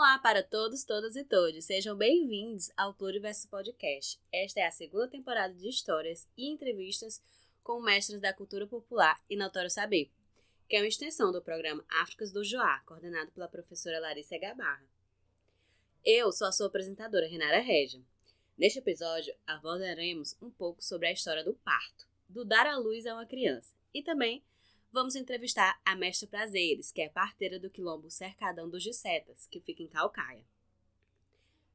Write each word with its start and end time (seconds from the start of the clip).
Olá 0.00 0.18
para 0.18 0.42
todos, 0.42 0.82
todas 0.82 1.14
e 1.14 1.22
todos. 1.22 1.62
Sejam 1.62 1.94
bem-vindos 1.94 2.70
ao 2.74 2.94
Pluriverso 2.94 3.46
Podcast. 3.50 4.18
Esta 4.32 4.60
é 4.60 4.66
a 4.66 4.70
segunda 4.70 5.06
temporada 5.06 5.52
de 5.52 5.68
histórias 5.68 6.26
e 6.38 6.48
entrevistas 6.48 7.22
com 7.62 7.82
mestres 7.82 8.18
da 8.18 8.32
cultura 8.32 8.66
popular 8.66 9.22
e 9.28 9.36
notório 9.36 9.68
saber, 9.68 10.10
que 10.66 10.76
é 10.76 10.80
uma 10.80 10.88
extensão 10.88 11.30
do 11.30 11.42
programa 11.42 11.84
Áfricas 12.00 12.32
do 12.32 12.42
Joá, 12.42 12.80
coordenado 12.86 13.30
pela 13.32 13.46
professora 13.46 14.00
Larissa 14.00 14.38
Gabarra. 14.38 14.88
Eu 16.02 16.32
sou 16.32 16.46
a 16.46 16.52
sua 16.52 16.68
apresentadora, 16.68 17.28
Renara 17.28 17.60
Regia. 17.60 18.00
Neste 18.56 18.78
episódio, 18.78 19.34
abordaremos 19.46 20.34
um 20.40 20.50
pouco 20.50 20.82
sobre 20.82 21.08
a 21.08 21.12
história 21.12 21.44
do 21.44 21.52
parto, 21.56 22.08
do 22.26 22.42
dar 22.42 22.66
à 22.66 22.78
luz 22.78 23.04
a 23.04 23.12
uma 23.12 23.26
criança, 23.26 23.76
e 23.92 24.02
também 24.02 24.42
vamos 24.92 25.14
entrevistar 25.14 25.80
a 25.84 25.94
Mestra 25.94 26.28
Prazeres, 26.28 26.90
que 26.90 27.00
é 27.00 27.08
parteira 27.08 27.58
do 27.58 27.70
quilombo 27.70 28.10
Cercadão 28.10 28.68
dos 28.68 28.82
Gisetas, 28.82 29.46
que 29.46 29.60
fica 29.60 29.82
em 29.82 29.88
Calcaia. 29.88 30.44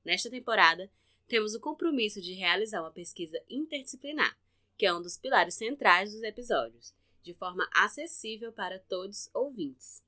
Nesta 0.04 0.30
temporada, 0.30 0.92
temos 1.28 1.56
o 1.56 1.60
compromisso 1.60 2.22
de 2.22 2.34
realizar 2.34 2.82
uma 2.82 2.92
pesquisa 2.92 3.42
interdisciplinar, 3.50 4.38
que 4.78 4.86
é 4.86 4.94
um 4.94 5.02
dos 5.02 5.18
pilares 5.18 5.56
centrais 5.56 6.12
dos 6.12 6.22
episódios, 6.24 6.94
de 7.24 7.34
forma 7.34 7.68
acessível 7.74 8.52
para 8.52 8.80
todos 8.80 9.30
ouvintes. 9.34 10.04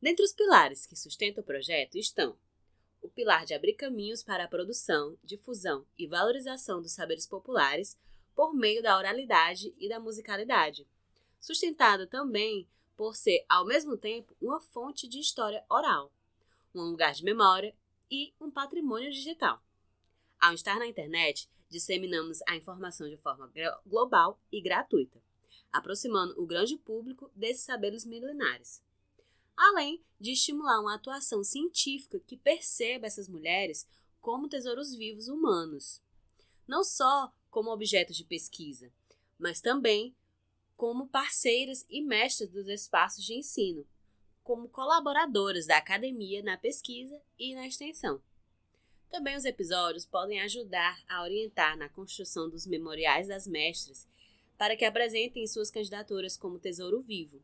Dentre 0.00 0.24
os 0.24 0.32
pilares 0.32 0.86
que 0.86 0.96
sustentam 0.96 1.42
o 1.42 1.46
projeto 1.46 1.96
estão 1.96 2.36
o 3.00 3.08
pilar 3.08 3.44
de 3.44 3.52
abrir 3.52 3.74
caminhos 3.74 4.22
para 4.22 4.44
a 4.44 4.48
produção, 4.48 5.18
difusão 5.22 5.86
e 5.98 6.06
valorização 6.06 6.80
dos 6.80 6.92
saberes 6.92 7.26
populares 7.26 7.98
por 8.34 8.54
meio 8.54 8.82
da 8.82 8.96
oralidade 8.96 9.74
e 9.76 9.88
da 9.88 10.00
musicalidade, 10.00 10.86
sustentado 11.42 12.06
também 12.06 12.68
por 12.96 13.16
ser, 13.16 13.44
ao 13.48 13.66
mesmo 13.66 13.96
tempo, 13.96 14.34
uma 14.40 14.60
fonte 14.60 15.08
de 15.08 15.18
história 15.18 15.64
oral, 15.68 16.12
um 16.72 16.82
lugar 16.82 17.12
de 17.12 17.24
memória 17.24 17.74
e 18.08 18.32
um 18.40 18.48
patrimônio 18.48 19.10
digital. 19.10 19.60
Ao 20.40 20.54
estar 20.54 20.78
na 20.78 20.86
internet, 20.86 21.50
disseminamos 21.68 22.38
a 22.46 22.54
informação 22.54 23.08
de 23.08 23.16
forma 23.16 23.50
global 23.84 24.40
e 24.52 24.60
gratuita, 24.60 25.20
aproximando 25.72 26.40
o 26.40 26.46
grande 26.46 26.76
público 26.76 27.28
desses 27.34 27.64
saberes 27.64 28.06
milenares. 28.06 28.80
Além 29.56 30.00
de 30.20 30.32
estimular 30.32 30.80
uma 30.80 30.94
atuação 30.94 31.42
científica 31.42 32.20
que 32.20 32.36
perceba 32.36 33.06
essas 33.06 33.28
mulheres 33.28 33.86
como 34.20 34.48
tesouros 34.48 34.94
vivos 34.94 35.26
humanos, 35.26 36.00
não 36.68 36.84
só 36.84 37.32
como 37.50 37.72
objetos 37.72 38.16
de 38.16 38.24
pesquisa, 38.24 38.92
mas 39.38 39.60
também 39.60 40.14
como 40.82 41.06
parceiras 41.06 41.86
e 41.88 42.02
mestras 42.02 42.50
dos 42.50 42.66
espaços 42.66 43.24
de 43.24 43.34
ensino, 43.34 43.86
como 44.42 44.68
colaboradoras 44.68 45.64
da 45.64 45.76
academia 45.76 46.42
na 46.42 46.58
pesquisa 46.58 47.22
e 47.38 47.54
na 47.54 47.68
extensão. 47.68 48.20
Também 49.08 49.36
os 49.36 49.44
episódios 49.44 50.04
podem 50.04 50.40
ajudar 50.40 51.00
a 51.08 51.22
orientar 51.22 51.76
na 51.78 51.88
construção 51.88 52.50
dos 52.50 52.66
memoriais 52.66 53.28
das 53.28 53.46
mestras 53.46 54.08
para 54.58 54.74
que 54.74 54.84
apresentem 54.84 55.46
suas 55.46 55.70
candidaturas 55.70 56.36
como 56.36 56.58
Tesouro 56.58 57.00
Vivo, 57.00 57.40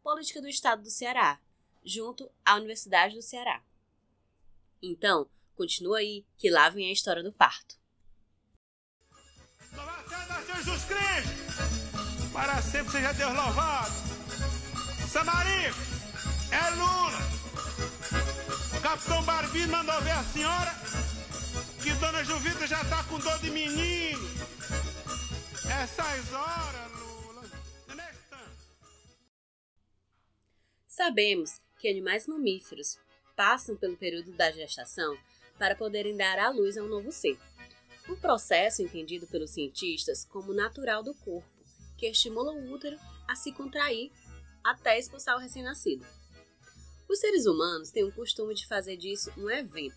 Política 0.00 0.40
do 0.40 0.46
Estado 0.46 0.84
do 0.84 0.90
Ceará, 0.90 1.40
junto 1.84 2.30
à 2.44 2.54
Universidade 2.54 3.16
do 3.16 3.22
Ceará. 3.22 3.64
Então, 4.80 5.28
continua 5.56 5.98
aí 5.98 6.24
que 6.38 6.48
lá 6.48 6.70
vem 6.70 6.88
a 6.88 6.92
história 6.92 7.24
do 7.24 7.32
parto. 7.32 7.76
Jesus 10.54 10.84
Cristo! 10.84 11.65
Para 12.36 12.60
sempre 12.60 12.92
seja 12.92 13.14
Deus 13.14 13.34
louvado. 13.34 13.90
Samarico, 15.08 15.78
é 16.52 16.70
Lula. 16.74 17.18
O 18.76 18.80
capitão 18.82 19.22
Barbino 19.22 19.72
mandou 19.72 19.98
ver 20.02 20.10
a 20.10 20.22
senhora 20.22 20.70
que 21.82 21.94
Dona 21.94 22.22
Juvita 22.24 22.66
já 22.66 22.84
tá 22.84 23.02
com 23.04 23.18
dor 23.18 23.38
de 23.38 23.50
menino. 23.50 24.20
Essas 25.82 26.30
horas, 26.34 26.92
Lula. 26.98 27.42
Sabemos 30.86 31.58
que 31.78 31.88
animais 31.88 32.26
mamíferos 32.26 32.98
passam 33.34 33.76
pelo 33.76 33.96
período 33.96 34.32
da 34.32 34.52
gestação 34.52 35.16
para 35.58 35.74
poderem 35.74 36.14
dar 36.14 36.38
à 36.38 36.50
luz 36.50 36.76
a 36.76 36.82
um 36.82 36.86
novo 36.86 37.10
ser. 37.10 37.38
Um 38.06 38.14
processo 38.14 38.82
entendido 38.82 39.26
pelos 39.26 39.52
cientistas 39.52 40.26
como 40.26 40.52
natural 40.52 41.02
do 41.02 41.14
corpo 41.14 41.55
que 41.96 42.06
estimula 42.06 42.52
o 42.52 42.72
útero 42.72 42.98
a 43.28 43.34
se 43.34 43.52
contrair 43.52 44.10
até 44.62 44.98
expulsar 44.98 45.36
o 45.36 45.40
recém-nascido. 45.40 46.04
Os 47.08 47.20
seres 47.20 47.46
humanos 47.46 47.90
têm 47.90 48.04
o 48.04 48.12
costume 48.12 48.54
de 48.54 48.66
fazer 48.66 48.96
disso 48.96 49.32
um 49.36 49.48
evento, 49.48 49.96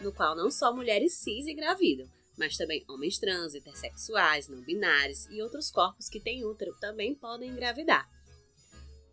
no 0.00 0.12
qual 0.12 0.34
não 0.34 0.50
só 0.50 0.74
mulheres 0.74 1.14
cis 1.14 1.46
engravidam, 1.46 2.08
mas 2.36 2.56
também 2.56 2.84
homens 2.88 3.18
trans, 3.18 3.54
intersexuais, 3.54 4.48
não 4.48 4.62
binários 4.62 5.26
e 5.26 5.42
outros 5.42 5.70
corpos 5.70 6.08
que 6.08 6.20
têm 6.20 6.44
útero 6.44 6.74
também 6.80 7.14
podem 7.14 7.50
engravidar. 7.50 8.08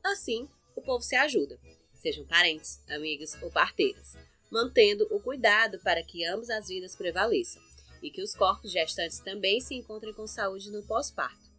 Assim, 0.04 0.48
o 0.76 0.82
povo 0.82 1.04
se 1.04 1.16
ajuda, 1.16 1.60
sejam 1.96 2.26
parentes, 2.26 2.82
amigas 2.90 3.38
ou 3.42 3.52
parteiras, 3.52 4.16
mantendo 4.50 5.08
o 5.12 5.20
cuidado 5.20 5.80
para 5.80 6.04
que 6.04 6.26
ambas 6.26 6.50
as 6.50 6.68
vidas 6.68 6.96
prevaleçam 6.96 7.62
e 8.02 8.12
que 8.12 8.22
os 8.22 8.36
corpos 8.36 8.72
gestantes 8.72 9.20
também 9.20 9.62
se 9.62 9.76
encontrem 9.76 10.14
com 10.14 10.28
saúde 10.28 10.70
no 10.72 10.84
pós-parto. 10.84 11.53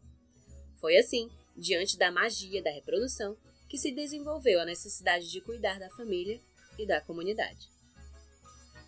Foi 0.84 0.98
assim, 0.98 1.30
diante 1.56 1.96
da 1.96 2.12
magia 2.12 2.62
da 2.62 2.70
reprodução, 2.70 3.38
que 3.70 3.78
se 3.78 3.90
desenvolveu 3.90 4.60
a 4.60 4.66
necessidade 4.66 5.30
de 5.30 5.40
cuidar 5.40 5.78
da 5.78 5.88
família 5.88 6.38
e 6.78 6.86
da 6.86 7.00
comunidade. 7.00 7.70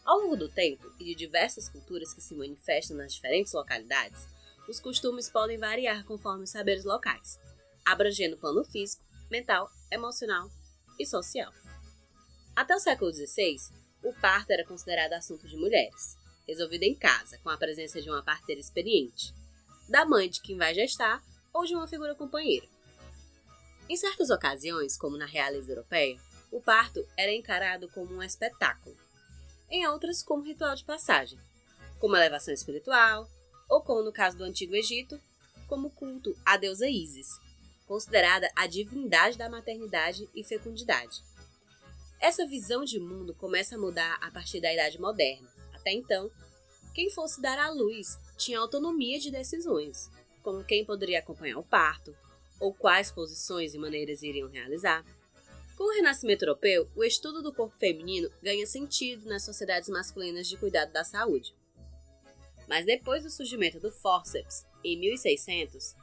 Ao 0.04 0.18
longo 0.18 0.36
do 0.36 0.46
tempo 0.46 0.92
e 1.00 1.04
de 1.06 1.14
diversas 1.14 1.70
culturas 1.70 2.12
que 2.12 2.20
se 2.20 2.34
manifestam 2.34 2.98
nas 2.98 3.14
diferentes 3.14 3.54
localidades, 3.54 4.28
os 4.68 4.78
costumes 4.78 5.30
podem 5.30 5.56
variar 5.56 6.04
conforme 6.04 6.44
os 6.44 6.50
saberes 6.50 6.84
locais, 6.84 7.40
abrangendo 7.82 8.36
o 8.36 8.38
plano 8.38 8.62
físico, 8.62 9.02
mental, 9.30 9.70
emocional 9.90 10.50
e 11.00 11.06
social. 11.06 11.50
Até 12.54 12.76
o 12.76 12.78
século 12.78 13.10
XVI, 13.10 13.56
o 14.04 14.12
parto 14.20 14.50
era 14.50 14.66
considerado 14.66 15.14
assunto 15.14 15.48
de 15.48 15.56
mulheres, 15.56 16.14
resolvido 16.46 16.82
em 16.82 16.94
casa, 16.94 17.38
com 17.38 17.48
a 17.48 17.56
presença 17.56 18.02
de 18.02 18.10
uma 18.10 18.22
parteira 18.22 18.60
experiente, 18.60 19.32
da 19.88 20.04
mãe 20.04 20.28
de 20.28 20.42
quem 20.42 20.58
vai 20.58 20.74
gestar 20.74 21.24
ou 21.56 21.64
de 21.64 21.74
uma 21.74 21.88
figura 21.88 22.14
companheira. 22.14 22.66
Em 23.88 23.96
certas 23.96 24.28
ocasiões, 24.28 24.96
como 24.98 25.16
na 25.16 25.24
realeza 25.24 25.72
europeia, 25.72 26.20
o 26.52 26.60
parto 26.60 27.02
era 27.16 27.32
encarado 27.32 27.88
como 27.88 28.14
um 28.14 28.22
espetáculo, 28.22 28.94
em 29.70 29.86
outras, 29.86 30.22
como 30.22 30.44
ritual 30.44 30.76
de 30.76 30.84
passagem, 30.84 31.38
como 31.98 32.14
elevação 32.14 32.52
espiritual, 32.52 33.26
ou 33.70 33.80
como 33.80 34.02
no 34.02 34.12
caso 34.12 34.36
do 34.36 34.44
Antigo 34.44 34.76
Egito, 34.76 35.18
como 35.66 35.90
culto 35.90 36.36
à 36.44 36.58
deusa 36.58 36.88
Ísis, 36.88 37.28
considerada 37.86 38.50
a 38.54 38.66
divindade 38.66 39.38
da 39.38 39.48
maternidade 39.48 40.28
e 40.34 40.44
fecundidade. 40.44 41.22
Essa 42.20 42.46
visão 42.46 42.84
de 42.84 43.00
mundo 43.00 43.34
começa 43.34 43.76
a 43.76 43.78
mudar 43.78 44.18
a 44.20 44.30
partir 44.30 44.60
da 44.60 44.72
Idade 44.72 45.00
Moderna. 45.00 45.48
Até 45.72 45.92
então, 45.92 46.30
quem 46.94 47.10
fosse 47.10 47.40
dar 47.40 47.58
à 47.58 47.70
luz 47.70 48.18
tinha 48.36 48.58
autonomia 48.58 49.18
de 49.18 49.30
decisões, 49.30 50.10
como 50.46 50.62
quem 50.62 50.84
poderia 50.84 51.18
acompanhar 51.18 51.58
o 51.58 51.64
parto, 51.64 52.16
ou 52.60 52.72
quais 52.72 53.10
posições 53.10 53.74
e 53.74 53.78
maneiras 53.78 54.22
iriam 54.22 54.48
realizar. 54.48 55.04
Com 55.76 55.82
o 55.82 55.92
renascimento 55.96 56.44
europeu, 56.44 56.88
o 56.94 57.02
estudo 57.02 57.42
do 57.42 57.52
corpo 57.52 57.76
feminino 57.76 58.30
ganha 58.40 58.64
sentido 58.64 59.28
nas 59.28 59.42
sociedades 59.42 59.88
masculinas 59.88 60.46
de 60.46 60.56
cuidado 60.56 60.92
da 60.92 61.02
saúde. 61.02 61.52
Mas 62.68 62.86
depois 62.86 63.24
do 63.24 63.28
surgimento 63.30 63.80
do 63.80 63.90
forceps, 63.90 64.64
em 64.84 64.96
1600, 64.96 65.96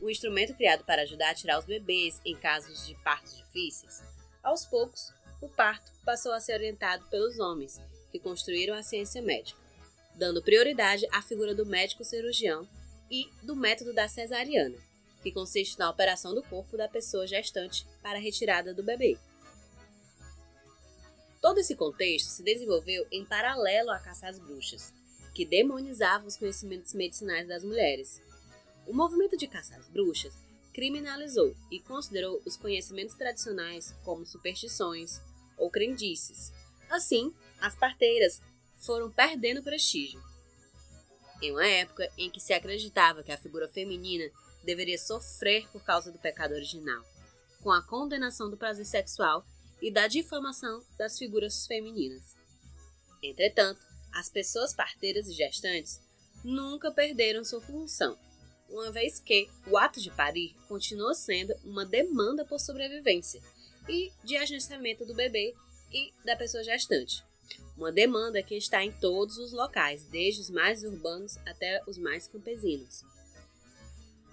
o 0.00 0.08
instrumento 0.08 0.54
criado 0.54 0.84
para 0.84 1.02
ajudar 1.02 1.30
a 1.30 1.34
tirar 1.34 1.58
os 1.58 1.64
bebês 1.64 2.20
em 2.24 2.36
casos 2.36 2.86
de 2.86 2.94
partos 3.02 3.36
difíceis, 3.36 4.00
aos 4.44 4.64
poucos, 4.64 5.12
o 5.42 5.48
parto 5.48 5.90
passou 6.04 6.30
a 6.30 6.40
ser 6.40 6.52
orientado 6.52 7.04
pelos 7.08 7.40
homens, 7.40 7.80
que 8.12 8.20
construíram 8.20 8.76
a 8.76 8.82
ciência 8.84 9.20
médica, 9.20 9.58
dando 10.14 10.40
prioridade 10.40 11.04
à 11.10 11.20
figura 11.20 11.52
do 11.52 11.66
médico 11.66 12.04
cirurgião 12.04 12.64
e 13.10 13.28
do 13.42 13.56
método 13.56 13.92
da 13.92 14.08
cesariana, 14.08 14.76
que 15.22 15.32
consiste 15.32 15.78
na 15.78 15.90
operação 15.90 16.34
do 16.34 16.42
corpo 16.42 16.76
da 16.76 16.88
pessoa 16.88 17.26
gestante 17.26 17.86
para 18.02 18.18
a 18.18 18.20
retirada 18.20 18.74
do 18.74 18.82
bebê. 18.82 19.18
Todo 21.40 21.58
esse 21.58 21.76
contexto 21.76 22.28
se 22.28 22.42
desenvolveu 22.42 23.06
em 23.10 23.24
paralelo 23.24 23.90
à 23.90 23.98
caça 23.98 24.28
às 24.28 24.38
bruxas, 24.38 24.92
que 25.34 25.44
demonizava 25.44 26.26
os 26.26 26.36
conhecimentos 26.36 26.92
medicinais 26.94 27.46
das 27.46 27.62
mulheres. 27.62 28.20
O 28.86 28.92
movimento 28.92 29.36
de 29.36 29.46
caça 29.46 29.76
às 29.76 29.88
bruxas 29.88 30.34
criminalizou 30.72 31.54
e 31.70 31.80
considerou 31.80 32.42
os 32.44 32.56
conhecimentos 32.56 33.14
tradicionais 33.14 33.94
como 34.04 34.26
superstições 34.26 35.20
ou 35.56 35.70
crendices. 35.70 36.52
Assim, 36.90 37.32
as 37.60 37.74
parteiras 37.74 38.40
foram 38.76 39.10
perdendo 39.10 39.62
prestígio 39.62 40.22
em 41.40 41.52
uma 41.52 41.66
época 41.66 42.10
em 42.16 42.30
que 42.30 42.40
se 42.40 42.52
acreditava 42.52 43.22
que 43.22 43.32
a 43.32 43.38
figura 43.38 43.68
feminina 43.68 44.30
deveria 44.64 44.98
sofrer 44.98 45.68
por 45.70 45.82
causa 45.82 46.10
do 46.10 46.18
pecado 46.18 46.52
original, 46.52 47.02
com 47.62 47.70
a 47.70 47.82
condenação 47.82 48.50
do 48.50 48.56
prazer 48.56 48.84
sexual 48.84 49.44
e 49.80 49.90
da 49.90 50.06
difamação 50.06 50.82
das 50.96 51.16
figuras 51.16 51.66
femininas. 51.66 52.36
Entretanto, 53.22 53.80
as 54.12 54.28
pessoas 54.28 54.74
parteiras 54.74 55.28
e 55.28 55.32
gestantes 55.32 56.00
nunca 56.44 56.90
perderam 56.90 57.44
sua 57.44 57.60
função, 57.60 58.18
uma 58.68 58.90
vez 58.90 59.18
que 59.18 59.48
o 59.66 59.76
ato 59.76 60.00
de 60.00 60.10
parir 60.10 60.54
continua 60.68 61.14
sendo 61.14 61.54
uma 61.64 61.84
demanda 61.84 62.44
por 62.44 62.58
sobrevivência 62.58 63.40
e 63.88 64.12
de 64.24 64.36
agenciamento 64.36 65.04
do 65.04 65.14
bebê 65.14 65.54
e 65.92 66.12
da 66.24 66.36
pessoa 66.36 66.62
gestante. 66.62 67.24
Uma 67.76 67.92
demanda 67.92 68.42
que 68.42 68.56
está 68.56 68.84
em 68.84 68.90
todos 68.92 69.38
os 69.38 69.52
locais, 69.52 70.04
desde 70.04 70.40
os 70.40 70.50
mais 70.50 70.82
urbanos 70.82 71.36
até 71.46 71.82
os 71.86 71.96
mais 71.96 72.26
campesinos. 72.26 73.04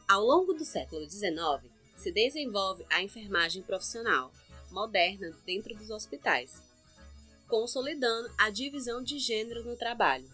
Ao 0.07 0.23
longo 0.23 0.53
do 0.53 0.65
século 0.65 1.09
XIX, 1.09 1.63
se 1.95 2.11
desenvolve 2.11 2.85
a 2.89 3.01
enfermagem 3.01 3.63
profissional 3.63 4.31
moderna 4.71 5.31
dentro 5.45 5.75
dos 5.75 5.89
hospitais, 5.89 6.61
consolidando 7.47 8.31
a 8.37 8.49
divisão 8.49 9.03
de 9.03 9.19
gênero 9.19 9.63
no 9.63 9.77
trabalho, 9.77 10.29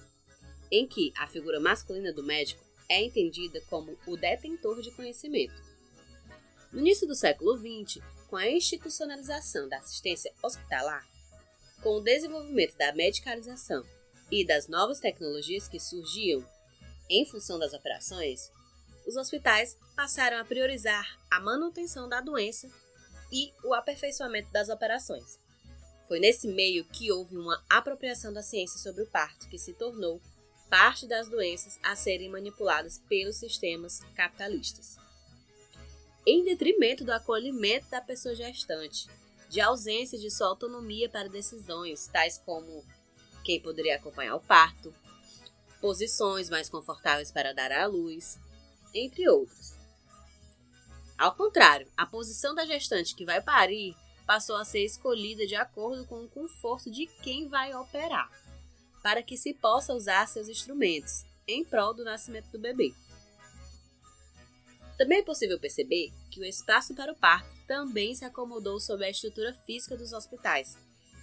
em 0.72 0.88
que 0.88 1.14
a 1.18 1.28
figura 1.28 1.60
masculina 1.60 2.12
do 2.12 2.24
médico 2.24 2.64
é 2.90 3.02
entendida 3.04 3.62
como 3.70 3.98
o 4.08 4.18
detentor 4.18 4.82
de 4.82 4.92
conhecimento. 4.92 5.54
No 6.72 6.80
início 6.80 7.08
do 7.08 7.16
século 7.16 7.58
XX, 7.58 8.02
com 8.28 8.38
a 8.38 8.50
institucionalização 8.50 9.68
da 9.68 9.78
assistência 9.78 10.34
hospitalar, 10.42 11.06
com 11.82 11.98
o 11.98 12.02
desenvolvimento 12.02 12.78
da 12.78 12.94
medicalização 12.94 13.84
e 14.32 14.46
das 14.46 14.68
novas 14.68 15.00
tecnologias 15.00 15.68
que 15.68 15.80
surgiam 15.80 16.46
em 17.10 17.26
função 17.26 17.60
das 17.60 17.74
operações, 17.74 18.52
os 19.06 19.16
hospitais 19.16 19.78
passaram 19.96 20.38
a 20.38 20.46
priorizar 20.46 21.20
a 21.30 21.40
manutenção 21.40 22.08
da 22.08 22.22
doença 22.22 22.70
e 23.32 23.52
o 23.64 23.74
aperfeiçoamento 23.74 24.52
das 24.52 24.70
operações. 24.70 25.40
Foi 26.08 26.20
nesse 26.20 26.48
meio 26.48 26.86
que 26.86 27.12
houve 27.12 27.38
uma 27.38 27.64
apropriação 27.70 28.32
da 28.32 28.44
ciência 28.44 28.80
sobre 28.80 29.04
o 29.04 29.08
parto, 29.08 29.48
que 29.50 29.58
se 29.58 29.74
tornou 29.74 30.22
parte 30.70 31.08
das 31.08 31.28
doenças 31.28 31.80
a 31.84 31.96
serem 31.96 32.30
manipuladas 32.30 33.00
pelos 33.10 33.38
sistemas 33.38 34.00
capitalistas. 34.16 34.98
Em 36.26 36.44
detrimento 36.44 37.04
do 37.04 37.12
acolhimento 37.12 37.90
da 37.90 38.00
pessoa 38.00 38.36
gestante, 38.36 39.08
de 39.52 39.60
ausência 39.60 40.18
de 40.18 40.32
sua 40.32 40.48
autonomia 40.48 41.10
para 41.10 41.28
decisões, 41.28 42.08
tais 42.08 42.38
como 42.38 42.86
quem 43.44 43.60
poderia 43.60 43.98
acompanhar 43.98 44.36
o 44.36 44.40
parto, 44.40 44.96
posições 45.82 46.50
mais 46.50 46.70
confortáveis 46.70 47.34
para 47.34 47.54
dar 47.54 47.70
à 47.70 47.86
luz, 47.86 48.40
entre 48.94 49.28
outras. 49.28 49.78
Ao 51.18 51.36
contrário, 51.36 51.86
a 51.98 52.06
posição 52.06 52.56
da 52.56 52.66
gestante 52.66 53.14
que 53.14 53.26
vai 53.26 53.42
parir 53.42 53.94
passou 54.26 54.56
a 54.56 54.64
ser 54.64 54.86
escolhida 54.86 55.46
de 55.46 55.56
acordo 55.56 56.06
com 56.06 56.24
o 56.24 56.30
conforto 56.30 56.90
de 56.90 57.06
quem 57.06 57.50
vai 57.50 57.76
operar, 57.76 58.32
para 59.04 59.22
que 59.22 59.36
se 59.36 59.54
possa 59.54 59.94
usar 59.94 60.30
seus 60.30 60.48
instrumentos 60.48 61.26
em 61.46 61.66
prol 61.66 61.94
do 61.94 62.06
nascimento 62.06 62.50
do 62.52 62.58
bebê. 62.58 62.94
Também 65.02 65.18
é 65.18 65.24
possível 65.24 65.60
perceber 65.60 66.14
que 66.30 66.40
o 66.40 66.46
espaço 66.46 66.94
para 66.94 67.12
o 67.12 67.16
parto 67.16 67.50
também 67.66 68.14
se 68.14 68.24
acomodou 68.24 68.80
sob 68.80 69.04
a 69.04 69.10
estrutura 69.10 69.52
física 69.66 69.98
dos 69.98 70.14
hospitais, 70.14 70.78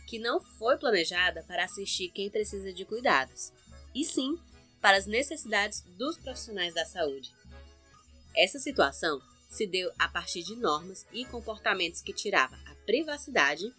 que 0.04 0.18
não 0.18 0.40
foi 0.40 0.76
planejada 0.76 1.44
para 1.44 1.62
assistir 1.62 2.08
quem 2.08 2.28
precisa 2.28 2.72
de 2.72 2.84
cuidados, 2.84 3.52
e 3.94 4.04
sim 4.04 4.36
para 4.80 4.96
as 4.96 5.06
necessidades 5.06 5.82
dos 5.96 6.18
profissionais 6.18 6.74
da 6.74 6.84
saúde. 6.84 7.32
Essa 8.36 8.58
situação 8.58 9.22
se 9.48 9.64
deu 9.64 9.92
a 9.96 10.08
partir 10.08 10.42
de 10.42 10.56
normas 10.56 11.06
e 11.12 11.24
comportamentos 11.24 12.02
que 12.02 12.12
tiravam 12.12 12.58
a 12.66 12.74
privacidade 12.84 13.72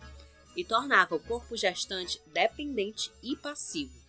e 0.55 0.63
tornava 0.63 1.13
o 1.13 1.19
corpo 1.19 1.57
gestante 1.57 2.21
dependente 2.27 3.11
e 3.21 3.35
passivo, 3.35 3.99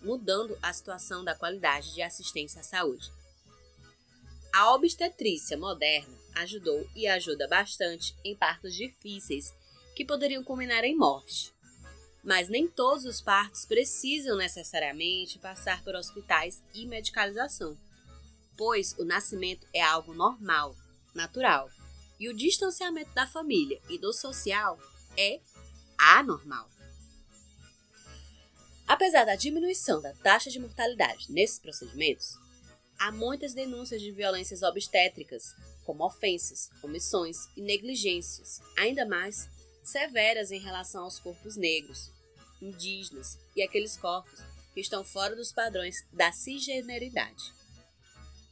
mudando 0.00 0.58
a 0.62 0.72
situação 0.72 1.22
da 1.22 1.34
qualidade 1.34 1.92
de 1.92 2.00
assistência 2.00 2.62
à 2.62 2.64
saúde. 2.64 3.12
A 4.54 4.72
obstetrícia 4.72 5.58
moderna 5.58 6.16
ajudou 6.36 6.88
e 6.94 7.06
ajuda 7.06 7.46
bastante 7.46 8.14
em 8.24 8.34
partos 8.34 8.74
difíceis 8.74 9.52
que 9.94 10.04
poderiam 10.04 10.42
culminar 10.42 10.84
em 10.84 10.96
morte. 10.96 11.52
Mas 12.22 12.48
nem 12.48 12.66
todos 12.66 13.04
os 13.04 13.20
partos 13.20 13.66
precisam 13.66 14.36
necessariamente 14.36 15.38
passar 15.38 15.82
por 15.84 15.94
hospitais 15.94 16.62
e 16.72 16.86
medicalização 16.86 17.76
pois 18.56 18.94
o 18.98 19.04
nascimento 19.04 19.66
é 19.72 19.82
algo 19.82 20.14
normal, 20.14 20.76
natural, 21.14 21.70
e 22.18 22.28
o 22.28 22.34
distanciamento 22.34 23.12
da 23.12 23.26
família 23.26 23.80
e 23.88 23.98
do 23.98 24.12
social 24.12 24.78
é 25.16 25.40
anormal. 25.98 26.68
Apesar 28.86 29.24
da 29.24 29.34
diminuição 29.34 30.00
da 30.00 30.12
taxa 30.14 30.50
de 30.50 30.60
mortalidade 30.60 31.32
nesses 31.32 31.58
procedimentos, 31.58 32.38
há 32.98 33.10
muitas 33.12 33.54
denúncias 33.54 34.00
de 34.00 34.10
violências 34.10 34.62
obstétricas, 34.62 35.54
como 35.84 36.04
ofensas, 36.04 36.70
omissões 36.82 37.48
e 37.56 37.62
negligências, 37.62 38.60
ainda 38.76 39.04
mais 39.06 39.48
severas 39.82 40.50
em 40.50 40.58
relação 40.58 41.04
aos 41.04 41.18
corpos 41.18 41.56
negros, 41.56 42.10
indígenas 42.60 43.38
e 43.54 43.62
aqueles 43.62 43.96
corpos 43.96 44.40
que 44.72 44.80
estão 44.80 45.04
fora 45.04 45.36
dos 45.36 45.52
padrões 45.52 46.04
da 46.12 46.32
cisgeneridade. 46.32 47.52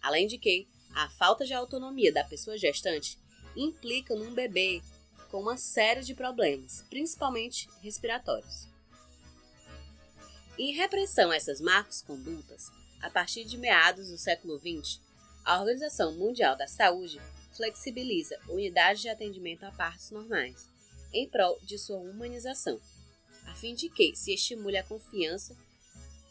Além 0.00 0.26
de 0.26 0.38
que, 0.38 0.68
a 0.94 1.08
falta 1.08 1.44
de 1.44 1.54
autonomia 1.54 2.12
da 2.12 2.22
pessoa 2.22 2.58
gestante 2.58 3.18
implica 3.56 4.14
num 4.14 4.34
bebê 4.34 4.82
com 5.30 5.40
uma 5.40 5.56
série 5.56 6.02
de 6.02 6.14
problemas, 6.14 6.84
principalmente 6.90 7.68
respiratórios. 7.80 8.68
Em 10.58 10.74
repressão 10.74 11.30
a 11.30 11.36
essas 11.36 11.60
marcas 11.60 12.02
condutas, 12.02 12.70
a 13.02 13.10
partir 13.10 13.44
de 13.44 13.58
meados 13.58 14.08
do 14.08 14.16
século 14.16 14.58
XX, 14.58 15.00
a 15.44 15.60
Organização 15.60 16.12
Mundial 16.12 16.56
da 16.56 16.68
Saúde 16.68 17.20
flexibiliza 17.52 18.38
unidades 18.48 19.02
de 19.02 19.08
atendimento 19.08 19.64
a 19.64 19.72
partos 19.72 20.10
normais, 20.10 20.68
em 21.12 21.28
prol 21.28 21.58
de 21.62 21.76
sua 21.76 21.98
humanização, 21.98 22.80
a 23.46 23.54
fim 23.54 23.74
de 23.74 23.88
que 23.88 24.14
se 24.14 24.32
estimule 24.32 24.78
a 24.78 24.84
confiança, 24.84 25.56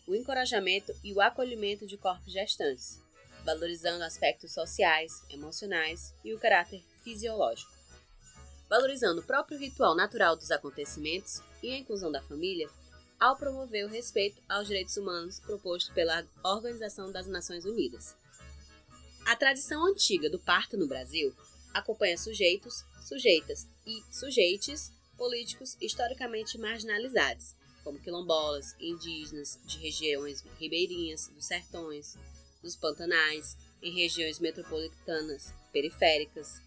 o 0.08 0.16
encorajamento 0.16 0.94
e 1.04 1.14
o 1.14 1.22
acolhimento 1.22 1.86
de 1.86 1.98
corpos 1.98 2.34
gestantes, 2.34 3.00
valorizando 3.44 4.04
aspectos 4.04 4.54
sociais, 4.54 5.22
emocionais 5.30 6.14
e 6.24 6.34
o 6.34 6.40
caráter 6.40 6.84
fisiológico. 7.04 7.72
Valorizando 8.70 9.20
o 9.22 9.24
próprio 9.24 9.60
ritual 9.60 9.94
natural 9.94 10.36
dos 10.36 10.50
acontecimentos 10.50 11.42
e 11.62 11.72
a 11.72 11.78
inclusão 11.78 12.12
da 12.12 12.22
família, 12.22 12.70
ao 13.22 13.36
promover 13.36 13.86
o 13.86 13.88
respeito 13.88 14.42
aos 14.50 14.66
direitos 14.66 14.98
humanos 14.98 15.40
proposto 15.40 15.94
pela 15.94 16.26
Organização 16.44 17.12
das 17.12 17.28
Nações 17.28 17.66
Unidas. 17.66 18.16
A 19.28 19.36
tradição 19.36 19.86
antiga 19.86 20.28
do 20.28 20.40
parto 20.40 20.76
no 20.76 20.88
Brasil 20.88 21.32
acompanha 21.72 22.18
sujeitos, 22.18 22.84
sujeitas 23.00 23.68
e 23.86 24.04
sujeites 24.12 24.92
políticos 25.16 25.78
historicamente 25.80 26.58
marginalizados, 26.58 27.56
como 27.84 28.00
quilombolas, 28.00 28.76
indígenas 28.80 29.60
de 29.66 29.78
regiões 29.78 30.44
ribeirinhas, 30.60 31.28
dos 31.28 31.46
sertões, 31.46 32.18
dos 32.64 32.76
pantanais, 32.76 33.56
em 33.84 33.94
regiões 33.94 34.40
metropolitanas 34.40 35.54
periféricas. 35.72 36.60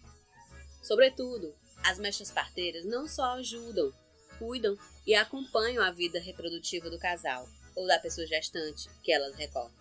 Sobretudo, 0.81 1.53
as 1.83 1.99
mechas 1.99 2.31
parteiras 2.31 2.85
não 2.85 3.09
só 3.09 3.33
ajudam, 3.33 3.93
cuidam 4.37 4.77
e 5.05 5.13
acompanham 5.15 5.83
a 5.83 5.91
vida 5.91 6.19
reprodutiva 6.19 6.89
do 6.89 6.99
casal 6.99 7.47
ou 7.75 7.87
da 7.87 7.99
pessoa 7.99 8.25
gestante 8.25 8.89
que 9.03 9.11
elas 9.11 9.35
recorrem, 9.35 9.75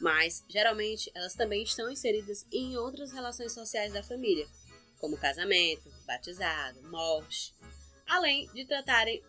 mas 0.00 0.44
geralmente 0.48 1.10
elas 1.14 1.34
também 1.34 1.62
estão 1.62 1.90
inseridas 1.90 2.46
em 2.52 2.76
outras 2.76 3.12
relações 3.12 3.52
sociais 3.52 3.92
da 3.92 4.02
família, 4.02 4.46
como 4.98 5.16
casamento, 5.16 5.90
batizado, 6.06 6.82
morte, 6.88 7.54
além 8.06 8.48
de 8.52 8.64
tratarem 8.64 9.22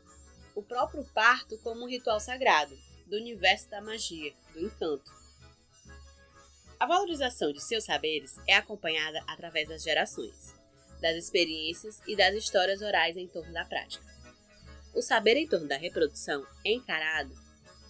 o 0.55 0.61
próprio 0.61 1.03
parto 1.13 1.57
como 1.59 1.83
um 1.83 1.89
ritual 1.89 2.19
sagrado 2.19 2.77
do 3.05 3.15
universo 3.15 3.69
da 3.69 3.81
magia, 3.81 4.33
do 4.53 4.59
encanto. 4.59 5.15
A 6.79 6.85
valorização 6.85 7.51
de 7.51 7.61
seus 7.61 7.85
saberes 7.85 8.35
é 8.47 8.55
acompanhada 8.55 9.23
através 9.27 9.67
das 9.69 9.81
gerações, 9.81 10.53
das 11.01 11.15
experiências 11.15 11.99
e 12.05 12.15
das 12.15 12.35
histórias 12.35 12.81
orais 12.81 13.17
em 13.17 13.27
torno 13.27 13.51
da 13.51 13.65
prática. 13.65 14.05
O 14.97 15.01
saber 15.03 15.37
em 15.37 15.47
torno 15.47 15.67
da 15.67 15.77
reprodução 15.77 16.43
é 16.65 16.73
encarado, 16.73 17.31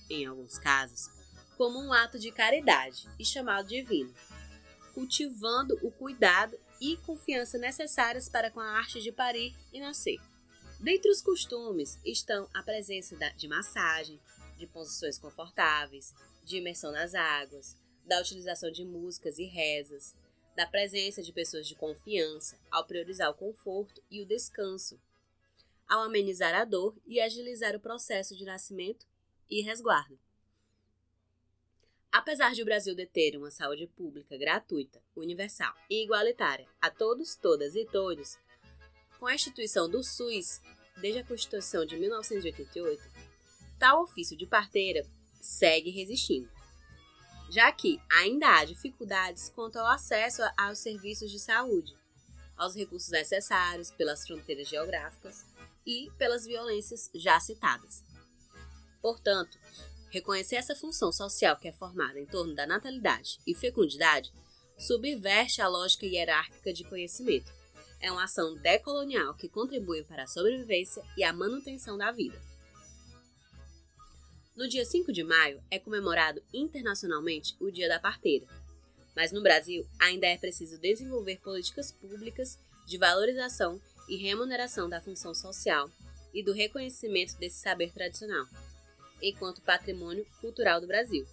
em 0.09 0.25
alguns 0.25 0.59
casos, 0.59 1.09
como 1.55 1.79
um 1.79 1.93
ato 1.93 2.19
de 2.19 2.33
caridade 2.33 3.07
e 3.17 3.23
chamado 3.23 3.69
divino, 3.69 4.13
cultivando 4.93 5.79
o 5.81 5.89
cuidado 5.89 6.59
e 6.81 6.97
confiança 6.97 7.57
necessárias 7.57 8.27
para 8.27 8.51
com 8.51 8.59
a 8.59 8.71
arte 8.77 9.01
de 9.01 9.13
parir 9.13 9.55
e 9.71 9.79
nascer. 9.79 10.19
Dentre 10.81 11.09
os 11.09 11.21
costumes 11.21 11.97
estão 12.03 12.49
a 12.53 12.61
presença 12.61 13.15
de 13.37 13.47
massagem, 13.47 14.19
de 14.57 14.67
posições 14.67 15.17
confortáveis, 15.17 16.13
de 16.43 16.57
imersão 16.57 16.91
nas 16.91 17.15
águas, 17.15 17.77
da 18.05 18.19
utilização 18.19 18.69
de 18.69 18.83
músicas 18.83 19.39
e 19.39 19.45
rezas, 19.45 20.13
da 20.57 20.67
presença 20.67 21.23
de 21.23 21.31
pessoas 21.31 21.69
de 21.69 21.75
confiança, 21.75 22.59
ao 22.69 22.85
priorizar 22.85 23.31
o 23.31 23.33
conforto 23.33 24.03
e 24.11 24.21
o 24.21 24.25
descanso, 24.25 24.99
ao 25.87 26.01
amenizar 26.01 26.53
a 26.53 26.65
dor 26.65 26.95
e 27.05 27.19
agilizar 27.19 27.75
o 27.75 27.79
processo 27.79 28.35
de 28.35 28.45
nascimento 28.45 29.05
e 29.49 29.61
resguardo. 29.61 30.19
Apesar 32.11 32.53
de 32.53 32.61
o 32.61 32.65
Brasil 32.65 32.95
deter 32.95 33.37
uma 33.37 33.51
saúde 33.51 33.87
pública 33.87 34.37
gratuita, 34.37 35.01
universal 35.15 35.73
e 35.89 36.03
igualitária 36.03 36.67
a 36.81 36.89
todos, 36.89 37.35
todas 37.35 37.75
e 37.75 37.85
todos, 37.85 38.37
com 39.19 39.27
a 39.27 39.35
instituição 39.35 39.89
do 39.89 40.03
SUS 40.03 40.61
desde 40.99 41.19
a 41.19 41.23
Constituição 41.23 41.85
de 41.85 41.97
1988, 41.97 43.03
tal 43.77 44.03
ofício 44.03 44.35
de 44.35 44.47
parteira 44.47 45.05
segue 45.41 45.91
resistindo, 45.91 46.49
já 47.49 47.71
que 47.71 48.01
ainda 48.09 48.47
há 48.47 48.65
dificuldades 48.65 49.49
quanto 49.49 49.77
ao 49.77 49.87
acesso 49.87 50.41
aos 50.57 50.79
serviços 50.79 51.31
de 51.31 51.39
saúde, 51.39 51.95
aos 52.55 52.75
recursos 52.75 53.09
necessários 53.09 53.91
pelas 53.91 54.25
fronteiras 54.25 54.67
geográficas 54.67 55.45
e 55.87 56.11
pelas 56.19 56.45
violências 56.45 57.09
já 57.15 57.39
citadas. 57.39 58.03
Portanto, 59.01 59.57
Reconhecer 60.09 60.55
essa 60.55 60.75
função 60.75 61.11
social 61.11 61.57
que 61.57 61.67
é 61.67 61.73
formada 61.73 62.19
em 62.19 62.25
torno 62.25 62.55
da 62.55 62.65
natalidade 62.65 63.39
e 63.45 63.53
fecundidade 63.53 64.31
subverte 64.77 65.61
a 65.61 65.67
lógica 65.67 66.05
hierárquica 66.05 66.71
de 66.71 66.83
conhecimento. 66.83 67.51
É 67.99 68.11
uma 68.11 68.23
ação 68.23 68.55
decolonial 68.55 69.33
que 69.33 69.49
contribui 69.49 70.03
para 70.03 70.23
a 70.23 70.27
sobrevivência 70.27 71.03
e 71.17 71.23
a 71.23 71.33
manutenção 71.33 71.97
da 71.97 72.11
vida. 72.11 72.39
No 74.55 74.67
dia 74.67 74.85
5 74.85 75.11
de 75.11 75.23
maio 75.23 75.61
é 75.69 75.77
comemorado 75.77 76.41
internacionalmente 76.53 77.55
o 77.59 77.69
Dia 77.69 77.87
da 77.87 77.99
Parteira, 77.99 78.47
mas 79.15 79.31
no 79.31 79.41
Brasil 79.41 79.87
ainda 79.99 80.25
é 80.25 80.37
preciso 80.37 80.79
desenvolver 80.79 81.37
políticas 81.41 81.91
públicas 81.91 82.57
de 82.87 82.97
valorização 82.97 83.79
e 84.07 84.15
remuneração 84.15 84.87
da 84.89 85.01
função 85.01 85.33
social 85.33 85.89
e 86.33 86.43
do 86.43 86.53
reconhecimento 86.53 87.37
desse 87.37 87.59
saber 87.59 87.91
tradicional 87.91 88.45
enquanto 89.21 89.61
patrimônio 89.61 90.25
cultural 90.39 90.79
do 90.79 90.87
Brasil, 90.87 91.25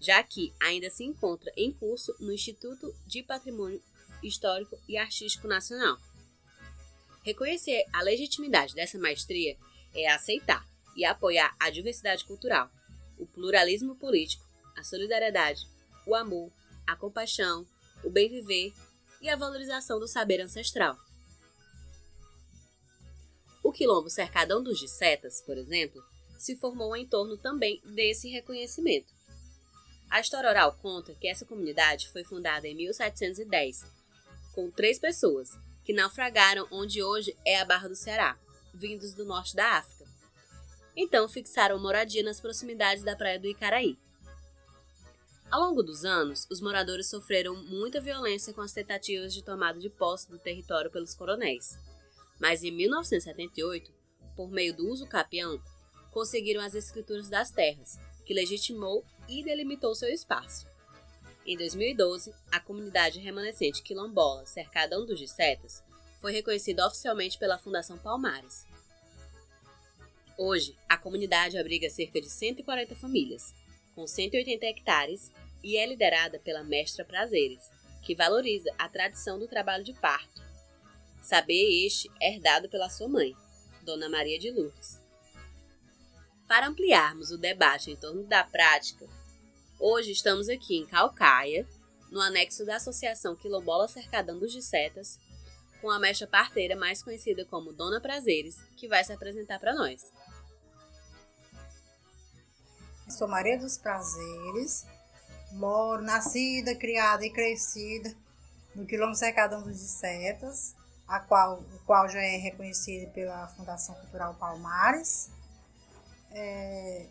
já 0.00 0.22
que 0.22 0.52
ainda 0.60 0.88
se 0.90 1.04
encontra 1.04 1.52
em 1.56 1.72
curso 1.72 2.14
no 2.18 2.32
Instituto 2.32 2.94
de 3.06 3.22
Patrimônio 3.22 3.82
Histórico 4.22 4.78
e 4.88 4.96
Artístico 4.96 5.46
Nacional. 5.46 5.98
Reconhecer 7.22 7.84
a 7.92 8.02
legitimidade 8.02 8.74
dessa 8.74 8.98
maestria 8.98 9.56
é 9.94 10.10
aceitar 10.10 10.66
e 10.96 11.04
apoiar 11.04 11.54
a 11.60 11.70
diversidade 11.70 12.24
cultural, 12.24 12.70
o 13.18 13.26
pluralismo 13.26 13.94
político, 13.96 14.44
a 14.76 14.82
solidariedade, 14.82 15.66
o 16.06 16.14
amor, 16.14 16.50
a 16.86 16.96
compaixão, 16.96 17.66
o 18.02 18.10
bem 18.10 18.28
viver 18.28 18.72
e 19.20 19.28
a 19.28 19.36
valorização 19.36 20.00
do 20.00 20.08
saber 20.08 20.40
ancestral. 20.40 20.96
Quilombo 23.80 24.10
Cercadão 24.10 24.62
dos 24.62 24.78
Dissetas, 24.78 25.40
por 25.40 25.56
exemplo, 25.56 26.04
se 26.36 26.54
formou 26.54 26.94
em 26.94 27.06
torno 27.06 27.38
também 27.38 27.80
desse 27.82 28.28
reconhecimento. 28.28 29.10
A 30.10 30.20
história 30.20 30.50
oral 30.50 30.78
conta 30.82 31.14
que 31.14 31.26
essa 31.26 31.46
comunidade 31.46 32.10
foi 32.10 32.22
fundada 32.22 32.68
em 32.68 32.74
1710, 32.74 33.86
com 34.54 34.70
três 34.70 34.98
pessoas, 34.98 35.56
que 35.82 35.94
naufragaram 35.94 36.68
onde 36.70 37.02
hoje 37.02 37.34
é 37.42 37.58
a 37.58 37.64
Barra 37.64 37.88
do 37.88 37.96
Ceará, 37.96 38.38
vindos 38.74 39.14
do 39.14 39.24
norte 39.24 39.56
da 39.56 39.78
África. 39.78 40.04
Então 40.94 41.26
fixaram 41.26 41.78
moradia 41.78 42.22
nas 42.22 42.38
proximidades 42.38 43.02
da 43.02 43.16
praia 43.16 43.40
do 43.40 43.48
Icaraí. 43.48 43.96
Ao 45.50 45.58
longo 45.58 45.82
dos 45.82 46.04
anos, 46.04 46.46
os 46.50 46.60
moradores 46.60 47.08
sofreram 47.08 47.56
muita 47.64 47.98
violência 47.98 48.52
com 48.52 48.60
as 48.60 48.74
tentativas 48.74 49.32
de 49.32 49.42
tomada 49.42 49.80
de 49.80 49.88
posse 49.88 50.28
do 50.28 50.38
território 50.38 50.90
pelos 50.90 51.14
coronéis. 51.14 51.78
Mas 52.40 52.64
em 52.64 52.70
1978, 52.72 53.92
por 54.34 54.50
meio 54.50 54.74
do 54.74 54.88
uso 54.88 55.06
capião, 55.06 55.62
conseguiram 56.10 56.62
as 56.62 56.74
escrituras 56.74 57.28
das 57.28 57.50
terras, 57.50 57.98
que 58.24 58.34
legitimou 58.34 59.04
e 59.28 59.44
delimitou 59.44 59.94
seu 59.94 60.08
espaço. 60.08 60.66
Em 61.46 61.56
2012, 61.56 62.32
a 62.50 62.58
comunidade 62.58 63.18
remanescente 63.18 63.82
quilombola 63.82 64.46
Cercadão 64.46 65.04
dos 65.04 65.18
Dissetas 65.18 65.82
foi 66.20 66.32
reconhecida 66.32 66.86
oficialmente 66.86 67.38
pela 67.38 67.58
Fundação 67.58 67.96
Palmares. 67.98 68.66
Hoje, 70.36 70.76
a 70.88 70.96
comunidade 70.96 71.58
abriga 71.58 71.90
cerca 71.90 72.20
de 72.20 72.30
140 72.30 72.94
famílias, 72.94 73.54
com 73.94 74.06
180 74.06 74.64
hectares, 74.66 75.30
e 75.62 75.76
é 75.76 75.86
liderada 75.86 76.38
pela 76.38 76.64
Mestra 76.64 77.04
Prazeres, 77.04 77.70
que 78.02 78.14
valoriza 78.14 78.72
a 78.78 78.88
tradição 78.88 79.38
do 79.38 79.46
trabalho 79.46 79.84
de 79.84 79.92
parto. 79.92 80.49
Saber 81.22 81.86
este 81.86 82.10
herdado 82.20 82.68
pela 82.68 82.88
sua 82.88 83.08
mãe, 83.08 83.34
Dona 83.82 84.08
Maria 84.08 84.38
de 84.38 84.50
Lourdes. 84.50 85.00
Para 86.48 86.66
ampliarmos 86.66 87.30
o 87.30 87.38
debate 87.38 87.90
em 87.90 87.96
torno 87.96 88.24
da 88.24 88.42
prática, 88.42 89.06
hoje 89.78 90.10
estamos 90.10 90.48
aqui 90.48 90.76
em 90.76 90.86
Calcaia, 90.86 91.68
no 92.10 92.20
anexo 92.20 92.66
da 92.66 92.76
Associação 92.76 93.36
Quilombola 93.36 93.86
Cercadão 93.86 94.38
dos 94.38 94.52
Dissetas, 94.52 95.18
com 95.80 95.90
a 95.90 95.98
mestra 95.98 96.26
parteira 96.26 96.74
mais 96.74 97.02
conhecida 97.02 97.44
como 97.44 97.72
Dona 97.72 98.00
Prazeres, 98.00 98.56
que 98.76 98.88
vai 98.88 99.04
se 99.04 99.12
apresentar 99.12 99.60
para 99.60 99.74
nós. 99.74 100.12
Sou 103.08 103.28
Maria 103.28 103.58
dos 103.58 103.78
Prazeres, 103.78 104.86
moro, 105.52 106.02
nascida, 106.02 106.74
criada 106.74 107.24
e 107.24 107.30
crescida 107.30 108.14
no 108.74 108.86
Quilombo 108.86 109.14
Cercadão 109.14 109.62
dos 109.62 109.78
Dissetas, 109.78 110.74
a 111.10 111.18
qual, 111.18 111.58
o 111.58 111.78
qual 111.84 112.08
já 112.08 112.22
é 112.22 112.36
reconhecido 112.36 113.10
pela 113.10 113.48
Fundação 113.48 113.96
Cultural 113.96 114.32
Palmares. 114.34 115.28
É, 116.30 117.06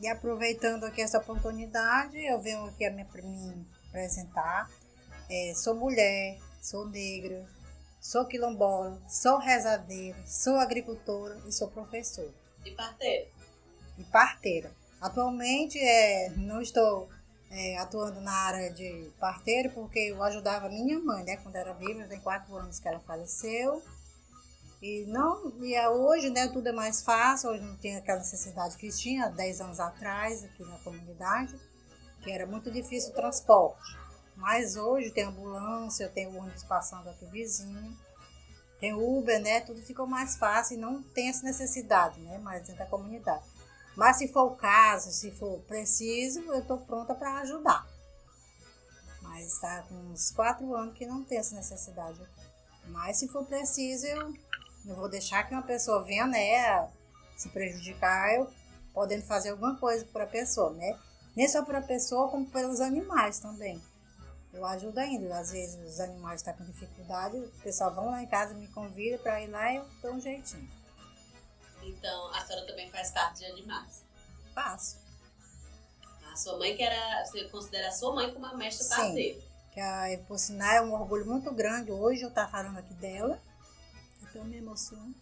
e 0.00 0.08
aproveitando 0.08 0.84
aqui 0.84 1.02
essa 1.02 1.18
oportunidade, 1.18 2.18
eu 2.18 2.40
venho 2.40 2.64
aqui 2.64 2.86
a 2.86 2.90
me, 2.90 3.04
me 3.04 3.66
apresentar. 3.88 4.70
É, 5.30 5.52
sou 5.54 5.74
mulher, 5.74 6.38
sou 6.62 6.88
negra, 6.88 7.46
sou 8.00 8.24
quilombola, 8.24 8.98
sou 9.06 9.38
rezadeira, 9.38 10.18
sou 10.26 10.56
agricultora 10.56 11.38
e 11.46 11.52
sou 11.52 11.68
professora. 11.68 12.32
E 12.64 12.70
parteira? 12.70 13.28
E 13.98 14.04
parteira. 14.04 14.72
Atualmente 15.02 15.78
é, 15.78 16.30
não 16.30 16.62
estou 16.62 17.10
é, 17.54 17.78
atuando 17.78 18.20
na 18.20 18.32
área 18.32 18.72
de 18.72 19.12
parteira 19.20 19.70
porque 19.70 20.00
eu 20.00 20.20
ajudava 20.24 20.68
minha 20.68 20.98
mãe, 20.98 21.22
né, 21.22 21.36
quando 21.36 21.54
era 21.54 21.72
viva, 21.72 22.04
tem 22.08 22.20
quatro 22.20 22.56
anos 22.56 22.80
que 22.80 22.88
ela 22.88 22.98
faleceu. 22.98 23.80
E 24.82 25.06
não, 25.06 25.52
e 25.62 25.72
é 25.72 25.88
hoje, 25.88 26.30
né, 26.30 26.48
tudo 26.48 26.68
é 26.68 26.72
mais 26.72 27.02
fácil, 27.02 27.50
hoje 27.50 27.62
não 27.62 27.76
tem 27.76 27.96
aquela 27.96 28.18
necessidade 28.18 28.76
que 28.76 28.90
tinha 28.90 29.28
10 29.28 29.60
anos 29.60 29.80
atrás 29.80 30.44
aqui 30.44 30.64
na 30.64 30.76
comunidade, 30.78 31.56
que 32.22 32.30
era 32.30 32.44
muito 32.44 32.72
difícil 32.72 33.12
o 33.12 33.14
transporte. 33.14 33.96
Mas 34.34 34.76
hoje 34.76 35.12
tem 35.12 35.24
ambulância, 35.24 36.08
tem 36.08 36.26
ônibus 36.26 36.64
passando 36.64 37.08
aqui 37.08 37.24
vizinho, 37.26 37.96
tem 38.80 38.92
Uber, 38.92 39.40
né, 39.40 39.60
tudo 39.60 39.80
ficou 39.80 40.08
mais 40.08 40.36
fácil 40.36 40.76
e 40.76 40.80
não 40.80 41.00
tem 41.00 41.28
essa 41.28 41.44
necessidade, 41.44 42.20
né, 42.20 42.36
mais 42.38 42.62
dentro 42.62 42.80
da 42.80 42.86
comunidade. 42.86 43.53
Mas 43.96 44.16
se 44.18 44.28
for 44.28 44.44
o 44.44 44.56
caso, 44.56 45.10
se 45.12 45.30
for 45.30 45.60
preciso, 45.60 46.40
eu 46.40 46.60
estou 46.60 46.78
pronta 46.78 47.14
para 47.14 47.40
ajudar. 47.40 47.86
Mas 49.22 49.52
está 49.52 49.82
com 49.82 49.94
uns 49.94 50.30
quatro 50.30 50.74
anos 50.74 50.96
que 50.96 51.06
não 51.06 51.24
tem 51.24 51.38
essa 51.38 51.54
necessidade. 51.54 52.20
Mas 52.86 53.18
se 53.18 53.28
for 53.28 53.44
preciso, 53.44 54.06
eu 54.06 54.34
não 54.84 54.96
vou 54.96 55.08
deixar 55.08 55.44
que 55.44 55.54
uma 55.54 55.62
pessoa 55.62 56.02
venha, 56.02 56.26
né, 56.26 56.88
se 57.36 57.48
prejudicar, 57.48 58.34
eu 58.34 58.50
podendo 58.92 59.24
fazer 59.24 59.50
alguma 59.50 59.76
coisa 59.76 60.04
para 60.06 60.24
a 60.24 60.28
pessoa, 60.28 60.72
né? 60.72 60.98
Nem 61.34 61.48
só 61.48 61.64
para 61.64 61.78
a 61.78 61.82
pessoa, 61.82 62.30
como 62.30 62.46
pelos 62.46 62.80
animais 62.80 63.40
também. 63.40 63.82
Eu 64.52 64.64
ajudo 64.64 64.98
ainda. 64.98 65.36
Às 65.36 65.50
vezes 65.50 65.76
os 65.84 65.98
animais 65.98 66.40
estão 66.40 66.54
tá 66.54 66.58
com 66.58 66.70
dificuldade, 66.70 67.36
o 67.36 67.50
pessoal 67.62 67.92
vão 67.92 68.10
lá 68.10 68.22
em 68.22 68.26
casa, 68.26 68.54
me 68.54 68.68
convida 68.68 69.18
para 69.18 69.42
ir 69.42 69.48
lá 69.48 69.72
e 69.72 69.76
eu 69.76 69.84
dou 70.00 70.12
um 70.12 70.20
jeitinho. 70.20 70.68
Então, 71.86 72.28
a 72.34 72.44
senhora 72.44 72.66
também 72.66 72.90
faz 72.90 73.10
parte 73.10 73.38
de 73.38 73.46
animais? 73.46 74.04
Faço. 74.54 74.98
A 76.32 76.36
sua 76.36 76.58
mãe 76.58 76.76
que 76.76 76.82
era, 76.82 77.24
você 77.24 77.44
considera 77.48 77.88
a 77.88 77.92
sua 77.92 78.14
mãe 78.14 78.32
como 78.32 78.46
uma 78.46 78.56
mestra 78.56 78.88
parteira? 78.88 79.40
Sim. 79.40 79.46
Que 79.72 79.80
a, 79.80 80.18
por 80.26 80.38
sinal 80.38 80.72
é 80.72 80.82
um 80.82 80.92
orgulho 80.92 81.26
muito 81.26 81.52
grande 81.52 81.90
hoje 81.90 82.22
eu 82.22 82.28
estar 82.28 82.46
tá 82.46 82.50
falando 82.50 82.78
aqui 82.78 82.94
dela 82.94 83.40
eu 84.38 84.44
me 84.44 84.56
emociono. 84.56 85.14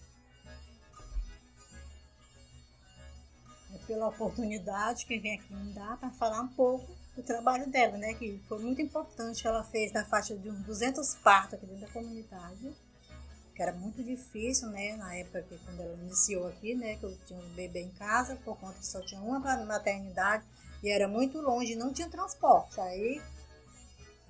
É 3.74 3.78
pela 3.86 4.08
oportunidade 4.08 5.06
que 5.06 5.18
vem 5.18 5.38
aqui 5.38 5.54
me 5.54 5.72
dar 5.72 5.96
para 5.98 6.10
falar 6.10 6.40
um 6.42 6.48
pouco 6.48 6.94
do 7.16 7.22
trabalho 7.22 7.70
dela, 7.70 7.96
né? 7.96 8.14
Que 8.14 8.38
foi 8.48 8.58
muito 8.58 8.80
importante 8.80 9.42
que 9.42 9.48
ela 9.48 9.64
fez 9.64 9.92
na 9.92 10.04
faixa 10.04 10.36
de 10.36 10.50
uns 10.50 10.64
200 10.64 11.14
partos 11.16 11.54
aqui 11.54 11.66
dentro 11.66 11.86
da 11.86 11.92
comunidade. 11.92 12.74
Que 13.54 13.62
era 13.62 13.72
muito 13.72 14.02
difícil, 14.02 14.68
né? 14.68 14.96
Na 14.96 15.14
época 15.14 15.42
que 15.42 15.58
quando 15.58 15.80
ela 15.80 15.94
iniciou 15.94 16.48
aqui, 16.48 16.74
né? 16.74 16.96
Que 16.96 17.04
eu 17.04 17.16
tinha 17.26 17.38
um 17.38 17.48
bebê 17.54 17.80
em 17.80 17.90
casa, 17.90 18.36
por 18.44 18.58
conta 18.58 18.78
que 18.78 18.86
só 18.86 19.00
tinha 19.00 19.20
uma 19.20 19.40
maternidade 19.64 20.44
e 20.82 20.90
era 20.90 21.06
muito 21.06 21.38
longe, 21.40 21.76
não 21.76 21.92
tinha 21.92 22.08
transporte. 22.08 22.80
Aí 22.80 23.20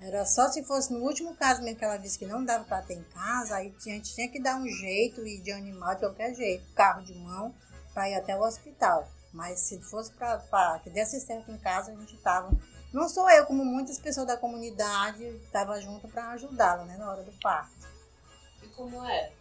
era 0.01 0.27
só 0.27 0.49
se 0.49 0.65
fosse 0.65 0.93
no 0.93 0.99
último 0.99 1.35
caso 1.37 1.63
mesmo 1.63 1.79
que 1.79 1.85
ela 1.85 1.97
disse 1.97 2.19
que 2.19 2.27
não 2.27 2.45
dava 2.45 2.65
para 2.65 2.83
ter 2.83 2.95
em 2.95 3.05
casa, 3.05 3.55
aí 3.55 3.73
a 3.75 3.89
gente 3.89 4.13
tinha 4.13 4.29
que 4.29 4.43
dar 4.43 4.57
um 4.57 4.67
jeito 4.67 5.25
e 5.25 5.41
de 5.41 5.53
animal 5.53 5.95
de 5.95 6.01
qualquer 6.01 6.35
jeito, 6.35 6.65
carro 6.75 7.05
de 7.05 7.15
mão, 7.15 7.55
para 7.95 8.11
ir 8.11 8.15
até 8.15 8.37
o 8.37 8.43
hospital. 8.43 9.09
Mas 9.33 9.61
se 9.61 9.81
fosse 9.81 10.13
para 10.13 10.81
que 10.83 10.91
desse 10.91 11.21
certo 11.21 11.51
em 11.53 11.59
casa, 11.59 11.93
a 11.93 11.95
gente 11.95 12.17
estava. 12.17 12.51
Não 12.93 13.09
sou 13.09 13.31
eu, 13.31 13.47
como 13.47 13.65
muitas 13.65 13.99
pessoas 13.99 14.27
da 14.27 14.37
comunidade, 14.37 15.25
estava 15.25 15.81
junto 15.81 16.09
para 16.09 16.33
ajudá-la, 16.33 16.85
né, 16.85 16.97
na 16.99 17.11
hora 17.11 17.23
do 17.23 17.33
parto. 17.41 17.92
Como 18.75 19.05
era? 19.05 19.33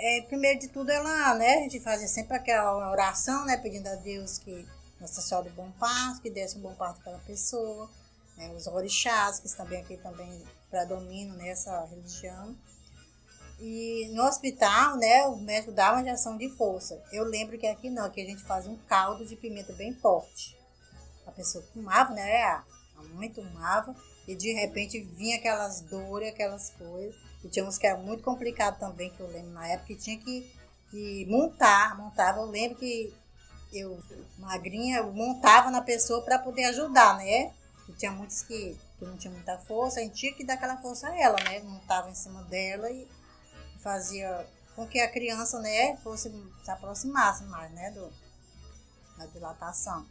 É, 0.00 0.22
primeiro 0.22 0.60
de 0.60 0.68
tudo, 0.68 0.90
ela, 0.90 1.34
né, 1.34 1.56
a 1.56 1.60
gente 1.62 1.80
fazia 1.80 2.06
sempre 2.06 2.36
aquela 2.36 2.90
oração, 2.90 3.44
né, 3.44 3.56
pedindo 3.56 3.88
a 3.88 3.96
Deus 3.96 4.38
que 4.38 4.64
Nossa 5.00 5.20
Senhora 5.20 5.50
do 5.50 5.56
Bom 5.56 5.70
Parto, 5.72 6.22
que 6.22 6.30
desse 6.30 6.56
um 6.56 6.60
bom 6.60 6.74
parto 6.74 7.00
para 7.00 7.12
aquela 7.12 7.24
pessoa, 7.26 7.90
né, 8.36 8.48
os 8.50 8.68
orixás, 8.68 9.40
que 9.40 9.48
também 9.56 9.80
aqui 9.80 9.96
também 9.96 10.44
predominam 10.70 11.36
nessa 11.36 11.84
religião. 11.86 12.56
E 13.58 14.08
no 14.14 14.22
hospital, 14.22 14.96
né, 14.96 15.26
o 15.26 15.36
médico 15.36 15.72
dá 15.72 15.92
uma 15.92 16.02
injeção 16.02 16.36
de 16.36 16.48
força. 16.50 17.02
Eu 17.10 17.24
lembro 17.24 17.58
que 17.58 17.66
aqui 17.66 17.90
não, 17.90 18.08
que 18.08 18.20
a 18.20 18.24
gente 18.24 18.42
faz 18.44 18.68
um 18.68 18.76
caldo 18.76 19.26
de 19.26 19.34
pimenta 19.34 19.72
bem 19.72 19.92
forte. 19.94 20.56
A 21.26 21.32
pessoa 21.32 21.64
tomava, 21.74 22.14
né, 22.14 22.44
a 22.44 22.64
mãe 23.14 23.28
tomava, 23.30 23.96
e 24.28 24.36
de 24.36 24.52
repente 24.52 25.00
vinha 25.00 25.38
aquelas 25.38 25.80
dores, 25.80 26.28
aquelas 26.28 26.70
coisas. 26.70 27.27
E 27.48 27.50
tinha 27.50 27.64
uns 27.64 27.78
que 27.78 27.86
era 27.86 27.96
muito 27.96 28.22
complicado 28.22 28.78
também, 28.78 29.08
que 29.08 29.20
eu 29.20 29.26
lembro 29.26 29.52
na 29.52 29.66
época, 29.66 29.86
que 29.86 29.96
tinha 29.96 30.18
que, 30.18 30.52
que 30.90 31.24
montar, 31.30 31.96
montava. 31.96 32.40
Eu 32.40 32.44
lembro 32.44 32.76
que 32.76 33.10
eu, 33.72 33.98
magrinha, 34.36 34.98
eu 34.98 35.10
montava 35.14 35.70
na 35.70 35.80
pessoa 35.80 36.20
para 36.20 36.38
poder 36.38 36.64
ajudar, 36.66 37.16
né? 37.16 37.50
E 37.88 37.92
tinha 37.92 38.12
muitos 38.12 38.42
que, 38.42 38.78
que 38.98 39.04
não 39.06 39.16
tinha 39.16 39.32
muita 39.32 39.56
força, 39.60 39.98
a 39.98 40.02
gente 40.02 40.14
tinha 40.14 40.34
que 40.34 40.44
dar 40.44 40.54
aquela 40.54 40.76
força 40.76 41.08
a 41.08 41.18
ela, 41.18 41.42
né? 41.42 41.60
Montava 41.60 42.10
em 42.10 42.14
cima 42.14 42.42
dela 42.42 42.90
e 42.90 43.08
fazia 43.78 44.46
com 44.76 44.86
que 44.86 45.00
a 45.00 45.10
criança, 45.10 45.58
né, 45.60 45.96
fosse 46.04 46.30
se 46.62 46.70
aproximasse 46.70 47.44
mais, 47.44 47.72
né, 47.72 47.90
do, 47.92 48.12
da 49.16 49.24
dilatação. 49.24 50.06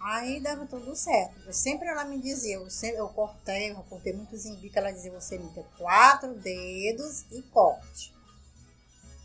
Aí 0.00 0.40
dava 0.40 0.66
tudo 0.66 0.96
certo. 0.96 1.38
Eu, 1.46 1.52
sempre 1.52 1.86
ela 1.86 2.04
me 2.04 2.18
dizia, 2.18 2.56
eu, 2.56 2.70
sempre, 2.70 2.98
eu 2.98 3.08
cortei, 3.08 3.70
eu 3.70 3.82
cortei 3.82 4.14
muitos 4.14 4.46
embicos, 4.46 4.76
ela 4.76 4.90
dizia, 4.90 5.12
você 5.12 5.38
me 5.38 5.48
deu 5.50 5.64
quatro 5.76 6.34
dedos 6.34 7.26
e 7.30 7.42
corte. 7.42 8.14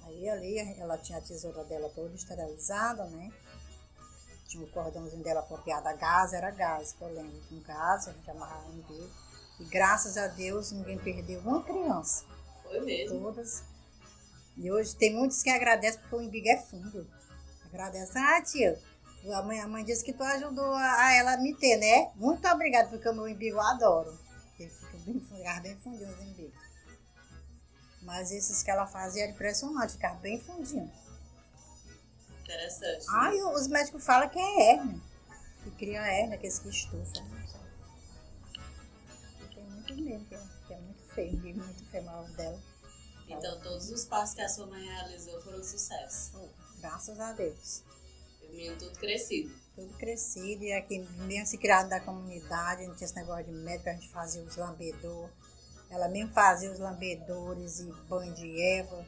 Aí 0.04 0.30
ali 0.30 0.58
ela 0.78 0.98
tinha 0.98 1.18
a 1.18 1.22
tesoura 1.22 1.64
dela 1.64 1.90
toda 1.96 2.14
esterilizada, 2.14 3.06
né? 3.06 3.32
Tinha 4.48 4.64
o 4.64 4.70
cordãozinho 4.70 5.24
dela 5.24 5.40
apropriado 5.40 5.88
a 5.88 5.94
gás, 5.94 6.34
era 6.34 6.52
gás, 6.52 6.94
que 6.94 7.02
eu 7.02 7.14
lembro, 7.14 7.42
com 7.50 7.60
gás, 7.62 8.08
a 8.08 8.12
gente 8.12 8.30
amarrava 8.30 8.68
um 8.68 8.80
umbigo. 8.80 9.10
E 9.60 9.64
graças 9.66 10.18
a 10.18 10.28
Deus 10.28 10.72
ninguém 10.72 10.98
perdeu 10.98 11.40
uma 11.40 11.64
criança. 11.64 12.26
Foi 12.64 12.82
mesmo. 12.82 13.22
Todas. 13.22 13.64
E 14.58 14.70
hoje 14.72 14.96
tem 14.96 15.14
muitos 15.14 15.42
que 15.42 15.50
agradecem 15.50 16.02
porque 16.02 16.16
o 16.16 16.20
umbigo 16.20 16.50
é 16.50 16.58
fundo. 16.58 17.08
Agradece, 17.66 18.18
ah, 18.18 18.42
tia, 18.42 18.80
a 19.34 19.42
mãe, 19.42 19.60
a 19.60 19.68
mãe 19.68 19.84
disse 19.84 20.04
que 20.04 20.14
tu 20.14 20.24
ajudou 20.24 20.74
a, 20.74 21.06
a 21.06 21.14
ela 21.14 21.38
me 21.38 21.56
ter, 21.56 21.78
né? 21.78 22.12
Muito 22.16 22.48
obrigada, 22.48 22.90
porque 22.90 23.08
o 23.10 23.14
meu 23.14 23.26
umbigo 23.26 23.58
eu 23.58 23.62
adoro. 23.62 24.18
Ele 24.60 24.70
fica 24.70 24.98
bem, 25.00 25.62
bem 25.62 25.78
fundinho 25.78 26.10
os 26.10 26.20
umbigos. 26.20 26.66
Mas 28.02 28.32
esses 28.32 28.62
que 28.62 28.70
ela 28.70 28.86
fazia 28.86 29.24
era 29.24 29.32
impressionante, 29.32 29.94
ficava 29.94 30.16
bem 30.20 30.40
fundinho. 30.40 30.92
Interessante. 32.42 33.06
Ah, 33.10 33.34
e 33.34 33.42
os 33.42 33.68
médicos 33.68 34.06
falam 34.06 34.30
que 34.30 34.38
é 34.38 34.72
hérnia. 34.72 35.02
Que 35.64 35.72
cria 35.72 36.02
hérnia, 36.02 36.38
que 36.38 36.46
esse 36.46 36.62
que 36.62 36.70
estufa. 36.70 37.22
Né? 37.22 37.48
Tem 39.56 39.64
muito 39.64 39.96
mesmo, 39.96 40.26
que 40.28 40.36
é, 40.36 40.42
que 40.68 40.74
é 40.74 40.78
muito 40.78 41.04
feio, 41.08 41.56
muito 41.56 41.86
feio 41.90 42.06
mal 42.06 42.24
dela. 42.30 42.62
Então 43.28 43.60
todos 43.60 43.90
os 43.90 44.06
passos 44.06 44.36
que 44.36 44.42
a 44.42 44.50
sua 44.50 44.68
mãe 44.68 44.84
realizou 44.84 45.42
foram 45.42 45.60
um 45.60 45.64
sucesso. 45.64 46.40
Graças 46.80 47.20
a 47.20 47.32
Deus. 47.34 47.84
Menino 48.56 48.78
tudo 48.78 48.98
crescido. 48.98 49.54
Tudo 49.76 49.94
crescido, 49.98 50.64
e 50.64 50.72
aqui 50.72 51.00
mesmo 51.28 51.46
se 51.46 51.58
criado 51.58 51.90
da 51.90 52.00
comunidade, 52.00 52.88
não 52.88 52.96
tinha 52.96 53.06
esse 53.06 53.16
negócio 53.16 53.44
de 53.44 53.52
médico, 53.52 53.90
a 53.90 53.94
gente 53.94 54.10
fazia 54.10 54.42
os 54.42 54.56
lambedores. 54.56 55.36
Ela 55.90 56.08
mesmo 56.08 56.32
fazia 56.32 56.72
os 56.72 56.80
lambedores 56.80 57.82
e 57.82 57.92
banho 58.08 58.34
de 58.34 58.62
erva 58.62 59.06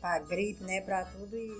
para 0.00 0.20
gripe, 0.20 0.62
né, 0.62 0.80
para 0.80 1.04
tudo. 1.06 1.36
E 1.36 1.50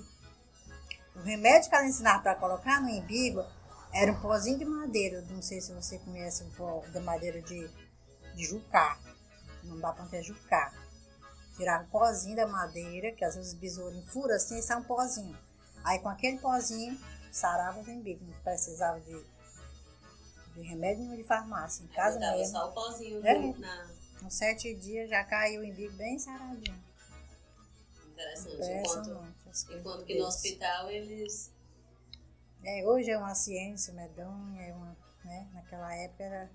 o 1.16 1.22
remédio 1.22 1.68
que 1.68 1.74
ela 1.74 1.86
ensinava 1.86 2.22
para 2.22 2.36
colocar 2.36 2.80
no 2.80 2.88
embigo 2.88 3.44
era 3.92 4.12
um 4.12 4.20
pozinho 4.20 4.58
de 4.58 4.64
madeira. 4.64 5.20
Não 5.22 5.42
sei 5.42 5.60
se 5.60 5.72
você 5.72 5.98
conhece 5.98 6.44
o 6.44 6.50
pó 6.52 6.84
de 6.92 7.00
madeira 7.00 7.42
de, 7.42 7.68
de 8.36 8.44
jucá. 8.44 8.96
Não 9.64 9.80
dá 9.80 9.92
para 9.92 10.06
ter 10.06 10.22
jucá. 10.22 10.72
Tirava 11.56 11.82
um 11.82 11.88
pozinho 11.88 12.36
da 12.36 12.46
madeira, 12.46 13.10
que 13.10 13.24
às 13.24 13.34
vezes 13.34 13.52
os 13.52 13.58
besourinhos 13.58 14.08
furam 14.12 14.36
assim 14.36 14.58
e 14.58 14.62
sai 14.62 14.78
um 14.78 14.84
pozinho. 14.84 15.36
Aí 15.88 15.98
com 16.00 16.10
aquele 16.10 16.36
pozinho, 16.38 17.00
sarava 17.32 17.80
os 17.80 17.88
embigos. 17.88 18.28
Não 18.28 18.34
precisava 18.42 19.00
de, 19.00 19.24
de 20.54 20.60
remédio 20.60 21.02
nenhum 21.02 21.16
de 21.16 21.24
farmácia. 21.24 21.82
Em 21.82 21.86
casa 21.88 22.18
Dava 22.20 22.36
mesmo. 22.36 22.52
só 22.58 22.68
o 22.68 22.72
pozinho 22.72 23.26
É. 23.26 23.38
na. 23.54 23.90
Com 24.20 24.28
sete 24.28 24.74
dias 24.74 25.08
já 25.08 25.24
caiu 25.24 25.62
o 25.62 25.64
embigo 25.64 25.96
bem 25.96 26.18
saradinho. 26.18 26.84
Interessante. 28.12 28.70
Enquanto, 28.70 29.34
enquanto 29.70 30.04
que 30.04 30.18
no 30.18 30.26
hospital 30.26 30.90
eles. 30.90 31.50
É, 32.62 32.84
hoje 32.84 33.10
é 33.10 33.16
uma 33.16 33.34
ciência 33.34 33.94
medonha, 33.94 34.60
é 34.60 34.74
uma, 34.74 34.94
né? 35.24 35.48
naquela 35.54 35.94
época 35.94 36.22
era 36.22 36.50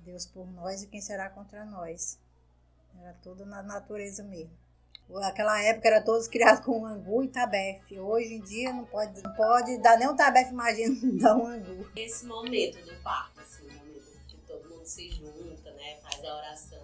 Deus 0.00 0.26
por 0.26 0.46
nós 0.50 0.82
e 0.82 0.88
quem 0.88 1.00
será 1.00 1.30
contra 1.30 1.64
nós. 1.64 2.18
Era 3.00 3.14
tudo 3.22 3.46
na 3.46 3.62
natureza 3.62 4.22
mesmo. 4.24 4.52
Naquela 5.18 5.60
época 5.62 5.88
era 5.88 6.00
todos 6.02 6.28
criados 6.28 6.64
com 6.64 6.86
angu 6.86 7.22
e 7.24 7.28
tabefe. 7.28 7.98
Hoje 7.98 8.34
em 8.34 8.40
dia 8.40 8.72
não 8.72 8.84
pode, 8.84 9.20
não 9.22 9.32
pode 9.34 9.76
dar 9.78 9.98
nem 9.98 10.08
um 10.08 10.14
tabefe, 10.16 10.50
imagina 10.52 10.94
dar 11.20 11.36
um 11.36 11.46
angu. 11.46 11.88
Esse 11.96 12.24
momento 12.26 12.78
do 12.84 12.94
parto, 13.02 13.40
assim, 13.40 13.66
o 13.68 13.72
momento 13.74 14.26
que 14.28 14.36
todo 14.46 14.68
mundo 14.68 14.84
se 14.84 15.08
junta, 15.10 15.70
né? 15.72 15.98
Faz 16.02 16.24
a 16.24 16.36
oração. 16.36 16.80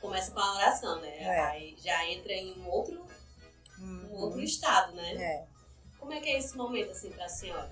Começa 0.00 0.32
com 0.32 0.40
a 0.40 0.54
oração, 0.56 1.00
né? 1.00 1.22
É. 1.22 1.40
Aí 1.40 1.76
já 1.78 2.04
entra 2.10 2.32
em 2.32 2.58
um 2.60 2.68
outro, 2.68 3.06
um 3.78 3.84
Uhum. 3.84 4.12
outro 4.20 4.40
estado, 4.40 4.92
né? 4.94 5.14
É. 5.14 5.44
Como 5.98 6.12
é 6.12 6.20
que 6.20 6.28
é 6.28 6.38
esse 6.38 6.56
momento, 6.56 6.90
assim, 6.90 7.10
pra 7.10 7.28
senhora? 7.28 7.70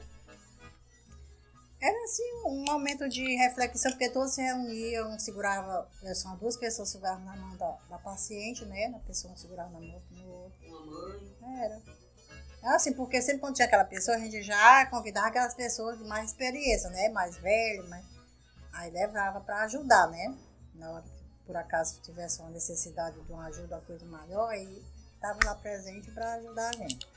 Era 1.80 2.04
assim 2.04 2.22
um 2.44 2.62
momento 2.64 3.08
de 3.08 3.36
reflexão, 3.36 3.90
porque 3.92 4.10
todos 4.10 4.34
se 4.34 4.42
reuniam, 4.42 5.18
segurava, 5.18 5.88
são 6.14 6.36
duas 6.36 6.56
pessoas 6.56 6.90
seguravam 6.90 7.24
na 7.24 7.36
mão 7.36 7.56
da, 7.56 7.78
da 7.88 7.98
paciente, 7.98 8.66
né? 8.66 8.88
Na 8.88 8.98
pessoa 8.98 9.34
segurava 9.34 9.70
na 9.70 9.80
mão 9.80 10.02
no 10.10 10.28
outro. 10.28 10.58
Uma 10.66 10.80
mãe? 10.84 11.62
Era. 11.62 11.82
É 12.62 12.68
Assim, 12.74 12.92
porque 12.92 13.22
sempre 13.22 13.40
quando 13.40 13.54
tinha 13.54 13.66
aquela 13.66 13.84
pessoa, 13.84 14.18
a 14.18 14.20
gente 14.20 14.42
já 14.42 14.84
convidava 14.86 15.28
aquelas 15.28 15.54
pessoas 15.54 15.96
de 15.96 16.04
mais 16.04 16.30
experiência, 16.30 16.90
né? 16.90 17.08
Mais 17.08 17.36
velhas, 17.38 17.88
mais... 17.88 18.04
aí 18.74 18.90
levava 18.90 19.40
para 19.40 19.62
ajudar, 19.62 20.08
né? 20.10 20.36
Na 20.74 20.90
hora 20.90 21.02
que 21.02 21.20
por 21.46 21.56
acaso 21.56 22.00
tivesse 22.02 22.40
uma 22.40 22.50
necessidade 22.50 23.18
de 23.18 23.32
uma 23.32 23.46
ajuda, 23.46 23.76
uma 23.76 23.82
coisa 23.82 24.04
maior, 24.04 24.50
aí 24.50 24.84
estava 25.14 25.38
lá 25.44 25.54
presente 25.54 26.10
para 26.10 26.34
ajudar 26.34 26.68
a 26.68 26.72
gente. 26.72 27.08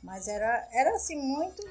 Mas 0.00 0.28
era, 0.28 0.68
era 0.70 0.94
assim, 0.94 1.16
muito 1.16 1.62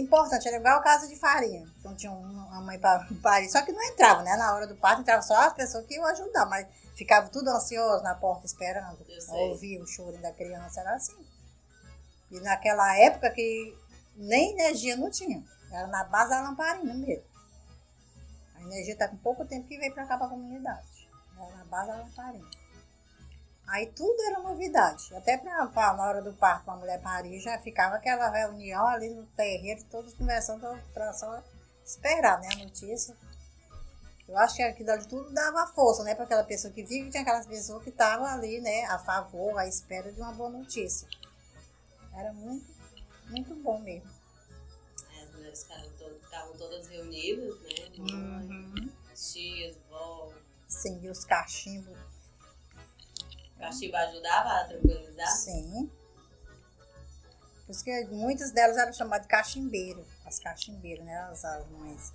importante, 0.00 0.46
era 0.46 0.56
igual 0.56 0.82
casa 0.82 1.08
de 1.08 1.16
farinha. 1.16 1.66
Então 1.78 1.94
tinha 1.94 2.12
uma 2.12 2.60
mãe 2.60 2.78
para 2.78 3.06
parir, 3.22 3.50
só 3.50 3.62
que 3.62 3.72
não 3.72 3.82
entrava, 3.82 4.22
né? 4.22 4.36
Na 4.36 4.54
hora 4.54 4.66
do 4.66 4.76
parto 4.76 5.02
entrava 5.02 5.22
só 5.22 5.34
as 5.34 5.52
pessoas 5.52 5.86
que 5.86 5.94
iam 5.94 6.04
ajudar, 6.06 6.46
mas 6.46 6.66
ficava 6.94 7.28
tudo 7.28 7.50
ansioso 7.50 8.02
na 8.02 8.14
porta 8.14 8.46
esperando, 8.46 8.98
ouvir 9.30 9.80
o 9.80 9.86
choro 9.86 10.16
da 10.18 10.32
criança, 10.32 10.80
era 10.80 10.94
assim. 10.94 11.16
E 12.30 12.40
naquela 12.40 12.96
época 12.96 13.30
que 13.30 13.76
nem 14.16 14.52
energia 14.52 14.96
não 14.96 15.10
tinha, 15.10 15.42
era 15.70 15.86
na 15.86 16.04
base 16.04 16.30
da 16.30 16.40
lamparina 16.42 16.94
mesmo. 16.94 17.24
A 18.56 18.62
energia 18.62 18.94
está 18.94 19.08
com 19.08 19.16
pouco 19.16 19.44
tempo 19.46 19.68
que 19.68 19.78
veio 19.78 19.94
para 19.94 20.06
cá 20.06 20.16
para 20.16 20.26
a 20.26 20.30
comunidade. 20.30 21.08
Era 21.38 21.56
na 21.56 21.64
base 21.64 21.88
da 21.88 21.96
lamparina. 21.96 22.57
Aí 23.68 23.86
tudo 23.92 24.20
era 24.22 24.40
novidade. 24.40 25.14
Até 25.14 25.36
pra- 25.36 25.66
na 25.94 26.02
hora 26.04 26.22
do 26.22 26.32
parto, 26.32 26.64
para 26.64 26.74
a 26.74 26.76
mulher 26.78 27.00
parir, 27.02 27.38
já 27.40 27.58
ficava 27.58 27.96
aquela 27.96 28.30
reunião 28.30 28.86
ali 28.86 29.10
no 29.10 29.26
terreiro, 29.26 29.84
todos 29.90 30.14
conversando 30.14 30.66
para 30.94 31.12
só 31.12 31.42
esperar 31.84 32.40
né, 32.40 32.48
a 32.54 32.56
notícia. 32.64 33.14
Eu 34.26 34.36
acho 34.38 34.56
que 34.56 34.62
aquilo 34.62 34.90
ali 34.90 35.06
tudo 35.06 35.30
dava 35.32 35.66
força, 35.68 36.02
né? 36.02 36.14
Para 36.14 36.24
aquela 36.24 36.44
pessoa 36.44 36.72
que 36.72 36.82
vive, 36.82 37.10
tinha 37.10 37.22
aquelas 37.22 37.46
pessoas 37.46 37.82
que 37.82 37.88
estavam 37.90 38.26
ali, 38.26 38.60
né? 38.60 38.84
A 38.86 38.98
favor, 38.98 39.56
à 39.58 39.66
espera 39.66 40.12
de 40.12 40.20
uma 40.20 40.32
boa 40.32 40.50
notícia. 40.50 41.08
Era 42.14 42.32
muito, 42.32 42.66
muito 43.28 43.54
bom 43.56 43.78
mesmo. 43.80 44.10
Aí 45.10 45.22
As 45.22 45.32
mulheres 45.32 45.62
to- 45.98 46.18
ficavam 46.22 46.56
todas 46.56 46.86
reunidas, 46.88 47.54
né? 47.60 47.68
Uhum. 47.98 48.92
tias, 49.14 49.76
vó. 49.88 50.30
Sim, 50.68 51.00
e 51.02 51.08
os 51.08 51.24
cachimbos, 51.24 51.96
cachimbo 53.58 53.96
ajudava 53.96 54.60
a 54.60 54.64
tranquilizar? 54.64 55.26
sim. 55.28 55.90
Por 57.66 57.72
isso 57.72 57.84
que 57.84 58.04
muitas 58.06 58.50
delas 58.52 58.78
eram 58.78 58.92
chamadas 58.94 59.26
de 59.26 59.28
cachimbeiro, 59.30 60.06
as 60.24 60.38
cachimbeiras, 60.38 61.04
né? 61.04 61.18
As, 61.30 61.44
as 61.44 61.66
mães. 61.68 62.12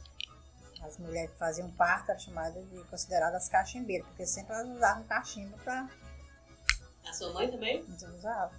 As 0.81 0.97
mulheres 0.97 1.31
que 1.31 1.37
faziam 1.37 1.69
parto 1.71 2.09
eram 2.09 2.19
chamadas 2.19 2.67
de 2.71 2.83
consideradas 2.85 3.47
cachimbeiras, 3.49 4.05
porque 4.07 4.25
sempre 4.25 4.53
elas 4.53 4.67
usavam 4.75 5.03
cachimbo 5.03 5.55
para. 5.59 5.87
A 7.07 7.13
sua 7.13 7.31
mãe 7.33 7.49
também? 7.51 7.83
Não 8.01 8.15
usava. 8.15 8.51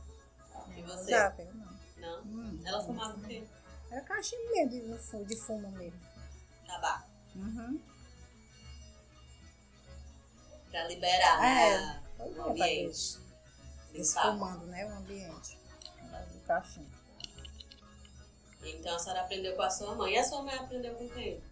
E 0.77 0.81
Não 0.83 0.87
você? 0.97 1.14
usava, 1.14 1.42
eu 1.42 1.55
não. 1.55 1.75
Não? 1.97 2.23
Hum, 2.23 2.62
Ela 2.64 2.83
fumava 2.85 3.16
o 3.16 3.20
quê? 3.23 3.44
Era 3.90 4.01
cachimbo 4.03 4.68
de, 4.70 4.81
no 4.83 4.99
fu- 4.99 5.25
de 5.25 5.37
fumo 5.37 5.70
mesmo. 5.73 6.01
Tabaco. 6.66 7.09
Uhum. 7.35 7.81
Pra 10.70 10.85
liberar, 10.88 11.44
É, 11.44 11.79
né? 11.79 12.03
Foi 12.16 12.27
O 12.31 12.35
pra 12.35 12.44
ambiente. 12.50 13.18
Esfumando, 13.92 14.66
né? 14.66 14.87
O 14.87 14.98
ambiente. 14.98 15.59
Do 16.33 16.40
cachimbo. 16.46 16.90
Então 18.62 18.96
a 18.96 18.98
senhora 18.98 19.20
aprendeu 19.22 19.55
com 19.57 19.62
a 19.62 19.70
sua 19.70 19.94
mãe. 19.94 20.14
E 20.14 20.18
a 20.18 20.24
sua 20.24 20.42
mãe 20.42 20.55
aprendeu 20.55 20.94
com 20.94 21.09
quem? 21.11 21.42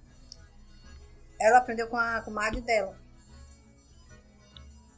Ela 1.38 1.58
aprendeu 1.58 1.88
com 1.88 1.96
a 1.96 2.20
comadre 2.22 2.60
dela. 2.60 2.96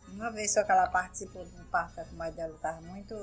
Uma 0.08 0.30
vez 0.30 0.52
só 0.52 0.62
que 0.62 0.70
ela 0.70 0.88
participou 0.88 1.44
de 1.44 1.56
um 1.56 1.64
parto, 1.64 1.94
que 1.94 2.00
a 2.00 2.04
comadre 2.04 2.36
dela 2.36 2.54
estava 2.54 2.80
muito. 2.82 3.14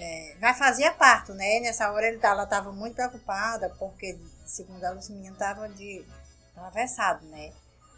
É, 0.00 0.36
já 0.40 0.54
fazia 0.54 0.92
parto, 0.92 1.34
né? 1.34 1.60
Nessa 1.60 1.90
hora 1.92 2.06
ele, 2.06 2.18
ela 2.22 2.44
estava 2.44 2.72
muito 2.72 2.94
preocupada, 2.94 3.68
porque, 3.78 4.18
segundo 4.44 4.82
ela, 4.82 4.98
os 4.98 5.08
meninos 5.08 5.34
estavam 5.34 5.70
de 5.72 6.04
atravessado, 6.56 7.24
né? 7.26 7.52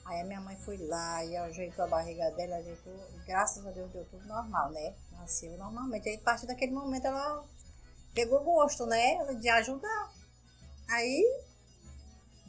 Aí 0.07 0.21
a 0.21 0.25
minha 0.25 0.41
mãe 0.41 0.57
foi 0.57 0.77
lá 0.79 1.25
e 1.25 1.37
ajeitou 1.37 1.85
a 1.85 1.89
barriga 1.89 2.31
dela, 2.31 2.57
ajeitou, 2.57 2.95
graças 3.27 3.67
a 3.67 3.71
Deus 3.73 3.91
deu 3.91 4.05
tudo 4.05 4.25
normal, 4.27 4.71
né? 4.71 4.95
Nasceu 5.13 5.57
normalmente. 5.59 6.09
Aí, 6.09 6.15
a 6.15 6.21
partir 6.21 6.47
daquele 6.47 6.73
momento, 6.73 7.07
ela 7.07 7.45
pegou 8.15 8.43
gosto, 8.45 8.87
né? 8.87 9.35
De 9.35 9.49
ajudar. 9.49 10.13
Aí 10.89 11.43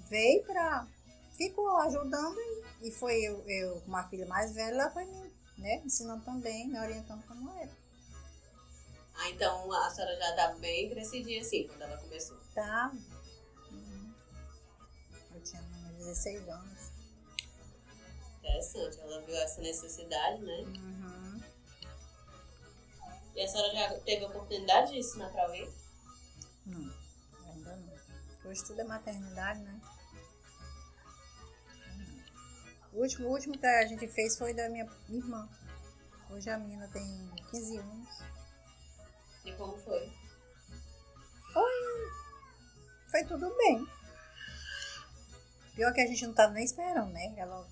veio 0.08 0.43
pra. 0.43 0.88
Ficou 1.36 1.78
ajudando 1.78 2.38
e, 2.82 2.91
foi 2.91 3.22
eu, 3.22 3.43
eu, 3.48 3.82
com 3.82 3.88
uma 3.88 4.08
filha 4.08 4.26
mais 4.28 4.54
velha, 4.54 4.74
ela 4.74 4.91
foi 4.91 5.06
me 5.06 5.32
né, 5.58 5.82
ensinando 5.84 6.24
também, 6.24 6.67
me 6.67 6.80
orientando 6.80 7.24
como 7.28 7.52
era. 7.60 7.72
Ah, 9.15 9.30
então 9.30 9.72
a 9.72 9.89
senhora 9.89 10.15
já 10.15 10.30
estava 10.30 10.58
bem 10.60 10.89
crescidinha 10.89 11.41
assim, 11.41 11.67
quando 11.67 11.82
ela 11.82 11.98
começou. 11.98 12.38
Tá? 12.54 12.91
Uhum. 13.72 14.13
Eu 15.34 15.41
tinha 15.41 15.62
uns 15.62 15.98
16 15.98 16.48
anos. 16.50 16.77
Interessante. 18.47 18.99
Ela 18.99 19.21
viu 19.21 19.36
essa 19.36 19.62
necessidade, 19.62 20.41
né? 20.41 20.57
Uhum. 20.60 21.41
E 23.36 23.41
a 23.41 23.47
senhora 23.47 23.73
já 23.73 23.99
teve 23.99 24.25
a 24.25 24.29
oportunidade 24.29 24.91
de 24.91 24.99
ensinar 24.99 25.29
pra 25.29 25.43
alguém? 25.43 25.71
Não, 26.65 26.93
ainda 27.45 27.75
não. 27.75 28.49
Hoje 28.49 28.63
tudo 28.65 28.81
é 28.81 28.83
maternidade, 28.83 29.60
né? 29.60 29.81
O 32.93 33.01
último, 33.01 33.27
o 33.27 33.31
último 33.31 33.57
que 33.57 33.65
a 33.65 33.86
gente 33.86 34.07
fez 34.07 34.38
foi 34.38 34.53
da 34.53 34.69
minha 34.69 34.89
irmã. 35.10 35.47
Hoje 36.31 36.49
a 36.49 36.57
menina 36.57 36.88
tem 36.88 37.31
15 37.51 37.77
anos. 37.77 38.10
E 39.45 39.51
como 39.53 39.77
foi? 39.77 40.12
Foi 43.12 43.23
tudo 43.25 43.55
bem. 43.57 43.88
Pior 45.78 45.94
que 45.94 46.02
a 46.02 46.08
gente 46.08 46.26
não 46.26 46.34
tava 46.34 46.54
nem 46.54 46.66
esperando, 46.66 47.13
né? 47.13 47.36
Ela, 47.38 47.63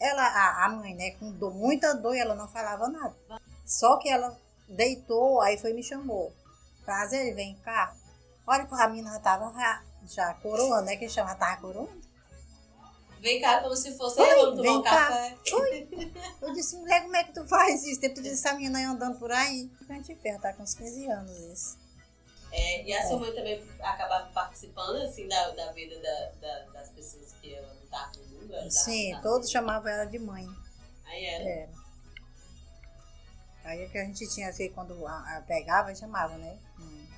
é? 0.00 0.08
ela 0.08 0.22
a, 0.22 0.64
a 0.64 0.68
mãe, 0.70 0.94
né, 0.94 1.10
com 1.10 1.30
dor, 1.32 1.52
muita 1.52 1.92
dor, 1.92 2.16
e 2.16 2.18
ela 2.18 2.34
não 2.34 2.48
falava 2.48 2.88
nada. 2.88 3.14
Só 3.62 3.98
que 3.98 4.08
ela 4.08 4.40
deitou, 4.66 5.38
aí 5.42 5.58
foi 5.58 5.72
e 5.72 5.74
me 5.74 5.82
chamou. 5.82 6.32
Prazer, 6.82 7.34
vem 7.34 7.56
cá. 7.56 7.94
Olha 8.46 8.64
que 8.64 8.74
a 8.74 8.88
menina 8.88 9.12
já 9.12 9.20
tava 9.20 9.52
já, 9.52 9.82
já 10.06 10.34
coroando, 10.34 10.86
né? 10.86 10.96
Que 10.96 11.10
chama, 11.10 11.34
tava 11.34 11.60
coroando. 11.60 12.00
Vem 13.20 13.38
cá 13.38 13.60
como 13.60 13.76
se 13.76 13.94
fosse 13.98 14.18
Oi, 14.18 14.32
eu, 14.32 14.56
tomar 14.56 14.78
um 14.78 14.82
cá. 14.82 15.08
café. 15.08 15.36
Eu 16.40 16.54
disse, 16.54 16.74
mulher, 16.76 17.02
como 17.02 17.16
é 17.16 17.24
que 17.24 17.34
tu 17.34 17.46
faz 17.46 17.84
isso? 17.84 18.00
Tem 18.00 18.14
que 18.14 18.26
essa 18.26 18.54
menina 18.54 18.78
aí 18.78 18.84
andando 18.86 19.18
por 19.18 19.30
aí. 19.30 19.70
A 19.90 19.92
gente 19.92 20.16
fez, 20.16 20.40
tá 20.40 20.54
com 20.54 20.62
uns 20.62 20.72
15 20.72 21.06
anos 21.10 21.38
isso. 21.38 21.78
É, 22.52 22.82
e 22.84 22.92
a 22.92 23.06
sua 23.06 23.18
mãe 23.18 23.32
também 23.34 23.62
acabava 23.80 24.26
participando, 24.32 24.96
assim, 25.02 25.28
da, 25.28 25.50
da 25.50 25.72
vida 25.72 25.98
da, 26.00 26.30
da- 26.40 26.64
das 26.72 26.88
pessoas 26.90 27.32
que 27.40 27.54
ela 27.54 27.72
não 27.74 27.86
tava 27.86 28.12
no 28.18 28.24
mundo? 28.26 28.52
ela 28.52 28.58
tava- 28.62 28.70
Sim, 28.70 29.10
tava- 29.12 29.22
todos 29.22 29.50
chamavam 29.50 29.88
ela 29.88 30.04
de 30.04 30.18
mãe. 30.18 30.48
Aí 31.06 31.24
era. 31.26 31.44
Era. 31.48 31.70
Aí 33.64 33.82
é 33.82 33.88
que 33.88 33.98
a 33.98 34.04
gente 34.04 34.26
tinha 34.34 34.48
assim, 34.48 34.68
quando 34.70 35.06
a, 35.06 35.36
a 35.36 35.42
pegava, 35.42 35.94
chamava, 35.94 36.36
né? 36.38 36.58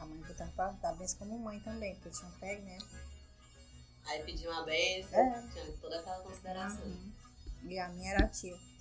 A 0.00 0.04
mãe 0.04 0.18
botava 0.18 0.50
pra 0.52 0.70
dar 0.72 0.94
benção 0.96 1.18
como 1.20 1.38
mãe 1.38 1.60
também, 1.60 1.94
porque 1.94 2.10
tinha 2.10 2.30
pego, 2.40 2.62
né? 2.62 2.78
Aí 4.06 4.22
pediu 4.24 4.50
uma 4.50 4.64
benção, 4.64 5.18
É. 5.20 5.42
tinha 5.52 5.64
toda 5.80 5.98
aquela 6.00 6.18
consideração. 6.20 6.84
Uhum. 6.84 7.12
E 7.64 7.78
a 7.78 7.88
minha 7.90 8.12
era 8.14 8.26
tia. 8.26 8.56
Tia 8.56 8.71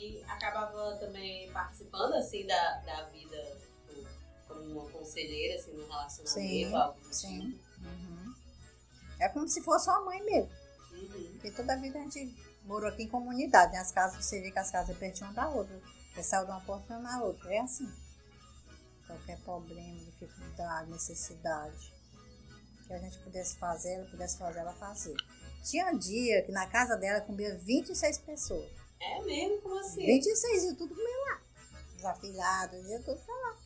E 0.00 0.24
acabava 0.26 0.96
também 0.96 1.52
participando, 1.52 2.14
assim, 2.14 2.46
da, 2.46 2.78
da 2.78 3.02
vida, 3.10 3.36
tipo, 3.60 4.08
como 4.48 4.62
uma 4.62 4.90
conselheira, 4.90 5.60
assim, 5.60 5.72
no 5.72 5.86
relacionamento, 5.86 6.30
Sim, 6.30 6.74
algo 6.74 7.00
do 7.00 7.14
sim. 7.14 7.40
tipo. 7.40 7.86
Uhum. 7.86 8.34
É 9.18 9.28
como 9.28 9.46
se 9.46 9.60
fosse 9.62 9.90
uma 9.90 10.00
mãe 10.06 10.24
mesmo. 10.24 10.50
Uhum. 10.92 11.32
Porque 11.32 11.50
toda 11.50 11.74
a 11.74 11.76
vida 11.76 11.98
a 11.98 12.02
gente 12.02 12.34
morou 12.64 12.88
aqui 12.88 13.02
em 13.02 13.08
comunidade, 13.08 13.72
né? 13.72 13.78
As 13.78 13.92
casas, 13.92 14.24
você 14.24 14.40
vê 14.40 14.50
que 14.50 14.58
as 14.58 14.70
casas 14.70 14.96
pertinho 14.96 15.26
uma 15.26 15.34
da 15.34 15.48
outra. 15.48 15.78
Você 16.14 16.22
saiu 16.22 16.46
de 16.46 16.50
uma 16.50 16.60
porta 16.62 16.98
na 16.98 17.22
outra. 17.22 17.52
É 17.52 17.58
assim. 17.58 17.90
Qualquer 19.06 19.38
problema, 19.40 19.98
dificuldade, 19.98 20.90
necessidade 20.90 21.92
que 22.86 22.94
a 22.94 22.98
gente 22.98 23.18
pudesse 23.18 23.56
fazer, 23.56 23.92
ela 23.92 24.06
pudesse 24.06 24.38
fazer, 24.38 24.60
ela 24.60 24.72
fazia. 24.72 25.14
Tinha 25.62 25.92
dia 25.92 26.42
que 26.42 26.50
na 26.50 26.66
casa 26.66 26.96
dela 26.96 27.20
comia 27.20 27.56
26 27.58 28.18
pessoas. 28.18 28.79
É 29.00 29.22
mesmo? 29.22 29.62
Como 29.62 29.78
assim? 29.78 30.04
26 30.04 30.64
e 30.64 30.74
tudo 30.74 30.94
comia 30.94 31.18
lá. 31.26 31.42
Os 31.96 32.04
afilhados, 32.04 32.86
ia 32.86 33.00
tudo 33.00 33.20
pra 33.20 33.34
lá. 33.34 33.56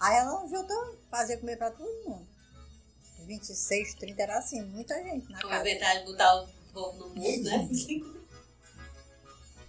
Aí 0.00 0.16
ela 0.16 0.46
juntou, 0.48 0.98
fazia 1.10 1.38
comer 1.38 1.56
pra 1.56 1.70
todo 1.70 2.08
mundo. 2.08 2.26
26, 3.26 3.94
30 3.94 4.22
era 4.22 4.38
assim, 4.38 4.62
muita 4.62 4.94
gente 5.02 5.30
na 5.30 5.40
Foi 5.40 5.50
casa. 5.50 5.68
inventar 5.68 5.98
de 5.98 6.04
botar 6.06 6.42
o 6.42 6.48
povo 6.72 6.98
no 6.98 7.08
mundo, 7.10 7.44
né? 7.44 7.68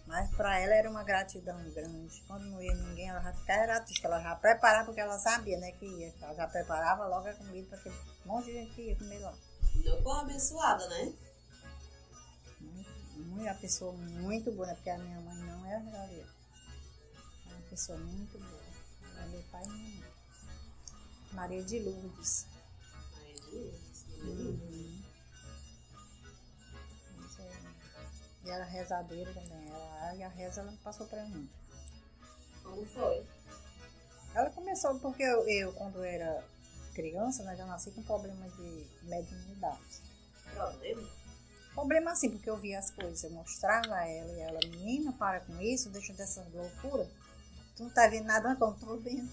Mas 0.07 0.29
para 0.31 0.59
ela 0.59 0.75
era 0.75 0.89
uma 0.89 1.03
gratidão 1.03 1.57
grande. 1.71 2.21
Quando 2.27 2.43
não 2.45 2.61
ia 2.61 2.73
ninguém, 2.73 3.09
ela 3.09 3.21
já 3.21 3.33
ficava 3.33 3.63
era 3.63 3.79
triste. 3.79 4.05
Ela 4.05 4.19
já 4.21 4.35
preparava, 4.35 4.85
porque 4.85 4.99
ela 4.99 5.17
sabia 5.17 5.57
né, 5.57 5.71
que 5.71 5.85
ia. 5.85 6.13
Ela 6.21 6.33
já 6.33 6.47
preparava 6.47 7.07
logo 7.07 7.29
a 7.29 7.33
comida 7.33 7.67
para 7.69 7.77
aquele 7.77 7.95
monte 8.25 8.45
de 8.45 8.53
gente 8.53 8.75
que 8.75 8.81
ia 8.81 8.95
comer 8.97 9.19
lá. 9.19 9.33
Deu 9.75 10.01
com 10.03 10.11
abençoada, 10.11 10.85
né? 10.89 11.13
Muito, 13.31 13.43
uma 13.45 13.55
pessoa 13.55 13.93
muito 13.93 14.51
boa, 14.51 14.67
né, 14.67 14.75
porque 14.75 14.89
a 14.89 14.97
minha 14.97 15.19
mãe 15.21 15.35
não 15.37 15.65
é 15.65 15.79
verdadeira. 15.79 16.27
É 17.49 17.53
uma 17.53 17.61
pessoa 17.69 17.97
muito 17.97 18.37
boa. 18.37 18.61
Ela 19.15 19.23
é 19.23 19.27
meu 19.29 19.43
pai 19.51 19.63
e 19.63 19.69
minha 19.69 19.99
mãe. 20.01 20.11
Maria 21.31 21.63
de 21.63 21.79
Lourdes. 21.79 22.45
Ai, 23.15 23.33
Deus. 23.51 24.05
Uhum. 24.21 25.01
Isso 27.25 27.41
é- 27.41 27.61
E 28.43 28.49
ela 28.49 28.65
é 28.65 28.69
rezadeira 28.69 29.33
também. 29.33 29.69
Ela, 29.69 30.15
e 30.15 30.23
a 30.23 30.27
reza 30.29 30.61
ela 30.61 30.73
passou 30.83 31.07
para 31.07 31.23
mim. 31.25 31.49
Como 32.63 32.85
foi? 32.85 33.25
Ela 34.35 34.49
começou 34.49 34.99
porque 34.99 35.23
eu, 35.23 35.47
eu, 35.47 35.73
quando 35.73 36.03
era 36.03 36.43
criança, 36.93 37.43
né, 37.43 37.55
já 37.55 37.65
nasci 37.65 37.91
com 37.91 38.03
problema 38.03 38.49
de 38.49 38.87
mediunidade. 39.03 40.01
Problema? 40.53 41.20
Problema 41.73 42.11
assim, 42.11 42.29
porque 42.29 42.49
eu 42.49 42.57
via 42.57 42.79
as 42.79 42.91
coisas, 42.91 43.23
eu 43.23 43.31
mostrava 43.31 43.95
a 43.95 44.07
ela 44.07 44.31
e 44.33 44.39
ela, 44.41 44.59
menina, 44.67 45.13
para 45.13 45.39
com 45.39 45.59
isso, 45.61 45.89
deixa 45.89 46.13
dessa 46.13 46.45
loucura. 46.53 47.09
Tu 47.75 47.83
não 47.83 47.89
tá 47.89 48.07
vendo 48.07 48.25
nada, 48.25 48.53
não, 48.53 48.73
tô 48.73 48.97
vendo. 48.97 49.31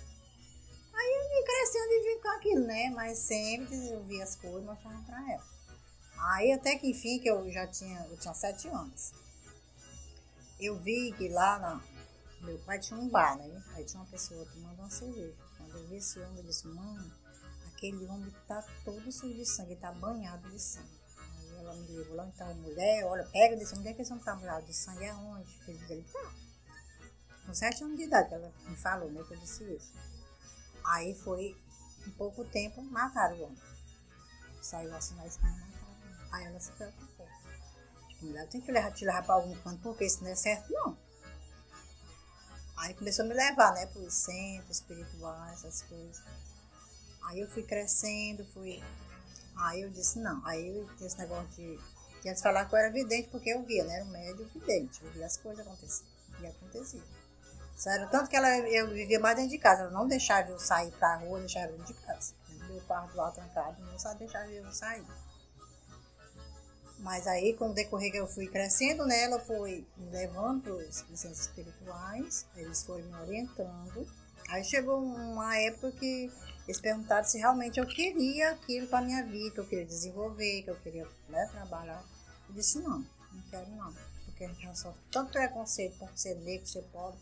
Aí 0.95 1.15
eu 1.15 1.29
vim 1.29 1.45
crescendo 1.45 1.93
e 1.93 2.15
vim 2.15 2.23
com 2.23 2.29
aquilo, 2.29 2.67
né? 2.67 2.91
Mas 2.91 3.19
sempre 3.19 3.89
eu 3.89 4.03
via 4.05 4.25
as 4.25 4.37
coisas 4.37 4.63
e 4.63 4.65
mostrava 4.65 5.03
pra 5.03 5.33
ela. 5.33 5.45
Aí 6.19 6.53
até 6.53 6.77
que 6.77 6.89
enfim, 6.89 7.19
que 7.19 7.29
eu 7.29 7.51
já 7.51 7.67
tinha, 7.67 8.07
eu 8.11 8.17
tinha 8.17 8.35
sete 8.35 8.69
anos. 8.69 9.13
Eu 10.61 10.77
vi 10.81 11.13
que 11.13 11.29
lá 11.29 11.59
na, 11.59 11.81
meu 12.41 12.59
pai 12.61 12.79
tinha 12.79 12.99
um 12.99 13.09
bar, 13.09 13.37
né? 13.37 13.63
Aí 13.75 13.85
tinha 13.85 14.01
uma 14.01 14.11
pessoa 14.11 14.45
tomando 14.47 14.79
uma 14.79 14.91
cerveja. 14.91 15.35
Quando 15.57 15.77
eu 15.77 15.87
vi 15.87 15.97
esse 15.97 16.19
homem, 16.21 16.39
eu 16.39 16.45
disse, 16.45 16.67
mãe, 16.69 17.13
aquele 17.67 18.05
homem 18.07 18.33
tá 18.47 18.65
todo 18.85 19.11
sujo 19.11 19.35
de 19.35 19.47
sangue, 19.47 19.77
tá 19.77 19.93
banhado 19.93 20.49
de 20.51 20.61
sangue. 20.61 20.99
Então, 21.75 22.55
mulher, 22.55 23.05
olha, 23.05 23.25
pega 23.33 23.57
desse 23.57 23.77
onde 23.77 23.89
é 23.89 23.95
que 23.95 24.03
esse 24.03 24.13
homem 24.13 24.25
tá 24.25 24.35
banhado 24.35 24.67
de 24.67 24.75
sangue? 24.75 25.05
É 25.05 25.15
onde? 25.15 25.61
Ele 25.67 25.93
ele 25.93 26.05
tá. 26.05 26.35
Com 27.47 27.55
sete 27.55 27.83
anos 27.83 27.97
de 27.97 28.05
idade, 28.05 28.33
ela 28.33 28.53
me 28.69 28.77
falou, 28.77 29.11
né? 29.11 29.23
Que 29.27 29.35
eu 29.35 29.39
disse 29.39 29.65
isso. 29.65 29.93
Aí 30.85 31.15
foi, 31.15 31.57
em 32.07 32.11
pouco 32.13 32.45
tempo, 32.45 32.83
mataram 32.83 33.37
o 33.37 33.45
homem. 33.45 33.59
Saiu 34.61 34.95
assim 34.95 35.15
na 35.17 35.27
esquina 35.27 35.51
mataram 35.51 35.89
o 35.89 36.03
homem. 36.03 36.29
Aí 36.33 36.45
ela 36.47 36.61
se 36.61 36.73
preocupou. 36.73 37.27
Tipo, 38.09 38.27
mulher, 38.27 38.49
tem 38.49 38.61
que 38.61 38.73
levar, 38.73 38.93
te 38.93 39.05
levar 39.05 39.23
pra 39.25 39.35
algum 39.35 39.55
canto, 39.63 39.81
porque 39.83 40.05
isso 40.05 40.23
não 40.23 40.31
é 40.31 40.37
certo, 40.37 40.73
não. 40.73 40.97
Aí 42.79 42.95
começou 42.95 43.25
a 43.25 43.29
me 43.29 43.35
levar, 43.35 43.73
né, 43.75 43.87
para 43.87 44.03
os 44.03 44.15
centros 44.15 44.77
espirituais, 44.77 45.65
essas 45.65 45.83
coisas. 45.83 46.23
Aí 47.25 47.41
eu 47.41 47.49
fui 47.49 47.63
crescendo, 47.63 48.45
fui. 48.47 48.83
Aí 49.59 49.83
eu 49.83 49.91
disse, 49.91 50.19
não. 50.19 50.45
Aí 50.47 50.87
esse 51.01 51.19
negócio 51.19 51.49
de. 51.57 51.79
que 52.23 52.35
falaram 52.37 52.69
que 52.69 52.75
eu 52.75 52.79
era 52.79 52.93
vidente 52.93 53.29
porque 53.29 53.51
eu 53.51 53.63
via, 53.63 53.85
né? 53.85 53.97
Era 53.97 54.05
um 54.05 54.11
médio 54.11 54.49
vidente. 54.55 55.05
Eu 55.05 55.11
via 55.13 55.27
as 55.27 55.37
coisas 55.37 55.67
acontecer. 55.67 56.05
E 56.41 56.47
acontecia. 56.47 57.03
Sério, 57.77 58.09
tanto 58.11 58.29
que 58.29 58.37
ela, 58.37 58.49
eu 58.59 58.89
vivia 58.89 59.21
mais 59.21 59.37
dentro 59.37 59.51
de 59.51 59.59
casa. 59.59 59.83
Ela 59.83 59.91
não 59.91 60.07
deixava 60.07 60.51
eu 60.51 60.59
sair 60.59 60.91
pra 60.93 61.17
rua, 61.17 61.41
deixava 61.41 61.73
eu 61.73 61.79
dentro 61.79 61.95
de 61.95 62.01
casa. 62.01 62.35
Meu 62.69 62.81
quarto 62.83 63.17
lá 63.17 63.31
trancado, 63.31 63.81
não 63.83 63.99
só 63.99 64.13
deixava 64.15 64.51
eu 64.51 64.71
sair. 64.73 65.07
Mas 66.99 67.27
aí, 67.29 67.55
com 67.55 67.71
o 67.71 67.75
decorrer 67.75 68.11
que 68.11 68.19
eu 68.19 68.27
fui 68.27 68.49
crescendo 68.49 69.07
né, 69.07 69.39
foi 69.41 69.87
me 69.97 70.11
levando 70.11 70.63
para 70.63 70.73
os 70.73 71.03
licenças 71.09 71.47
espirituais, 71.47 72.47
eles 72.57 72.83
foram 72.83 73.05
me 73.05 73.15
orientando. 73.21 74.07
Aí 74.49 74.65
chegou 74.65 75.01
uma 75.01 75.57
época 75.59 75.93
que 75.93 76.33
eles 76.69 76.81
perguntaram 76.81 77.25
se 77.25 77.39
realmente 77.39 77.81
eu 77.81 77.87
queria 77.87 78.51
aquilo 78.51 78.87
para 78.87 79.05
minha 79.05 79.25
vida, 79.25 79.55
que 79.55 79.61
eu 79.61 79.67
queria 79.67 79.87
desenvolver, 79.87 80.63
que 80.63 80.71
eu 80.71 80.77
queria 80.77 81.09
né, 81.29 81.49
trabalhar. 81.51 82.05
Eu 82.49 82.55
disse, 82.55 82.79
não, 82.79 82.99
não 82.99 83.43
quero 83.51 83.69
não. 83.71 83.93
Porque 84.27 84.45
a 84.45 84.49
gente 84.49 84.79
sofre 84.79 85.01
tanto 85.11 85.33
preconceito 85.33 85.99
por 85.99 86.11
ser 86.17 86.37
negro, 86.37 86.67
ser 86.67 86.83
pobre 86.93 87.19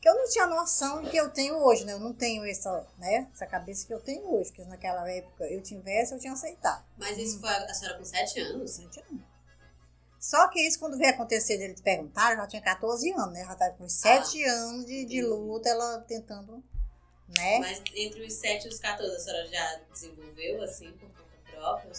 que 0.00 0.08
eu 0.08 0.14
não 0.14 0.26
tinha 0.28 0.46
noção 0.46 1.04
que 1.04 1.16
eu 1.16 1.28
tenho 1.28 1.56
hoje, 1.56 1.84
né? 1.84 1.92
Eu 1.92 2.00
não 2.00 2.14
tenho 2.14 2.44
essa, 2.46 2.86
né, 2.96 3.28
essa 3.34 3.46
cabeça 3.46 3.86
que 3.86 3.92
eu 3.92 4.00
tenho 4.00 4.34
hoje, 4.34 4.50
porque 4.50 4.64
naquela 4.64 5.08
época 5.10 5.44
eu 5.44 5.62
tivesse, 5.62 6.14
eu 6.14 6.18
tinha 6.18 6.32
aceitado. 6.32 6.82
Mas 6.96 7.18
isso 7.18 7.36
hum. 7.36 7.40
foi 7.40 7.50
a 7.50 7.74
senhora 7.74 7.98
com 7.98 8.04
sete 8.04 8.40
anos? 8.40 8.70
Sete 8.70 9.00
anos. 9.00 9.22
Só 10.18 10.48
que 10.48 10.60
isso, 10.60 10.78
quando 10.78 10.98
veio 10.98 11.10
acontecer 11.10 11.56
dele 11.58 11.74
te 11.74 11.82
perguntar, 11.82 12.36
já 12.36 12.46
tinha 12.46 12.62
14 12.62 13.10
anos, 13.12 13.32
né? 13.32 13.44
Já 13.44 13.52
estava 13.52 13.74
com 13.74 13.88
sete 13.88 14.44
ah, 14.44 14.52
anos 14.52 14.86
de, 14.86 15.04
de 15.06 15.22
luta, 15.22 15.68
ela 15.68 16.00
tentando, 16.00 16.62
né? 17.36 17.58
Mas 17.60 17.82
entre 17.94 18.24
os 18.24 18.32
sete 18.34 18.66
e 18.66 18.68
os 18.68 18.78
14, 18.78 19.14
a 19.14 19.18
senhora 19.18 19.46
já 19.46 19.80
desenvolveu, 19.92 20.62
assim, 20.62 20.92
por 20.92 21.08
conta 21.08 21.50
própria? 21.50 21.92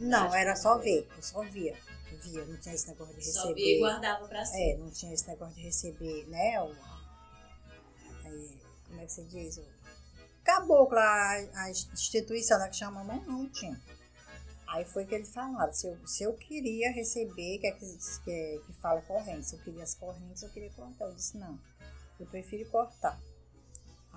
Não, 0.00 0.34
era 0.34 0.54
só 0.56 0.78
ver, 0.78 1.08
eu 1.16 1.22
só 1.22 1.42
via. 1.42 1.76
Via, 2.22 2.44
não 2.46 2.56
tinha 2.56 2.74
esse 2.74 2.88
negócio 2.88 3.14
de 3.14 3.20
receber. 3.20 3.40
Só 3.40 3.54
via 3.54 3.76
e 3.76 3.78
guardava 3.78 4.26
pra 4.26 4.44
si. 4.44 4.60
É, 4.60 4.76
não 4.76 4.90
tinha 4.90 5.14
esse 5.14 5.28
negócio 5.28 5.54
de 5.54 5.62
receber, 5.62 6.26
né? 6.28 6.60
O, 6.62 6.74
como 8.88 9.00
é 9.00 9.04
que 9.04 9.12
se 9.12 9.22
diz? 9.24 9.58
O 9.58 9.64
caboclo, 10.42 10.98
a, 10.98 11.32
a 11.54 11.70
instituição 11.70 12.58
que 12.68 12.76
chama 12.76 13.04
não 13.04 13.48
tinha. 13.48 13.80
Aí 14.66 14.84
foi 14.84 15.06
que 15.06 15.14
eles 15.14 15.32
falaram, 15.32 15.72
se 15.72 15.86
eu, 15.86 15.98
se 16.06 16.22
eu 16.24 16.34
queria 16.34 16.92
receber, 16.92 17.58
que, 17.58 17.66
é 17.66 17.72
que, 17.72 17.86
que, 18.24 18.62
que 18.66 18.72
fala 18.74 19.00
corrente, 19.02 19.46
se 19.46 19.56
eu 19.56 19.60
queria 19.60 19.82
as 19.82 19.94
correntes, 19.94 20.42
eu 20.42 20.50
queria 20.50 20.70
cortar. 20.70 21.06
Eu 21.06 21.14
disse, 21.14 21.38
não, 21.38 21.58
eu 22.20 22.26
prefiro 22.26 22.68
cortar. 22.70 23.18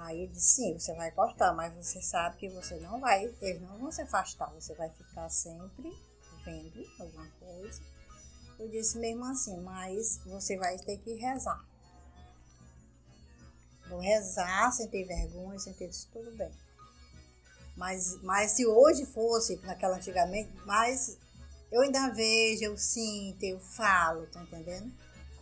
Aí 0.02 0.24
ele 0.24 0.32
disse, 0.32 0.56
sim, 0.56 0.80
você 0.80 0.94
vai 0.96 1.12
cortar, 1.12 1.54
mas 1.54 1.74
você 1.74 2.02
sabe 2.02 2.38
que 2.38 2.50
você 2.50 2.76
não 2.78 3.00
vai, 3.00 3.26
eles 3.42 3.62
não 3.62 3.78
vão 3.78 3.92
se 3.92 4.02
afastar, 4.02 4.52
você 4.52 4.74
vai 4.74 4.90
ficar 4.90 5.30
sempre 5.30 5.96
vendo 6.44 6.86
alguma 7.00 7.28
coisa. 7.40 7.82
Eu 8.58 8.68
disse 8.70 8.98
mesmo 8.98 9.26
assim, 9.26 9.60
mas 9.62 10.20
você 10.26 10.58
vai 10.58 10.78
ter 10.80 10.98
que 10.98 11.14
rezar. 11.16 11.64
Vou 13.90 14.00
rezar 14.00 14.72
sem 14.72 14.88
ter 14.88 15.04
vergonha, 15.06 15.60
sem 15.60 15.74
ter 15.74 15.90
isso, 15.90 16.10
tudo 16.12 16.32
bem. 16.36 16.52
Mas, 17.76 18.22
mas 18.22 18.52
se 18.52 18.66
hoje 18.66 19.06
fosse, 19.06 19.58
naquela 19.64 19.98
antigamente, 19.98 20.52
mas 20.66 21.18
eu 21.72 21.82
ainda 21.82 22.10
vejo, 22.10 22.64
eu 22.64 22.78
sinto, 22.78 23.44
eu 23.44 23.60
falo, 23.60 24.26
tá 24.28 24.42
entendendo? 24.42 24.92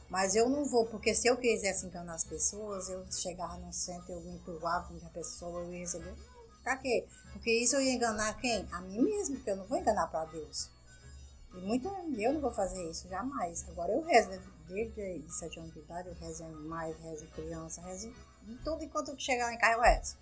Mas 0.10 0.36
eu 0.36 0.50
não 0.50 0.65
vou, 0.65 0.88
porque 0.88 1.13
se 1.13 1.28
eu 1.28 1.38
quisesse 1.38 1.86
enganar 1.86 2.15
as 2.15 2.24
pessoas, 2.24 2.89
eu 2.89 3.06
chegava 3.12 3.58
no 3.58 3.72
centro, 3.72 4.12
eu 4.12 4.22
me 4.22 4.32
empurrava 4.32 4.88
com 4.88 5.06
a 5.06 5.10
pessoa, 5.10 5.62
eu 5.62 5.74
ia 5.74 5.80
receber. 5.80 6.15
Pra 6.63 6.78
quê? 6.78 7.08
Porque 7.32 7.52
isso 7.52 7.76
eu 7.76 7.82
ia 7.82 7.93
enganar 7.93 8.34
quem? 8.41 8.67
A 8.72 8.82
mim 8.82 9.02
mesmo, 9.02 9.36
porque 9.36 9.52
eu 9.52 9.58
não 9.58 9.65
vou 9.65 9.78
enganar 9.78 10.08
para 10.08 10.26
Deus. 10.26 10.69
E 11.54 11.58
muito 11.62 11.88
eu 11.88 12.34
não 12.34 12.41
vou 12.41 12.52
fazer 12.52 12.89
isso, 12.89 13.08
jamais. 13.08 13.67
Agora 13.69 13.91
eu 13.91 14.04
rezo, 14.04 14.30
desde 14.67 15.24
7 15.30 15.60
anos 15.60 15.74
de 15.74 15.80
idade, 15.80 16.08
eu 16.10 16.15
rezo 16.15 16.43
animais, 16.43 16.98
rezo 17.02 17.28
criança, 17.28 17.82
rezo 17.82 18.12
tudo 18.63 18.84
enquanto 18.84 19.19
chegar 19.19 19.45
lá 19.45 19.54
em 19.54 19.58
casa 19.58 19.78
eu 19.78 19.82
rezo. 19.82 20.17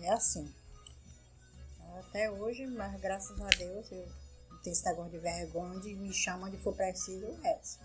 É 0.00 0.10
assim. 0.10 0.52
Até 1.98 2.30
hoje, 2.30 2.66
mas 2.66 2.98
graças 3.00 3.40
a 3.40 3.48
Deus, 3.50 3.92
eu 3.92 4.08
não 4.52 4.62
tenho 4.62 4.72
esse 4.72 4.84
negócio 4.84 5.10
de 5.10 5.18
vergonha, 5.18 5.80
de 5.80 5.94
me 5.94 6.12
chamam 6.12 6.48
onde 6.48 6.58
for 6.58 6.74
preciso, 6.74 7.24
eu 7.24 7.40
rezo. 7.40 7.78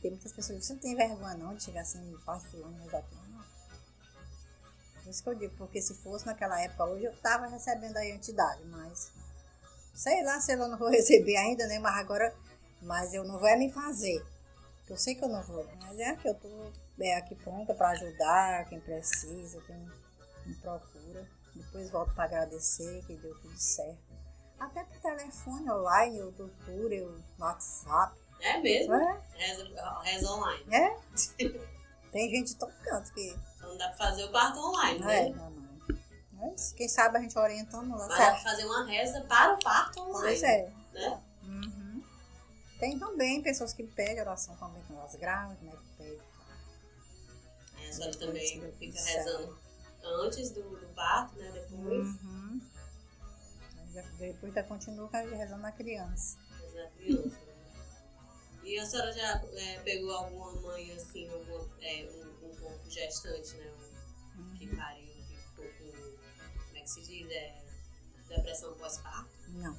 Tem 0.00 0.10
muitas 0.10 0.32
pessoas 0.32 0.60
que 0.60 0.66
você 0.66 0.72
não 0.74 0.80
tem 0.80 0.94
vergonha 0.94 1.34
não 1.34 1.54
de 1.54 1.64
chegar 1.64 1.80
assim, 1.80 2.16
parte 2.24 2.46
fulano, 2.48 2.76
rezar 2.78 3.04
não. 3.12 3.28
Por 5.02 5.10
isso 5.10 5.22
que 5.22 5.28
eu 5.28 5.34
digo, 5.34 5.56
porque 5.56 5.80
se 5.80 5.94
fosse 5.94 6.26
naquela 6.26 6.60
época, 6.60 6.84
hoje 6.84 7.04
eu 7.04 7.12
estava 7.12 7.46
recebendo 7.46 7.96
a 7.96 8.06
entidade, 8.06 8.64
mas 8.66 9.10
sei 9.94 10.22
lá 10.22 10.38
se 10.40 10.52
eu 10.52 10.68
não 10.68 10.78
vou 10.78 10.90
receber 10.90 11.36
ainda, 11.36 11.66
né? 11.66 11.78
Mas 11.78 11.96
agora, 11.96 12.34
mas 12.82 13.14
eu 13.14 13.24
não 13.24 13.38
vou 13.38 13.48
é 13.48 13.56
me 13.56 13.72
fazer. 13.72 14.24
Eu 14.88 14.96
sei 14.96 15.14
que 15.14 15.24
eu 15.24 15.28
não 15.28 15.42
vou, 15.42 15.66
mas 15.80 15.98
é 15.98 16.14
que 16.16 16.28
eu 16.28 16.34
tô 16.34 16.72
é, 17.00 17.16
aqui 17.16 17.34
pronta 17.34 17.74
para 17.74 17.90
ajudar 17.90 18.68
quem 18.68 18.80
precisa, 18.80 19.60
quem 19.62 19.76
me 20.46 20.54
procura. 20.56 21.26
Depois 21.54 21.90
volto 21.90 22.14
para 22.14 22.24
agradecer 22.24 23.04
que 23.06 23.16
deu 23.16 23.34
tudo 23.40 23.58
certo. 23.58 24.17
Até 24.58 24.82
por 24.84 24.98
telefone 24.98 25.70
online, 25.70 26.18
eu 26.18 26.32
procuro, 26.32 26.92
eu 26.92 27.20
WhatsApp. 27.38 28.18
É 28.40 28.58
mesmo? 28.58 28.94
É. 28.94 29.20
Reza, 30.02 30.30
online. 30.32 30.64
É. 30.74 30.96
Tem 32.12 32.30
gente 32.30 32.56
todo 32.56 32.72
canto 32.82 33.12
que. 33.12 33.36
Então 33.56 33.76
dá 33.76 33.88
para 33.88 33.96
fazer 33.96 34.24
o 34.24 34.32
parto 34.32 34.58
online, 34.58 34.98
né? 35.00 35.26
É, 35.26 35.30
não, 35.30 35.50
não. 35.50 35.68
Mas 36.32 36.72
quem 36.72 36.88
sabe 36.88 37.18
a 37.18 37.20
gente 37.20 37.36
orientando 37.38 37.90
lá. 37.90 38.08
Mas 38.08 38.18
dá 38.18 38.30
pra 38.30 38.40
fazer 38.40 38.64
uma 38.64 38.84
reza 38.86 39.20
para 39.22 39.54
o 39.54 39.58
parto 39.58 40.00
online. 40.00 40.22
Pois 40.22 40.42
é. 40.42 40.72
Né? 40.92 41.22
Uhum. 41.44 42.02
Tem 42.78 42.98
também 42.98 43.42
pessoas 43.42 43.72
que 43.72 43.82
pedem 43.82 44.20
oração 44.20 44.56
também 44.56 44.82
com 44.84 45.02
as 45.02 45.14
grávidas, 45.16 45.60
né? 45.62 45.72
Que 45.72 46.04
pedem. 46.04 46.22
É, 47.80 47.88
a 47.88 47.92
senhora 47.92 48.16
também 48.16 48.72
fica 48.78 49.00
rezando 49.02 49.58
antes 50.02 50.50
do, 50.50 50.62
do 50.62 50.86
parto, 50.94 51.36
né? 51.38 51.50
Depois. 51.52 52.06
Uhum. 52.06 52.60
Depois 54.18 54.44
ainda 54.44 54.62
continua 54.64 55.08
rezando 55.12 55.62
na 55.62 55.72
criança. 55.72 56.38
Rezando 56.60 56.84
na 56.84 56.90
criança. 56.90 57.48
E 58.68 58.78
a 58.78 58.84
senhora 58.84 59.12
já 59.12 59.42
é, 59.54 59.78
pegou 59.80 60.12
alguma 60.12 60.52
mãe, 60.60 60.92
assim, 60.92 61.26
alguma, 61.30 61.66
é, 61.80 62.04
um, 62.04 62.48
um 62.48 62.56
corpo 62.56 62.90
gestante, 62.90 63.56
né? 63.56 63.72
Um, 64.36 64.42
uhum. 64.42 64.54
Que 64.58 64.76
pariu, 64.76 65.06
que 65.06 65.36
ficou 65.36 65.64
com, 65.64 65.92
como 66.66 66.76
é 66.76 66.80
que 66.80 66.90
se 66.90 67.00
diz? 67.00 67.30
É, 67.30 67.62
depressão 68.28 68.74
pós-parto? 68.74 69.30
Não. 69.48 69.74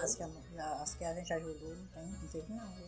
As 0.00 0.14
que, 0.14 0.22
a, 0.22 0.82
as 0.82 0.94
que 0.94 1.04
a 1.04 1.14
gente 1.14 1.32
ajudou, 1.32 1.74
não 1.74 1.86
tem, 1.88 2.06
não 2.06 2.28
teve 2.28 2.52
não, 2.52 2.72
viu? 2.74 2.86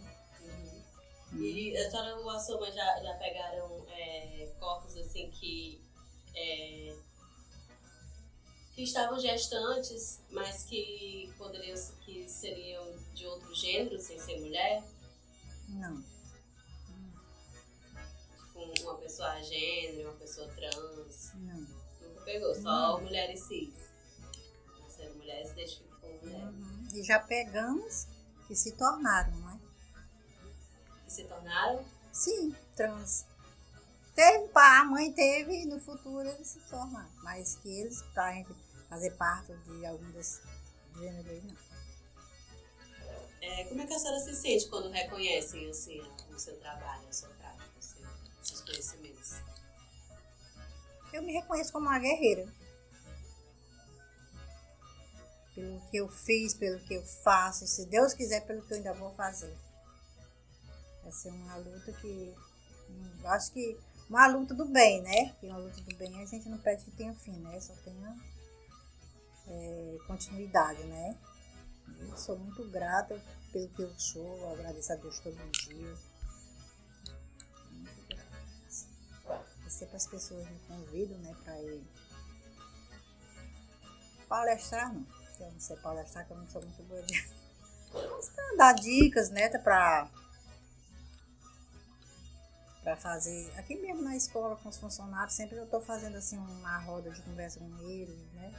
Uhum. 1.32 1.42
E 1.42 1.76
a 1.76 1.90
senhora 1.90 2.20
e 2.20 2.28
a 2.28 2.38
sua 2.38 2.70
já, 2.70 3.02
já 3.02 3.14
pegaram 3.14 3.84
é, 3.88 4.48
corpos 4.60 4.96
assim 4.96 5.28
que, 5.32 5.84
é, 6.36 6.77
que 8.78 8.84
estavam 8.84 9.18
gestantes, 9.18 10.20
mas 10.30 10.62
que 10.62 11.34
poderiam 11.36 11.76
que 12.04 12.28
seriam 12.28 12.96
de 13.12 13.26
outro 13.26 13.52
gênero, 13.52 13.98
sem 13.98 14.16
ser 14.20 14.38
mulher? 14.38 14.84
Não. 15.68 16.00
Tipo, 18.38 18.82
uma 18.82 18.94
pessoa 18.98 19.42
gênero, 19.42 20.10
uma 20.10 20.18
pessoa 20.18 20.46
trans? 20.54 21.32
Não. 21.34 21.66
Nunca 22.00 22.20
pegou, 22.24 22.54
só 22.54 22.62
não. 22.62 23.00
mulheres 23.00 23.40
cis. 23.48 23.74
Sendo 24.88 25.16
mulheres 25.16 25.48
se 25.48 25.54
identificam 25.54 25.98
com 25.98 26.26
mulheres. 26.26 26.54
Uhum. 26.54 26.88
E 26.94 27.02
já 27.02 27.18
pegamos 27.18 28.06
que 28.46 28.54
se 28.54 28.76
tornaram, 28.76 29.32
não 29.40 29.50
é? 29.50 29.58
Que 31.04 31.12
se 31.12 31.24
tornaram? 31.24 31.84
Sim, 32.12 32.54
trans. 32.76 33.26
Teve, 34.14 34.48
a 34.54 34.84
mãe 34.84 35.12
teve 35.12 35.62
e 35.62 35.66
no 35.66 35.80
futuro 35.80 36.28
eles 36.28 36.46
se 36.46 36.60
tornaram. 36.70 37.10
Mas 37.24 37.56
que 37.56 37.68
eles, 37.68 38.02
para 38.14 38.26
a 38.26 38.34
gente 38.34 38.67
fazer 38.88 39.10
parte 39.12 39.52
de 39.54 39.86
algum 39.86 40.10
desses 40.12 40.40
gêneros 40.96 41.28
aí, 41.28 41.42
não. 41.42 41.68
É, 43.40 43.64
como 43.64 43.80
é 43.80 43.86
que 43.86 43.94
a 43.94 43.98
senhora 43.98 44.20
se 44.20 44.34
sente 44.34 44.68
quando 44.68 44.90
reconhecem 44.90 45.70
assim, 45.70 46.00
o 46.30 46.38
seu 46.38 46.58
trabalho, 46.58 47.06
a 47.08 47.12
sua 47.12 47.28
prática, 47.30 47.70
os 47.78 48.48
seus 48.48 48.60
conhecimentos? 48.62 49.36
Eu 51.12 51.22
me 51.22 51.32
reconheço 51.32 51.72
como 51.72 51.86
uma 51.86 51.98
guerreira 51.98 52.46
pelo 55.58 55.80
que 55.90 55.96
eu 55.96 56.08
fiz, 56.08 56.54
pelo 56.54 56.78
que 56.80 56.94
eu 56.94 57.02
faço, 57.02 57.64
e 57.64 57.68
se 57.68 57.84
Deus 57.86 58.14
quiser, 58.14 58.46
pelo 58.46 58.62
que 58.62 58.72
eu 58.72 58.76
ainda 58.76 58.94
vou 58.94 59.12
fazer. 59.14 59.52
Vai 61.02 61.10
ser 61.12 61.30
uma 61.30 61.56
luta 61.56 61.92
que. 61.92 62.34
Hum, 62.88 63.26
acho 63.26 63.52
que. 63.52 63.76
Uma 64.08 64.26
luta 64.28 64.54
do 64.54 64.64
bem, 64.64 65.02
né? 65.02 65.34
Que 65.38 65.46
uma 65.46 65.58
luta 65.58 65.80
do 65.82 65.96
bem 65.96 66.22
a 66.22 66.24
gente 66.24 66.48
não 66.48 66.58
pede 66.58 66.84
que 66.84 66.90
tenha 66.92 67.12
fim, 67.14 67.36
né? 67.40 67.60
Só 67.60 67.74
tenha 67.84 68.16
é, 69.48 69.98
continuidade, 70.06 70.82
né? 70.84 71.16
Eu 72.00 72.16
sou 72.16 72.38
muito 72.38 72.64
grata 72.70 73.20
pelo 73.52 73.68
que 73.68 73.82
eu 73.82 73.98
sou, 73.98 74.52
agradeço 74.52 74.92
a 74.92 74.96
Deus 74.96 75.18
todo 75.20 75.36
dia. 75.52 75.96
Muito 77.72 78.06
grata. 78.08 79.44
E 79.66 79.70
sempre 79.70 79.96
as 79.96 80.06
pessoas 80.06 80.48
me 80.48 80.58
convidam, 80.60 81.18
né, 81.18 81.34
para 81.44 81.60
ir 81.62 81.82
palestrar, 84.28 84.92
não 84.92 85.06
eu 85.40 85.52
não 85.52 85.60
sei 85.60 85.76
palestrar, 85.76 86.26
que 86.26 86.32
eu 86.32 86.36
não 86.36 86.48
sou 86.48 86.60
muito 86.62 86.82
boa 86.84 87.02
de. 87.02 87.14
Mas 87.94 88.30
pra 88.30 88.54
dar 88.56 88.74
dicas, 88.74 89.30
né? 89.30 89.48
Pra 89.48 90.10
para 92.82 92.96
fazer. 92.96 93.52
Aqui 93.58 93.76
mesmo 93.76 94.02
na 94.02 94.16
escola 94.16 94.56
com 94.56 94.68
os 94.68 94.78
funcionários, 94.78 95.34
sempre 95.34 95.58
eu 95.58 95.64
estou 95.64 95.80
fazendo 95.80 96.16
assim 96.16 96.38
uma 96.38 96.78
roda 96.78 97.10
de 97.10 97.20
conversa 97.22 97.60
com 97.60 97.78
eles, 97.80 98.32
né? 98.32 98.52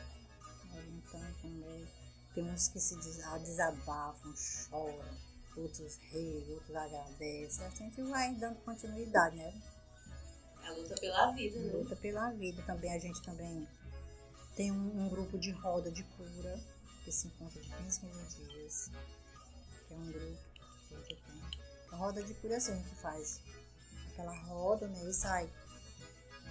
Com 1.12 1.48
eles. 1.48 1.89
Tem 2.36 2.43
uns 2.50 2.67
que 2.67 2.80
se 2.80 2.95
desabafam, 2.98 4.36
choram, 4.36 5.17
outros 5.58 5.98
riem, 6.12 6.45
outros 6.52 6.76
agradecem. 6.76 7.65
A 7.65 7.69
gente 7.69 8.02
vai 8.04 8.34
dando 8.36 8.60
continuidade, 8.63 9.36
né? 9.36 9.54
A 10.63 10.72
luta 10.72 10.95
pela 10.95 11.32
vida, 11.32 11.60
né? 11.60 11.74
Luta 11.74 11.95
pela 11.95 12.32
vida. 12.32 12.62
Também 12.63 12.93
a 12.93 13.00
gente 13.00 13.22
também 13.24 13.67
tem 14.56 14.72
um, 14.72 15.06
um 15.06 15.10
grupo 15.10 15.38
de 15.39 15.52
roda 15.52 15.91
de 15.91 16.04
cura, 16.04 16.60
que 17.04 17.12
se 17.12 17.28
encontra 17.28 17.62
de 17.62 17.69
15 17.69 18.06
em 18.06 18.10
15 18.10 18.43
dias. 18.45 18.91
Que 19.88 19.93
é 19.93 19.98
um 19.98 20.12
grupo 20.12 20.38
que 20.88 20.95
a 20.95 20.98
gente 20.98 21.15
tem. 21.15 21.41
A 21.91 21.95
roda 21.95 22.24
de 22.24 22.34
cura 22.36 22.54
é 22.54 22.58
assim, 22.58 22.74
a 22.74 22.76
gente 22.76 22.95
faz 22.95 23.41
aquela 24.12 24.36
roda, 24.43 24.88
né? 24.88 25.04
E 25.10 25.13
sai 25.13 25.50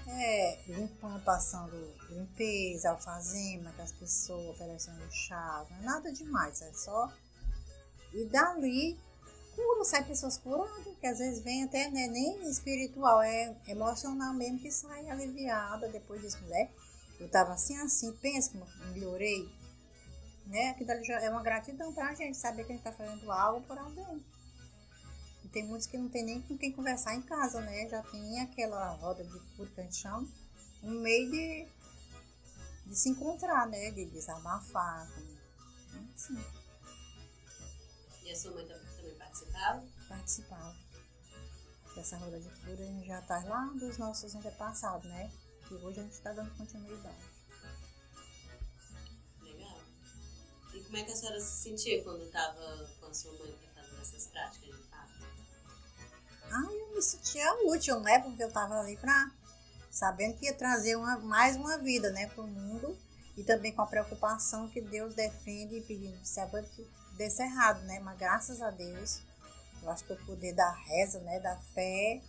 é, 0.08 0.58
limpando, 0.66 1.22
passando 1.22 1.76
limpeza, 2.10 2.90
alfazema, 2.90 3.72
que 3.72 3.82
as 3.82 3.92
pessoas 3.92 4.48
oferecendo 4.50 5.10
chá, 5.10 5.66
não 5.70 5.76
é 5.78 5.82
nada 5.82 6.12
demais, 6.12 6.62
é 6.62 6.72
só. 6.72 7.12
E 8.12 8.24
dali 8.26 8.98
cura, 9.54 9.84
sai 9.84 10.04
pessoas 10.04 10.38
curadas, 10.38 10.96
que 11.00 11.06
às 11.06 11.18
vezes 11.18 11.42
vem 11.42 11.64
até 11.64 11.90
né, 11.90 12.06
nem 12.06 12.48
espiritual, 12.48 13.20
é 13.20 13.56
emocional 13.66 14.32
mesmo 14.32 14.60
que 14.60 14.70
sai 14.70 15.10
aliviada 15.10 15.88
depois 15.88 16.22
disso, 16.22 16.40
né? 16.44 16.70
Eu 17.18 17.28
tava 17.28 17.52
assim, 17.52 17.76
assim, 17.78 18.12
pensa 18.22 18.50
que 18.50 18.58
melhorei, 18.92 19.48
né? 20.46 20.76
Dali 20.80 21.04
já 21.04 21.20
é 21.20 21.28
uma 21.28 21.42
gratidão 21.42 21.92
pra 21.92 22.14
gente 22.14 22.36
saber 22.36 22.64
que 22.64 22.72
a 22.72 22.76
gente 22.76 22.84
tá 22.84 22.92
fazendo 22.92 23.30
algo 23.30 23.66
por 23.66 23.76
alguém. 23.76 24.24
Tem 25.52 25.66
muitos 25.66 25.86
que 25.86 25.96
não 25.96 26.08
tem 26.08 26.24
nem 26.24 26.42
com 26.42 26.58
quem 26.58 26.72
conversar 26.72 27.14
em 27.14 27.22
casa, 27.22 27.60
né? 27.60 27.88
Já 27.88 28.02
tem 28.02 28.40
aquela 28.40 28.92
roda 28.92 29.24
de 29.24 29.38
cura 29.56 29.70
que 29.70 29.80
a 29.80 29.84
gente 29.84 29.96
chama, 29.96 30.28
um 30.82 31.00
meio 31.00 31.30
de, 31.30 31.68
de 32.86 32.96
se 32.96 33.08
encontrar, 33.08 33.66
né? 33.66 33.90
De 33.90 34.04
desabafar. 34.06 35.08
Assim. 36.14 36.38
E 38.24 38.30
a 38.30 38.36
sua 38.36 38.52
mãe 38.52 38.66
também 38.66 39.14
participava? 39.18 39.84
Participava. 40.08 40.76
Essa 41.96 42.16
roda 42.16 42.38
de 42.38 42.48
cura 42.60 42.82
a 42.82 42.86
gente 42.86 43.06
já 43.08 43.22
tá 43.22 43.42
lá 43.44 43.72
dos 43.74 43.98
nossos 43.98 44.34
antepassados, 44.34 45.08
né? 45.08 45.30
E 45.70 45.74
hoje 45.74 46.00
a 46.00 46.02
gente 46.02 46.12
está 46.12 46.32
dando 46.32 46.56
continuidade. 46.56 47.16
Legal. 49.42 49.80
E 50.74 50.80
como 50.84 50.96
é 50.96 51.02
que 51.02 51.12
a 51.12 51.16
senhora 51.16 51.40
se 51.40 51.62
sentia 51.62 52.04
quando 52.04 52.24
estava 52.24 52.86
Me 56.98 57.02
sentia 57.02 57.54
útil, 57.62 58.00
né? 58.00 58.18
Porque 58.18 58.42
eu 58.42 58.48
estava 58.48 58.80
ali 58.80 58.96
para 58.96 59.30
sabendo 59.88 60.36
que 60.36 60.46
ia 60.46 60.54
trazer 60.54 60.96
uma, 60.96 61.16
mais 61.18 61.54
uma 61.54 61.78
vida, 61.78 62.10
né, 62.10 62.26
para 62.26 62.42
o 62.42 62.48
mundo 62.48 62.98
e 63.36 63.44
também 63.44 63.72
com 63.72 63.82
a 63.82 63.86
preocupação 63.86 64.68
que 64.68 64.80
Deus 64.80 65.14
defende 65.14 65.76
e 65.76 65.80
pedindo 65.82 66.18
que 66.18 66.26
se 66.28 66.40
desse 67.16 67.40
errado, 67.40 67.82
né? 67.84 68.00
Mas 68.00 68.18
graças 68.18 68.60
a 68.60 68.70
Deus, 68.70 69.22
eu 69.80 69.88
acho 69.90 70.04
que 70.04 70.12
o 70.12 70.26
poder 70.26 70.52
da 70.54 70.68
reza, 70.72 71.20
né, 71.20 71.38
da 71.38 71.56
fé, 71.72 72.20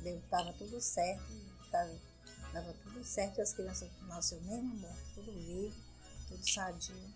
Deus 0.00 0.24
estava 0.24 0.50
tudo 0.54 0.80
certo, 0.80 1.30
estava 1.62 2.72
tudo 2.84 3.04
certo 3.04 3.36
e 3.36 3.42
as 3.42 3.52
crianças 3.52 3.90
nasceram 4.08 4.42
mesmo 4.44 4.76
morto, 4.76 5.14
tudo 5.14 5.32
vivo, 5.32 5.76
tudo 6.26 6.50
sadio. 6.50 7.14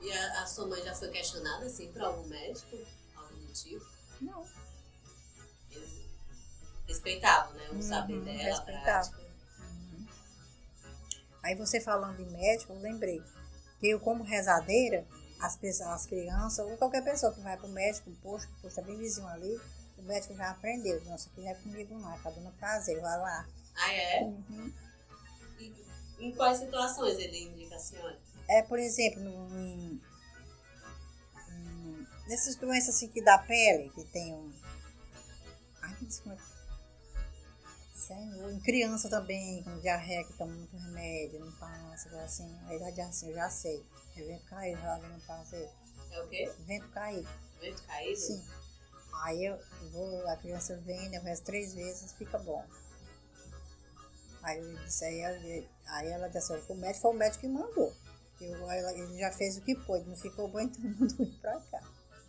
E 0.00 0.12
a, 0.12 0.42
a 0.42 0.46
sua 0.46 0.68
mãe 0.68 0.80
já 0.84 0.94
foi 0.94 1.10
questionada 1.10 1.66
assim 1.66 1.90
para 1.90 2.06
algum 2.06 2.28
médico, 2.28 2.78
algum 3.16 3.40
motivo? 3.40 3.84
Não. 4.20 4.69
Eles 6.90 6.98
respeitavam, 6.98 7.52
né? 7.54 7.68
O 7.70 7.74
Uhum, 7.74 7.82
saber 7.82 8.20
dela, 8.20 8.40
a 8.40 8.44
respeitavam. 8.44 8.82
prática. 8.82 9.20
Uhum. 9.60 10.06
Aí 11.42 11.54
você 11.54 11.80
falando 11.80 12.20
em 12.20 12.30
médico, 12.30 12.72
eu 12.72 12.80
lembrei 12.80 13.22
que 13.78 13.88
eu, 13.88 14.00
como 14.00 14.24
rezadeira, 14.24 15.06
as, 15.40 15.56
pessoas, 15.56 15.88
as 15.90 16.06
crianças, 16.06 16.66
ou 16.66 16.76
qualquer 16.76 17.02
pessoa 17.02 17.32
que 17.32 17.40
vai 17.40 17.56
para 17.56 17.66
o 17.66 17.70
médico, 17.70 18.10
poxa, 18.22 18.48
poxa, 18.60 18.82
bem 18.82 18.98
vizinho 18.98 19.26
ali, 19.28 19.58
o 19.96 20.02
médico 20.02 20.34
já 20.34 20.50
aprendeu. 20.50 21.02
Nossa, 21.04 21.28
aqui 21.30 21.40
não 21.40 21.48
é 21.50 21.54
comigo 21.54 21.98
não, 21.98 22.12
é 22.14 22.18
pra 22.18 22.30
dona 22.32 22.50
prazer, 22.58 23.00
vai 23.00 23.18
lá. 23.18 23.46
Ah, 23.76 23.92
é? 23.94 24.20
Uhum. 24.22 24.72
E 26.18 26.26
em 26.26 26.34
quais 26.34 26.58
situações 26.58 27.18
ele 27.18 27.44
indica 27.44 27.76
a 27.76 27.78
senhora? 27.78 28.18
É, 28.48 28.62
por 28.62 28.78
exemplo, 28.78 29.22
no- 29.22 30.00
nessas 32.26 32.56
doenças 32.56 32.96
assim 32.96 33.08
que 33.08 33.22
da 33.22 33.38
pele, 33.38 33.90
que 33.90 34.04
tem 34.04 34.34
um. 34.34 34.52
Ai, 35.82 35.96
me 36.00 36.08
é 36.08 36.36
que. 36.36 36.59
Senhor, 38.00 38.50
em 38.50 38.60
criança 38.60 39.08
também, 39.10 39.62
com 39.62 39.78
diarreia, 39.78 40.24
que 40.24 40.32
toma 40.32 40.52
muito 40.52 40.76
remédio, 40.76 41.38
não 41.40 41.52
passa, 41.52 42.08
assim. 42.22 42.58
Aí 42.66 42.78
já 42.78 42.90
diz 42.90 42.98
assim, 43.00 43.28
eu 43.28 43.34
já 43.34 43.50
sei. 43.50 43.84
É 44.16 44.22
vento 44.22 44.44
caído, 44.46 44.80
já 44.80 44.98
não 44.98 45.20
passa. 45.20 45.56
É 45.56 46.22
o 46.22 46.28
quê? 46.28 46.50
Vento 46.60 46.88
caído, 46.88 47.28
Vento 47.60 47.82
caído? 47.84 48.16
sim. 48.18 48.44
Aí 49.22 49.44
eu 49.44 49.58
vou, 49.92 50.28
a 50.28 50.36
criança 50.36 50.76
vem, 50.78 51.08
né, 51.10 51.18
eu 51.18 51.42
três 51.44 51.74
vezes, 51.74 52.12
fica 52.12 52.38
bom. 52.38 52.64
Aí 54.42 54.58
eu 54.58 54.76
disse, 54.78 55.04
aí 55.04 55.18
ela, 55.20 55.66
aí 55.88 56.08
ela 56.08 56.28
disse, 56.28 56.52
assim, 56.52 56.66
foi 56.66 56.76
o 56.76 56.78
médico, 56.78 57.02
foi 57.02 57.10
o 57.10 57.14
médico 57.14 57.40
que 57.42 57.48
mandou. 57.48 57.92
Eu, 58.40 58.70
ela- 58.70 58.92
ele 58.94 59.18
já 59.18 59.30
fez 59.30 59.58
o 59.58 59.60
que 59.60 59.74
pôde, 59.74 60.08
não 60.08 60.16
ficou 60.16 60.48
bom, 60.48 60.60
então 60.60 60.80
mandou 60.98 61.26
ir 61.26 61.38
pra 61.40 61.60
cá. 61.60 61.82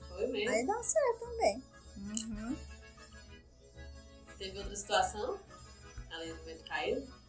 Foi 0.09 0.27
mesmo. 0.27 0.49
Aí 0.49 0.65
dá 0.65 0.83
certo 0.83 1.19
também. 1.21 1.63
Uhum. 1.97 2.57
Teve 4.37 4.57
outra 4.59 4.75
situação? 4.75 5.39
Além 6.11 6.35
do 6.35 6.43
vento 6.43 6.63
caído? 6.65 7.21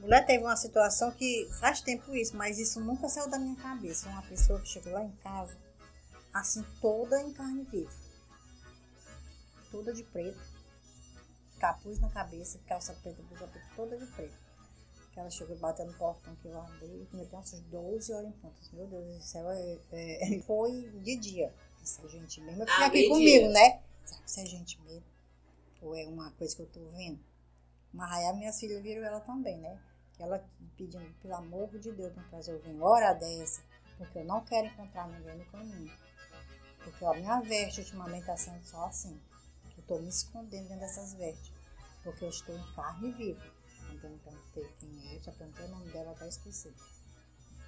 Mulher 0.00 0.24
teve 0.26 0.44
uma 0.44 0.56
situação 0.56 1.10
que 1.10 1.48
faz 1.58 1.80
tempo 1.80 2.14
isso, 2.14 2.36
mas 2.36 2.58
isso 2.58 2.80
nunca 2.80 3.08
saiu 3.08 3.28
da 3.28 3.38
minha 3.38 3.56
cabeça. 3.56 4.08
Uma 4.08 4.22
pessoa 4.22 4.60
que 4.60 4.68
chegou 4.68 4.92
lá 4.92 5.02
em 5.02 5.10
casa, 5.16 5.56
assim, 6.32 6.64
toda 6.80 7.20
em 7.20 7.32
carne 7.32 7.64
viva. 7.64 7.90
Toda 9.70 9.92
de 9.92 10.04
preto. 10.04 10.38
Capuz 11.58 11.98
na 11.98 12.08
cabeça, 12.08 12.60
calça 12.68 12.92
preta, 12.94 13.20
blusa 13.22 13.48
preta, 13.48 13.66
toda 13.74 13.96
de 13.98 14.06
preto. 14.06 14.38
Que 15.12 15.18
ela 15.18 15.30
chegou 15.30 15.56
batendo 15.56 15.90
no 15.90 15.98
portão 15.98 16.34
que 16.36 16.46
eu 16.46 16.60
abri, 16.60 16.86
e 17.02 17.06
cometeu 17.10 17.38
uns 17.40 17.50
12 17.62 18.12
horas 18.12 18.28
em 18.28 18.32
pontas. 18.32 18.70
Meu 18.70 18.86
Deus 18.86 19.16
do 19.16 19.22
céu, 19.22 19.50
é- 19.50 19.78
é- 19.90 20.40
foi 20.46 20.88
de 21.02 21.16
dia. 21.16 21.52
Isso 21.82 22.00
é 22.06 22.08
gente 22.08 22.40
mesmo. 22.40 22.62
Eu 22.62 22.66
fiquei 22.68 22.84
Ah, 22.84 22.86
aqui 22.86 23.08
comigo, 23.08 23.24
dia. 23.46 23.48
né? 23.50 23.80
Será 24.04 24.20
que 24.22 24.30
isso 24.30 24.40
é 24.40 24.46
gente 24.46 24.80
mesmo? 24.82 25.04
Ou 25.82 25.96
é 25.96 26.06
uma 26.06 26.30
coisa 26.32 26.54
que 26.54 26.62
eu 26.62 26.66
tô 26.66 26.84
vendo? 26.90 27.18
Mas 27.92 28.12
aí 28.12 28.26
as 28.26 28.36
minhas 28.36 28.58
filhas 28.60 28.82
viram 28.82 29.04
ela 29.04 29.20
também, 29.20 29.58
né? 29.58 29.80
Ela 30.18 30.44
pedindo, 30.76 31.14
pelo 31.20 31.34
amor 31.34 31.68
de 31.78 31.92
Deus, 31.92 32.14
não 32.14 32.24
fazer 32.24 32.52
eu 32.52 32.60
vir 32.60 32.80
hora 32.80 33.12
dessa, 33.14 33.62
porque 33.96 34.18
eu 34.18 34.24
não 34.24 34.44
quero 34.44 34.66
encontrar 34.66 35.08
ninguém 35.08 35.38
no 35.38 35.44
caminho. 35.46 35.92
Porque 36.82 37.04
a 37.04 37.14
minha 37.14 37.40
veste 37.40 37.80
ultimamente 37.80 38.20
está 38.20 38.36
sendo 38.36 38.64
só 38.64 38.86
assim. 38.86 39.20
Eu 39.76 39.80
estou 39.80 40.00
me 40.00 40.08
escondendo 40.08 40.68
dentro 40.68 40.80
dessas 40.80 41.14
vestes. 41.14 41.52
Porque 42.02 42.24
eu 42.24 42.28
estou 42.28 42.56
em 42.56 42.74
carne 42.74 43.12
viva. 43.12 43.42
Então 43.92 44.10
eu 44.10 44.18
perguntei 44.18 44.64
quem 44.78 45.16
é, 45.16 45.20
já 45.20 45.32
perguntei 45.32 45.66
o 45.66 45.68
nome 45.68 45.90
dela, 45.92 46.12
até 46.12 46.28
esqueci. 46.28 46.72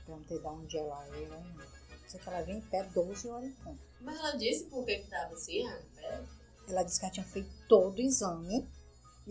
Perguntei 0.07 0.39
de 0.39 0.47
onde 0.47 0.79
ela 0.79 1.07
é, 1.09 1.25
ela 1.25 1.41
não. 1.41 1.81
Sei 2.09 2.21
que 2.21 2.29
ela 2.29 2.43
vem 2.43 2.59
em 2.59 2.63
pé 2.63 2.83
12 2.85 3.29
horas 3.29 3.53
ponto. 3.63 3.81
Mas 4.01 4.19
ela 4.19 4.37
disse 4.37 4.65
por 4.65 4.85
que 4.85 4.99
que 4.99 5.11
tava 5.11 5.35
assim, 5.35 5.67
ah, 5.67 5.83
pera. 5.95 6.29
Ela 6.69 6.83
disse 6.83 6.99
que 6.99 7.05
ela 7.05 7.15
tinha 7.15 7.27
feito 7.27 7.51
todo 7.69 7.99
o 7.99 8.01
exame 8.01 8.69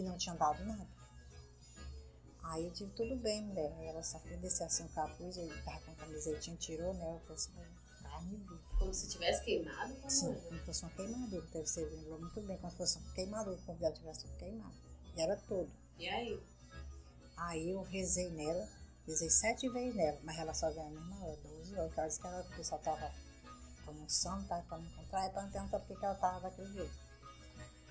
e 0.02 0.04
não 0.04 0.18
tinha 0.18 0.36
dado 0.36 0.64
nada. 0.66 0.88
Aí 2.44 2.66
eu 2.66 2.72
tive 2.72 2.92
tudo 2.94 3.16
bem, 3.18 3.44
mulher. 3.44 3.72
Ela 3.82 4.02
só 4.02 4.20
foi 4.20 4.36
descer 4.38 4.64
assim 4.64 4.84
o 4.84 4.90
capuz, 4.90 5.38
eu 5.38 5.48
tava 5.64 5.80
com 5.82 5.92
a 5.92 5.96
camisetinha, 5.96 6.58
tirou, 6.58 6.94
né? 6.94 7.14
Eu 7.14 7.20
falei 7.20 7.36
assim, 7.36 7.54
carne 8.02 8.38
viva. 8.38 8.60
Como 8.80 8.94
se 8.94 9.08
tivesse 9.08 9.44
queimado? 9.44 9.94
Como 9.96 10.10
Sim, 10.10 10.32
era? 10.32 10.42
como 10.42 10.60
se 10.60 10.66
fosse 10.66 10.84
uma 10.84 10.92
queimadura. 10.92 11.46
Deve 11.54 11.68
ser, 11.68 11.86
lembrou 11.86 12.20
muito 12.20 12.42
bem, 12.42 12.58
como 12.58 12.72
se 12.72 12.78
fosse 12.78 12.98
uma 12.98 13.14
queimadura, 13.14 13.58
como 13.66 13.78
se 13.78 13.86
ela 13.86 13.94
tivesse 13.94 14.22
sido 14.22 14.38
queimada. 14.38 14.74
E 15.16 15.22
era 15.22 15.36
todo. 15.48 15.70
E 16.00 16.10
aí? 16.10 16.44
Aí 17.38 17.70
eu 17.70 17.82
rezei 17.84 18.30
nela, 18.32 18.68
rezei 19.06 19.30
sete 19.30 19.70
vezes 19.70 19.96
nela, 19.96 20.20
mas 20.24 20.38
ela 20.38 20.54
só 20.54 20.72
veio 20.72 20.90
na 20.90 21.02
mesma 21.02 21.26
hora, 21.26 21.38
12 21.38 21.76
horas. 21.76 21.94
que 21.94 22.00
Ela 22.00 22.08
disse 22.08 22.20
que 22.20 22.28
ela, 22.28 22.42
o 22.42 22.56
pessoal 22.56 22.82
tava 22.82 23.12
almoçando, 23.86 24.48
tava 24.48 24.64
pra 24.64 24.78
me 24.78 24.88
encontrar, 24.88 25.28
e 25.28 25.30
pra 25.30 25.44
me 25.44 25.52
perguntar 25.52 25.80
por 25.80 26.00
que 26.00 26.06
ela 26.06 26.16
tava 26.16 26.40
daquele 26.42 26.74
jeito. 26.74 26.94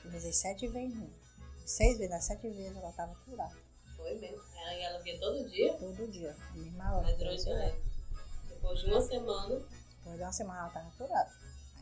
Eu 0.04 0.10
rezei 0.10 0.32
sete 0.32 0.66
vezes 0.68 0.96
nela. 0.96 1.27
Seis 1.68 1.98
vezes, 1.98 2.10
nas 2.10 2.24
sete 2.24 2.48
vezes 2.48 2.74
ela 2.76 2.90
tava 2.92 3.14
curada. 3.26 3.54
Foi 3.96 4.14
mesmo. 4.18 4.42
Ela, 4.56 4.74
e 4.74 4.82
ela 4.82 4.98
via 5.00 5.20
todo 5.20 5.48
dia, 5.48 5.74
Todo 5.74 6.08
dia, 6.10 6.34
na 6.34 6.62
mesma 6.62 6.94
hora. 6.96 7.02
mas 7.06 7.18
durante 7.18 7.44
12 7.44 7.50
horas. 7.50 7.74
a... 7.74 8.48
Depois 8.48 8.80
de 8.80 8.86
uma 8.86 9.00
semana, 9.02 9.54
Depois 9.98 10.16
de 10.16 10.22
uma 10.22 10.32
semana 10.32 10.60
ela 10.60 10.70
tava 10.70 10.90
curada. 10.92 11.30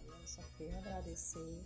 Aí 0.00 0.20
eu 0.20 0.26
só 0.26 0.42
fui 0.56 0.74
agradecer. 0.74 1.64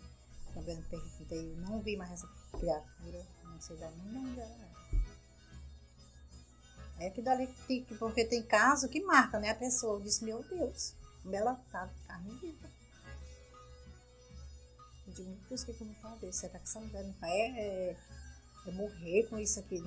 Também 0.52 0.82
perguntei, 0.82 1.54
não 1.56 1.80
vi 1.80 1.96
mais 1.96 2.12
essa 2.12 2.28
criatura, 2.58 3.26
não 3.44 3.60
sei 3.60 3.76
da 3.76 3.88
onde 3.88 4.40
ela 4.40 4.70
é. 6.98 7.06
É 7.06 7.10
que 7.10 7.22
dali, 7.22 7.48
porque 7.98 8.24
tem 8.26 8.42
caso 8.42 8.88
que 8.88 9.00
marca, 9.00 9.38
né? 9.38 9.50
A 9.50 9.54
pessoa 9.54 9.98
diz, 10.02 10.20
meu 10.20 10.42
Deus, 10.42 10.94
como 11.22 11.34
ela 11.34 11.54
tá 11.72 11.88
carne 12.06 12.30
viva. 12.34 12.68
Eu 15.10 15.14
digo, 15.14 15.30
meu 15.30 15.38
Deus, 15.48 15.62
o 15.62 15.66
que, 15.66 15.74
que 15.74 15.82
eu 15.82 15.86
vou 15.86 15.96
fazer? 15.96 16.32
Será 16.32 16.58
que 16.58 16.64
essa 16.64 16.80
mulher 16.80 17.04
não 17.04 17.12
vai 17.14 17.30
é, 17.30 17.96
é 18.66 18.72
morrer 18.72 19.26
com 19.28 19.38
isso 19.38 19.58
aqui, 19.58 19.82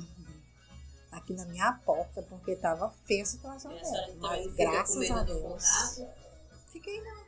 aqui 1.12 1.34
na 1.34 1.46
minha 1.46 1.74
porta, 1.86 2.22
porque 2.24 2.56
tava 2.56 2.90
feia 3.06 3.24
a 3.24 3.26
situação 3.26 3.72
dela. 3.72 4.10
então 4.10 4.30
Mas 4.30 4.54
graças 4.54 5.12
a 5.12 5.24
Deus. 5.24 5.64
Fiquei 6.72 7.02
não. 7.02 7.26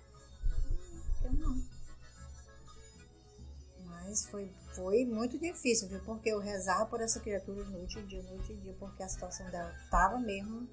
Eu 1.24 1.34
não. 1.34 1.76
Mas 3.86 4.26
foi, 4.28 4.52
foi 4.76 5.06
muito 5.06 5.40
difícil, 5.40 5.88
viu? 5.88 6.00
Porque 6.02 6.30
eu 6.30 6.40
rezava 6.40 6.86
por 6.86 7.02
essa 7.02 7.20
criatura 7.20 7.64
noite 7.64 7.98
e 7.98 8.04
dia, 8.04 8.22
noite 8.24 8.52
e 8.52 8.58
dia, 8.58 8.76
porque 8.78 9.02
a 9.02 9.08
situação 9.08 9.50
dela 9.50 9.74
tava 9.90 10.20
mesmo 10.20 10.68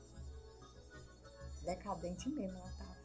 decadente 1.64 2.28
mesmo, 2.28 2.58
ela 2.58 2.72
tava. 2.72 2.96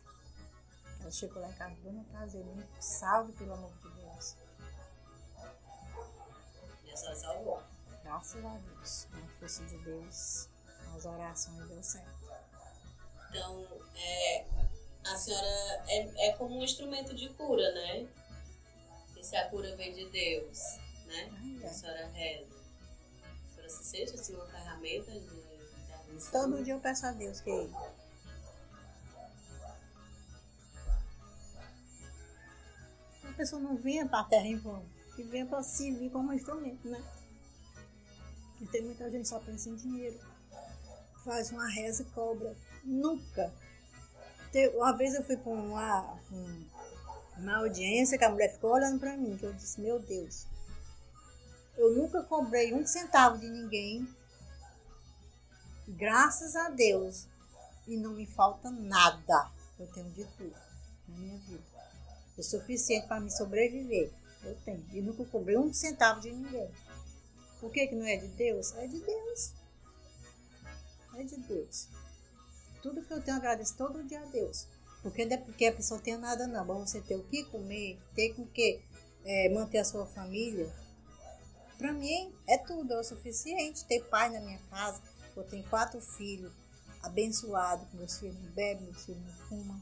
Ela 0.99 1.11
chegou 1.11 1.41
lá 1.41 1.49
em 1.49 1.53
casa, 1.53 1.76
dona 1.84 2.03
Prazer, 2.05 2.43
me 2.45 2.65
salve 2.80 3.32
pelo 3.34 3.53
amor 3.53 3.72
de 3.78 3.84
Deus. 3.84 3.97
A 6.98 7.00
senhora 7.00 7.16
salvou. 7.16 7.64
Graças 8.04 8.43
a 8.43 8.58
Deus, 8.58 9.08
com 9.12 9.18
a 9.18 9.28
força 9.39 9.64
de 9.66 9.78
Deus, 9.84 10.50
as 10.95 11.06
orações 11.06 11.68
deu 11.68 11.84
certo. 11.84 12.32
Então, 13.30 13.68
é, 13.95 14.45
a 15.06 15.16
senhora 15.16 15.84
é, 15.89 16.30
é 16.30 16.34
como 16.34 16.58
um 16.58 16.64
instrumento 16.64 17.14
de 17.14 17.30
cura, 17.30 17.72
né? 17.72 18.08
E 19.16 19.24
se 19.24 19.36
a 19.36 19.48
cura 19.48 19.76
vem 19.76 19.93
de 19.93 20.10
Deus, 20.10 20.58
né? 21.06 21.30
Ai, 21.34 21.60
A 21.66 21.68
é. 21.68 21.70
senhora 21.70 22.08
reza. 22.08 22.56
A 22.56 23.50
senhora 23.52 23.70
se 23.70 23.84
sente 23.84 24.16
assim 24.16 24.34
uma 24.34 24.48
ferramenta 24.48 25.12
de 25.12 25.20
intervenção? 25.20 26.50
Todo 26.50 26.64
dia 26.64 26.74
eu 26.74 26.80
peço 26.80 27.06
a 27.06 27.12
Deus 27.12 27.41
que 27.41 27.70
a 33.24 33.34
pessoa 33.34 33.62
não 33.62 33.78
venha 33.78 34.08
para 34.08 34.22
a 34.22 34.24
terra 34.24 34.48
em 34.48 34.58
vão, 34.58 34.84
que 35.18 35.24
venha 35.24 35.45
para 35.47 35.63
servir 35.63 36.11
como 36.11 36.32
instrumento, 36.32 36.88
né? 36.88 37.03
Porque 38.51 38.65
tem 38.72 38.84
muita 38.84 39.09
gente 39.11 39.24
que 39.24 39.28
só 39.28 39.39
pensa 39.39 39.68
em 39.70 39.76
dinheiro. 39.76 40.18
Faz 41.26 41.51
uma 41.51 41.68
reza 41.68 42.03
e 42.03 42.05
cobra. 42.05 42.55
Nunca. 42.84 43.51
Uma 44.76 44.93
vez 44.95 45.13
eu 45.15 45.24
fui 45.24 45.36
para 45.38 45.51
uma, 45.51 46.13
um- 46.32 46.65
uma 47.38 47.57
audiência 47.57 48.18
que 48.18 48.24
a 48.24 48.30
mulher 48.30 48.53
ficou 48.53 48.72
olhando 48.74 48.99
para 48.99 49.18
mim, 49.18 49.36
que 49.38 49.43
eu 49.45 49.53
disse, 49.53 49.82
meu 49.82 49.99
Deus, 49.99 50.45
eu 51.76 51.93
nunca 51.95 52.24
cobrei 52.24 52.74
um 52.74 52.86
centavo 52.86 53.38
de 53.39 53.49
ninguém 53.49 54.07
graças 55.88 56.55
a 56.55 56.70
Deus, 56.70 57.28
e 57.88 57.95
não 57.97 58.13
me 58.13 58.26
falta 58.28 58.70
nada. 58.70 59.49
Eu 59.80 59.88
tenho 59.88 60.09
de 60.11 60.26
tudo 60.26 60.55
na 61.07 61.18
minha 61.18 61.38
vida. 61.39 61.63
O 62.38 62.43
suficiente 62.43 63.07
para 63.07 63.20
me 63.22 63.32
sobreviver. 63.32 64.11
Eu 64.44 64.56
tenho. 64.64 64.86
E 64.92 65.02
nunca 65.02 65.26
cobrei 65.26 65.58
um 65.58 65.74
centavo 65.74 66.22
de 66.22 66.32
ninguém. 66.32 66.70
Por 67.60 67.72
que, 67.72 67.88
que 67.88 67.96
não 67.96 68.06
é 68.06 68.18
de 68.18 68.28
Deus? 68.28 68.74
É 68.76 68.88
de 68.88 69.00
Deus. 69.00 69.54
É 71.16 71.24
de 71.24 71.38
Deus. 71.38 71.88
Tudo 72.82 73.04
que 73.04 73.12
eu 73.12 73.22
tenho, 73.22 73.36
eu 73.36 73.40
agradeço 73.40 73.76
todo 73.76 74.04
dia 74.04 74.22
a 74.22 74.26
Deus. 74.26 74.68
Porque 75.02 75.26
não 75.26 75.34
é 75.34 75.38
porque 75.38 75.66
a 75.66 75.74
pessoa 75.74 76.00
tenha 76.00 76.18
nada, 76.18 76.48
não. 76.48 76.66
Mas 76.66 76.92
você 76.92 77.02
ter 77.02 77.16
o 77.16 77.24
que 77.24 77.44
comer, 77.46 78.00
ter 78.16 78.34
com 78.34 78.46
que 78.46 78.82
eh, 79.26 79.50
manter 79.50 79.80
a 79.80 79.86
sua 79.86 80.06
família. 80.06 80.72
Para 81.78 81.92
mim, 81.94 82.34
é 82.48 82.58
tudo. 82.58 82.94
É 82.94 83.00
o 83.00 83.04
suficiente. 83.04 83.86
Ter 83.86 84.04
pai 84.06 84.30
na 84.30 84.40
minha 84.40 84.60
casa. 84.70 85.02
Eu 85.36 85.44
tenho 85.44 85.68
quatro 85.70 86.00
filhos 86.00 86.52
abençoados. 87.02 87.92
Meus 87.94 88.18
filhos 88.20 88.36
não 88.36 88.52
bebem, 88.52 88.86
meus 88.86 89.06
filhos 89.06 89.22
não 89.22 89.34
fumam. 89.48 89.82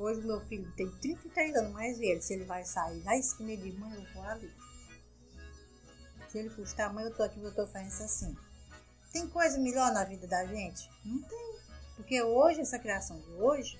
Hoje 0.00 0.22
meu 0.22 0.40
filho 0.40 0.72
tem 0.76 0.90
33 0.90 1.56
anos 1.56 1.72
mais 1.72 1.98
velho. 1.98 2.22
Se 2.22 2.32
ele 2.32 2.46
vai 2.46 2.64
sair 2.64 3.02
da 3.02 3.14
esquina, 3.18 3.54
diz, 3.54 3.78
mãe, 3.78 3.94
eu 3.94 4.14
vou 4.14 4.22
ali. 4.22 4.50
Se 6.26 6.38
ele 6.38 6.48
custar, 6.48 6.90
mãe, 6.90 7.04
eu 7.04 7.14
tô 7.14 7.22
aqui, 7.22 7.38
eu 7.38 7.54
tô 7.54 7.66
fazendo 7.66 8.04
assim. 8.04 8.34
Tem 9.12 9.28
coisa 9.28 9.58
melhor 9.58 9.92
na 9.92 10.04
vida 10.04 10.26
da 10.26 10.46
gente? 10.46 10.88
Não 11.04 11.20
tem. 11.20 11.60
Porque 11.96 12.22
hoje, 12.22 12.62
essa 12.62 12.78
criação 12.78 13.20
de 13.20 13.30
hoje, 13.32 13.78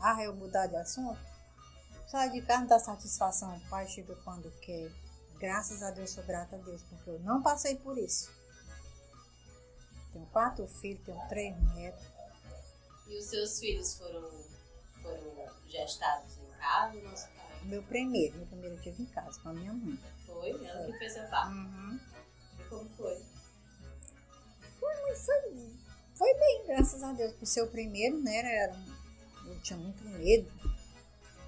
ah, 0.00 0.22
eu 0.22 0.34
mudar 0.34 0.66
de 0.66 0.76
assunto, 0.76 1.18
sai 2.08 2.28
de 2.28 2.42
casa 2.42 2.60
não 2.60 2.66
dá 2.66 2.78
satisfação. 2.78 3.56
O 3.56 3.68
pai 3.70 3.86
chega 3.88 4.14
quando 4.16 4.50
quer. 4.60 4.92
Graças 5.38 5.82
a 5.82 5.90
Deus, 5.92 6.10
sou 6.10 6.24
grata 6.24 6.56
a 6.56 6.58
Deus, 6.58 6.82
porque 6.82 7.08
eu 7.08 7.18
não 7.20 7.42
passei 7.42 7.76
por 7.76 7.96
isso. 7.96 8.30
Tenho 10.12 10.26
quatro 10.26 10.66
filhos, 10.66 11.02
tenho 11.06 11.28
três 11.28 11.56
netos. 11.74 12.04
E 13.08 13.18
os 13.18 13.24
seus 13.24 13.58
filhos 13.58 13.94
foram, 13.96 14.30
foram 15.04 15.54
gestados 15.68 16.36
em 16.38 16.58
casa 16.58 16.98
ou? 16.98 17.68
Meu 17.68 17.82
primeiro, 17.84 18.36
meu 18.36 18.46
primeiro 18.46 18.80
tive 18.82 19.02
em 19.02 19.06
casa 19.06 19.40
com 19.40 19.48
a 19.50 19.52
minha 19.54 19.72
mãe. 19.72 19.98
Foi? 20.26 20.50
Ela 20.50 20.86
que 20.86 20.98
fez 20.98 21.16
a 21.16 21.22
parte. 21.28 21.54
Uhum. 21.54 22.00
E 22.58 22.64
como 22.64 22.88
foi? 22.90 23.22
Foi, 24.78 25.16
foi, 25.16 25.74
foi 26.14 26.34
bem, 26.34 26.66
graças 26.66 27.02
a 27.02 27.12
Deus. 27.12 27.32
Por 27.34 27.46
ser 27.46 27.62
o 27.62 27.68
primeiro, 27.70 28.20
né? 28.22 28.36
Era, 28.36 28.76
eu 29.46 29.60
tinha 29.62 29.78
muito 29.78 30.04
medo. 30.04 30.50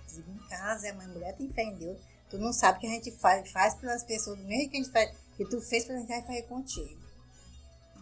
Tive 0.08 0.30
em 0.30 0.38
casa, 0.48 0.90
a 0.90 0.94
mãe 0.94 1.06
mulher 1.08 1.36
tem 1.36 1.52
fé 1.52 1.62
em 1.64 1.74
Deus. 1.76 1.98
Tu 2.30 2.38
não 2.38 2.52
sabe 2.52 2.78
o 2.78 2.80
que 2.80 2.86
a 2.86 2.90
gente 2.90 3.12
faz, 3.12 3.50
faz 3.52 3.74
pelas 3.74 4.02
pessoas, 4.02 4.38
do 4.38 4.44
mesmo 4.44 4.70
que 4.70 4.76
a 4.78 4.80
gente 4.82 4.92
faz, 4.92 5.14
que 5.36 5.44
tu 5.44 5.60
fez 5.60 5.84
pra 5.84 5.96
gente 5.96 6.08
vai 6.08 6.22
fazer 6.22 6.42
contigo. 6.44 7.00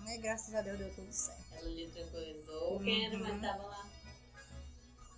Mas 0.05 0.21
graças 0.21 0.55
a 0.55 0.63
Deus 0.63 0.79
deu 0.79 0.95
tudo 0.95 1.13
certo. 1.13 1.45
Ela 1.53 1.69
lhe 1.69 1.89
tranquilizou. 1.89 2.79
Quem 2.81 3.07
era 3.07 3.19
mais 3.19 3.31
Uhum. 3.33 3.37
estava 3.45 3.63
lá? 3.65 3.91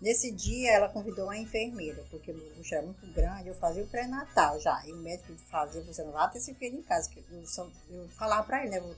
Nesse 0.07 0.31
dia 0.31 0.71
ela 0.71 0.89
convidou 0.89 1.25
uma 1.25 1.37
enfermeira, 1.37 2.01
porque 2.09 2.33
meu 2.33 2.55
bucho 2.55 2.73
era 2.77 2.87
muito 2.87 3.05
grande, 3.13 3.49
eu 3.49 3.55
fazia 3.57 3.83
o 3.83 3.89
pré-natal 3.89 4.61
já. 4.61 4.87
E 4.87 4.93
o 4.93 4.97
médico 4.99 5.35
fazia, 5.51 5.83
você 5.83 6.05
não 6.05 6.13
vai 6.13 6.31
ter 6.31 6.39
esse 6.39 6.55
filho 6.55 6.79
em 6.79 6.83
casa. 6.83 7.11
Que 7.11 7.25
eu, 7.29 7.45
só, 7.45 7.69
eu 7.91 8.09
falava 8.11 8.47
pra 8.47 8.61
ele, 8.63 8.71
né? 8.71 8.79
Vou 8.79 8.95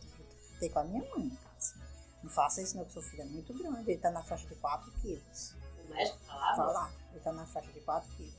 ter 0.61 0.69
com 0.69 0.81
a 0.81 0.85
minha 0.85 1.01
mãe 1.01 1.25
em 1.25 1.31
casa. 1.31 1.75
Não 2.23 2.29
faça 2.29 2.61
isso 2.61 2.77
não, 2.77 2.85
que 2.85 2.93
seu 2.93 3.01
filho 3.01 3.23
é 3.23 3.25
muito 3.25 3.55
grande. 3.57 3.91
Ele 3.91 3.99
tá 3.99 4.11
na 4.11 4.23
faixa 4.23 4.47
de 4.47 4.55
4 4.57 4.93
quilos. 5.01 5.55
O 5.83 5.95
médico 5.95 6.19
falava? 6.27 6.57
Falar, 6.57 6.93
ele 7.11 7.21
tá 7.21 7.33
na 7.33 7.47
faixa 7.47 7.73
de 7.73 7.81
4 7.81 8.11
quilos. 8.15 8.35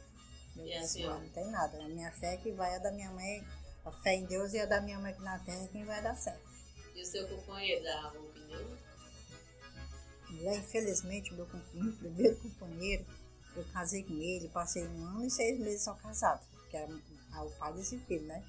Eu 0.56 0.66
E 0.68 0.74
a 0.76 0.82
disse, 0.82 0.94
senhora? 0.94 1.20
não 1.20 1.30
tem 1.30 1.50
nada. 1.50 1.84
A 1.84 1.88
minha 1.88 2.12
fé 2.12 2.36
é 2.36 2.38
que 2.38 2.52
vai 2.52 2.76
a 2.76 2.78
da 2.78 2.92
minha 2.92 3.10
mãe. 3.10 3.44
A 3.84 3.92
fé 3.92 4.14
em 4.14 4.26
Deus 4.28 4.54
e 4.54 4.60
a 4.60 4.68
da 4.68 4.80
minha 4.80 5.00
mãe 5.00 5.12
aqui 5.12 5.24
na 5.24 5.40
terra 5.40 5.64
é 5.64 5.68
quem 5.70 5.86
vai 5.86 6.04
dar 6.04 6.14
certo. 6.16 6.48
E 6.94 7.02
o 7.02 7.06
seu 7.06 7.28
companheiro 7.28 7.84
dava 7.84 8.20
opinião? 8.20 8.78
Mulher, 10.30 10.60
infelizmente, 10.60 11.34
meu, 11.34 11.48
meu 11.74 11.94
primeiro 11.94 12.36
companheiro, 12.38 13.06
eu 13.56 13.66
casei 13.74 14.04
com 14.04 14.14
ele, 14.14 14.48
passei 14.50 14.88
um 14.88 15.06
ano 15.06 15.26
e 15.26 15.30
seis 15.30 15.60
meses 15.60 15.82
só 15.82 15.94
casado, 15.96 16.46
que 16.70 16.78
era 16.78 16.94
ah, 17.32 17.44
o 17.44 17.52
pai 17.52 17.74
desse 17.74 17.98
filho, 18.00 18.26
né? 18.26 18.44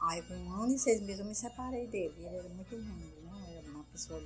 Aí 0.00 0.22
com 0.22 0.34
um 0.34 0.52
ano 0.52 0.74
e 0.74 0.78
seis 0.78 1.00
meses 1.00 1.20
eu 1.20 1.26
me 1.26 1.34
separei 1.34 1.86
dele. 1.88 2.14
Ele 2.16 2.36
era 2.36 2.48
muito 2.48 2.74
ruim, 2.74 3.12
não 3.24 3.44
era 3.46 3.68
uma 3.70 3.84
pessoa 3.84 4.22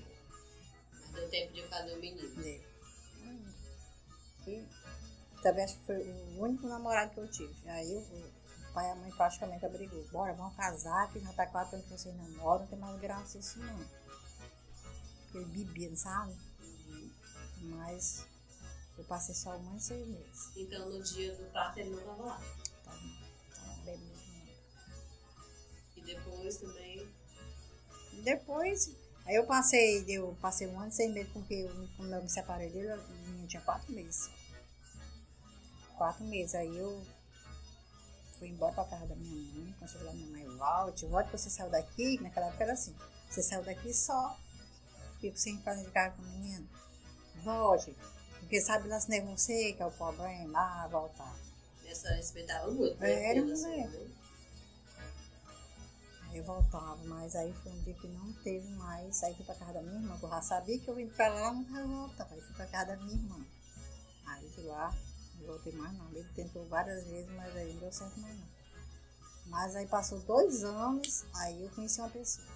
Deu 1.13 1.29
tempo 1.29 1.53
de 1.53 1.63
fazer 1.69 1.95
o 1.95 2.01
menino. 2.01 2.37
dele. 2.37 2.67
E 4.47 4.67
também 5.43 5.65
acho 5.65 5.79
que 5.79 5.85
foi 5.85 5.97
o 5.97 6.43
único 6.43 6.67
namorado 6.67 7.13
que 7.13 7.21
eu 7.21 7.31
tive. 7.31 7.55
Aí 7.69 7.95
o, 7.95 8.01
o 8.01 8.73
pai 8.73 8.89
e 8.89 8.91
a 8.91 8.95
mãe 8.95 9.11
praticamente 9.11 9.65
abrigou. 9.65 10.05
Bora, 10.11 10.33
vamos 10.35 10.57
casar, 10.57 11.11
que 11.13 11.21
já 11.21 11.33
tá 11.33 11.47
quatro 11.47 11.77
anos 11.77 11.87
que 11.87 11.99
vocês 11.99 12.15
namoram, 12.15 12.61
não 12.61 12.67
tem 12.67 12.79
mais 12.79 13.01
graça 13.01 13.39
isso 13.39 13.59
não. 13.59 14.02
Ele 15.35 15.45
bebia, 15.47 15.97
sabe? 15.97 16.37
Mas 17.63 18.27
eu 18.99 19.05
passei 19.05 19.35
só 19.35 19.51
um 19.51 19.69
ano 19.69 19.79
e 19.79 19.81
seis 19.81 20.07
meses. 20.07 20.53
Então 20.57 20.91
no 20.91 21.03
dia 21.03 21.35
do 21.35 21.45
parto 21.53 21.79
ele 21.79 21.91
não 21.91 21.99
estava 21.99 22.23
lá. 22.23 22.41
Tá, 22.85 22.93
tá 22.93 23.75
bebendo 23.85 24.05
muito. 24.05 24.53
E 25.97 26.01
depois 26.03 26.57
também. 26.59 27.09
Depois, 28.25 28.95
aí 29.25 29.37
eu 29.37 29.47
passei, 29.47 30.05
eu 30.09 30.37
passei 30.41 30.67
um 30.69 30.79
ano 30.79 30.89
e 30.89 30.93
seis 30.93 31.13
meses, 31.13 31.33
porque 31.33 31.55
eu, 31.55 31.89
quando 31.97 32.13
eu 32.13 32.23
me 32.23 32.29
separei 32.29 32.71
dele, 32.71 32.89
eu, 32.89 33.47
tinha 33.47 33.63
quatro 33.63 33.93
meses. 33.93 34.31
Quatro 35.97 36.25
meses. 36.25 36.55
Aí 36.55 36.77
eu 36.77 37.05
fui 38.39 38.49
embora 38.49 38.75
pra 38.75 38.85
casa 38.85 39.07
da 39.07 39.15
minha 39.15 39.35
mãe, 39.55 39.75
quando 39.79 39.91
cheguei 39.91 40.07
lá, 40.07 40.13
minha 40.13 40.29
mãe, 40.29 40.57
volte 40.57 41.31
que 41.31 41.39
você 41.39 41.49
saiu 41.49 41.71
daqui, 41.71 42.17
que 42.17 42.23
naquela 42.23 42.47
época 42.47 42.65
era 42.65 42.73
assim, 42.73 42.95
você 43.31 43.41
saiu 43.41 43.63
daqui 43.63 43.95
só, 43.95 44.37
fico 45.23 45.39
sem 45.39 45.57
fazer 45.63 45.85
de 45.85 45.91
casa 45.93 46.17
com 46.17 46.23
o 46.23 46.27
menino. 46.27 46.69
Volte. 47.45 47.97
Porque 48.41 48.61
sabe 48.61 48.89
lá 48.89 49.01
se 49.01 49.09
não 49.09 49.17
é 49.17 49.21
você 49.21 49.73
que 49.73 49.83
é 49.83 49.87
o 49.87 49.91
problema, 49.93 50.59
ah, 50.59 50.89
voltar. 50.89 51.35
E 51.85 51.89
a 51.89 51.95
senhora 51.95 52.17
respeitava 52.17 52.71
muito, 52.71 52.99
né? 52.99 53.31
Era, 53.31 53.41
mulher. 53.41 53.89
mãe. 53.89 54.15
Aí 56.29 56.39
eu 56.39 56.45
voltava, 56.45 56.99
mas 57.05 57.37
aí 57.37 57.53
foi 57.63 57.73
um 57.73 57.81
dia 57.83 57.95
que 57.95 58.09
não 58.09 58.33
teve 58.43 58.69
mais. 58.71 59.23
Aí 59.23 59.35
fui 59.35 59.45
pra 59.45 59.55
casa 59.55 59.75
da 59.75 59.83
minha 59.83 59.95
irmã, 59.95 60.19
que 60.19 60.25
eu 60.25 60.31
já 60.31 60.43
sabia 60.43 60.79
que 60.79 60.89
eu 60.89 60.99
ia 60.99 61.09
pra 61.09 61.29
lá, 61.29 61.53
não 61.53 61.63
ia 61.63 61.87
voltar. 61.87 62.27
Aí 62.31 62.41
fui 62.41 62.55
pra 62.55 62.67
casa 62.67 62.87
da 62.87 62.97
minha 62.97 63.15
irmã. 63.15 63.47
Aí 64.27 64.49
de 64.49 64.63
lá, 64.63 64.95
não 65.39 65.47
voltei 65.47 65.73
mais 65.73 65.97
não. 65.97 66.09
Ele 66.11 66.29
tentou 66.35 66.67
várias 66.67 67.05
vezes, 67.07 67.31
mas 67.33 67.57
aí 67.57 67.73
não 67.73 67.81
deu 67.81 67.93
certo 67.93 68.19
mais 68.21 68.37
não. 68.37 68.47
Mas 69.47 69.77
aí 69.77 69.87
passou 69.87 70.19
dois 70.21 70.65
anos, 70.65 71.25
aí 71.35 71.63
eu 71.63 71.71
conheci 71.71 72.01
uma 72.01 72.09
pessoa. 72.11 72.47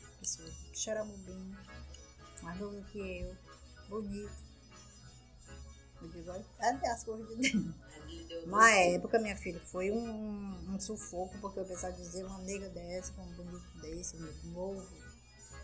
Uma 0.00 0.10
pessoa 0.18 0.50
xeramubim, 0.74 1.56
mais 2.44 2.60
novo 2.60 2.84
que 2.84 2.98
eu, 2.98 3.36
bonito. 3.88 4.44
Eu 6.02 6.08
digo, 6.08 6.30
olha, 6.30 6.44
cadê 6.58 6.86
as 6.86 7.04
coisas 7.04 7.26
de 7.28 7.50
Deus? 7.50 7.74
Na 8.46 8.70
época, 8.70 9.18
minha 9.18 9.36
filha, 9.36 9.58
foi 9.60 9.90
um, 9.90 10.74
um 10.74 10.78
sufoco, 10.78 11.38
porque 11.40 11.60
eu 11.60 11.64
pensava 11.64 11.94
dizer 11.94 12.24
uma 12.24 12.38
nega 12.38 12.68
dessa, 12.68 13.12
com 13.12 13.22
um 13.22 13.32
bonito 13.32 13.80
desse, 13.80 14.16
um 14.16 14.50
novo. 14.50 14.86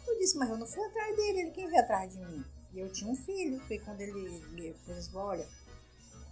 Eu 0.06 0.18
disse, 0.18 0.38
mas 0.38 0.48
eu 0.48 0.56
não 0.56 0.66
fui 0.66 0.82
atrás 0.82 1.14
dele, 1.14 1.40
ele 1.40 1.50
quem 1.50 1.68
veio 1.68 1.80
atrás 1.80 2.12
de 2.12 2.18
mim? 2.18 2.44
E 2.72 2.78
eu 2.78 2.90
tinha 2.90 3.10
um 3.10 3.16
filho, 3.16 3.60
foi 3.66 3.78
quando 3.78 4.00
ele 4.00 4.40
me 4.46 4.72
disse, 4.86 5.14
olha, 5.14 5.46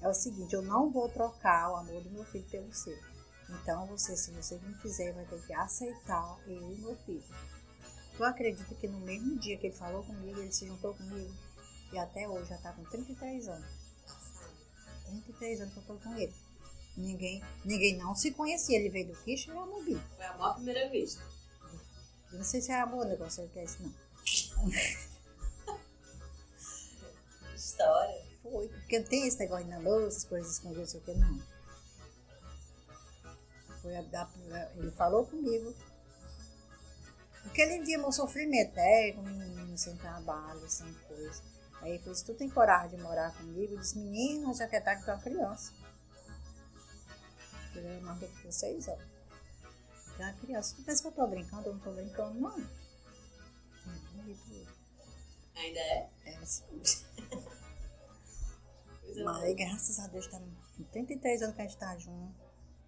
é 0.01 0.09
o 0.09 0.15
seguinte, 0.15 0.55
eu 0.55 0.63
não 0.63 0.91
vou 0.91 1.09
trocar 1.09 1.73
o 1.73 1.77
amor 1.77 2.03
do 2.03 2.11
meu 2.11 2.25
filho 2.25 2.49
pelo 2.49 2.73
seu. 2.73 2.99
Então, 3.51 3.87
você, 3.87 4.17
se 4.17 4.31
você 4.31 4.59
não 4.63 4.73
quiser, 4.75 5.13
vai 5.13 5.25
ter 5.27 5.41
que 5.43 5.53
aceitar 5.53 6.39
eu 6.47 6.73
e 6.73 6.79
meu 6.79 6.97
filho. 6.97 7.25
Tu 8.19 8.25
acredita 8.25 8.75
que 8.75 8.89
no 8.89 8.99
mesmo 8.99 9.39
dia 9.39 9.57
que 9.57 9.69
ele 9.69 9.77
falou 9.77 10.03
comigo, 10.03 10.41
ele 10.41 10.51
se 10.51 10.67
juntou 10.67 10.93
comigo? 10.93 11.33
E 11.93 11.99
até 11.99 12.29
hoje 12.29 12.49
já 12.49 12.57
está 12.57 12.73
com 12.73 12.83
33 12.83 13.47
anos. 13.47 13.71
33 15.07 15.61
anos 15.61 15.73
que 15.73 15.79
eu 15.79 15.85
tô 15.85 15.95
com 15.95 16.17
ele. 16.17 16.35
Ninguém, 16.97 17.41
ninguém 17.65 17.97
não 17.97 18.17
se 18.17 18.33
conhecia. 18.33 18.77
Ele 18.77 18.89
veio 18.89 19.07
do 19.07 19.15
Quicho 19.23 19.53
e 19.53 19.55
eu 19.55 19.65
não 19.65 19.85
vi. 19.85 19.97
Foi 20.17 20.25
amor 20.25 20.49
à 20.49 20.55
primeira 20.55 20.91
vista. 20.91 21.23
Eu 22.33 22.39
não 22.39 22.45
sei 22.45 22.61
se 22.61 22.73
é 22.73 22.81
amor 22.81 23.07
o 23.07 23.09
negócio 23.09 23.49
que 23.51 23.61
é 23.61 23.65
isso, 23.65 23.81
não. 23.85 23.95
História. 27.55 28.27
Foi, 28.43 28.67
porque 28.67 28.99
não 28.99 29.07
tem 29.07 29.29
esse 29.29 29.39
negócio 29.39 29.65
de 29.65 29.71
namoro, 29.71 30.09
essas 30.09 30.25
coisas 30.25 30.55
escondidas, 30.55 30.93
não 30.93 31.01
sei 31.01 31.01
o 31.01 31.05
que, 31.05 31.15
não. 31.15 31.41
Foi 33.81 33.97
a, 33.97 34.01
a, 34.01 34.29
ele 34.77 34.91
falou 34.91 35.25
comigo. 35.25 35.73
Porque 37.43 37.63
ele 37.63 37.85
via 37.85 37.99
meu 37.99 38.13
sofrimento, 38.13 38.75
né? 38.75 39.13
Com 39.13 39.23
menino, 39.23 39.77
sem 39.79 39.97
trabalho, 39.97 40.69
sem 40.69 40.93
coisa. 40.95 41.43
Aí 41.81 41.93
ele 41.93 41.99
falou, 42.01 42.15
se 42.15 42.25
tu 42.25 42.35
tem 42.35 42.51
coragem 42.51 42.97
de 42.97 43.03
morar 43.03 43.35
comigo, 43.37 43.75
eu 43.75 43.79
disse, 43.79 43.99
menino, 43.99 44.53
já 44.55 44.67
quer 44.67 44.79
estar 44.79 44.97
com 44.97 45.05
tua 45.05 45.19
criança. 45.19 45.73
Ele 47.75 48.01
mandou 48.01 48.29
com 48.43 48.51
seis 48.51 48.89
anos. 48.89 49.07
Já 50.19 50.33
criança, 50.35 50.75
tu 50.75 50.83
pensa 50.83 51.03
que 51.03 51.09
eu 51.09 51.13
tô 51.13 51.27
brincando? 51.29 51.69
Eu 51.69 51.75
não 51.75 51.81
tô 51.81 51.93
brincando, 51.93 52.41
não. 52.41 52.69
Ainda 55.55 55.81
é? 55.81 56.11
É, 56.25 56.45
sim. 56.45 56.83
Mas 59.25 59.55
graças 59.55 59.99
a 59.99 60.07
Deus, 60.09 60.27
tá 60.29 60.39
com 60.39 60.85
33 60.85 61.43
anos 61.43 61.57
que 61.57 61.63
a 61.63 61.65
gente 61.65 61.77
tá 61.77 61.97
junto. 61.97 62.35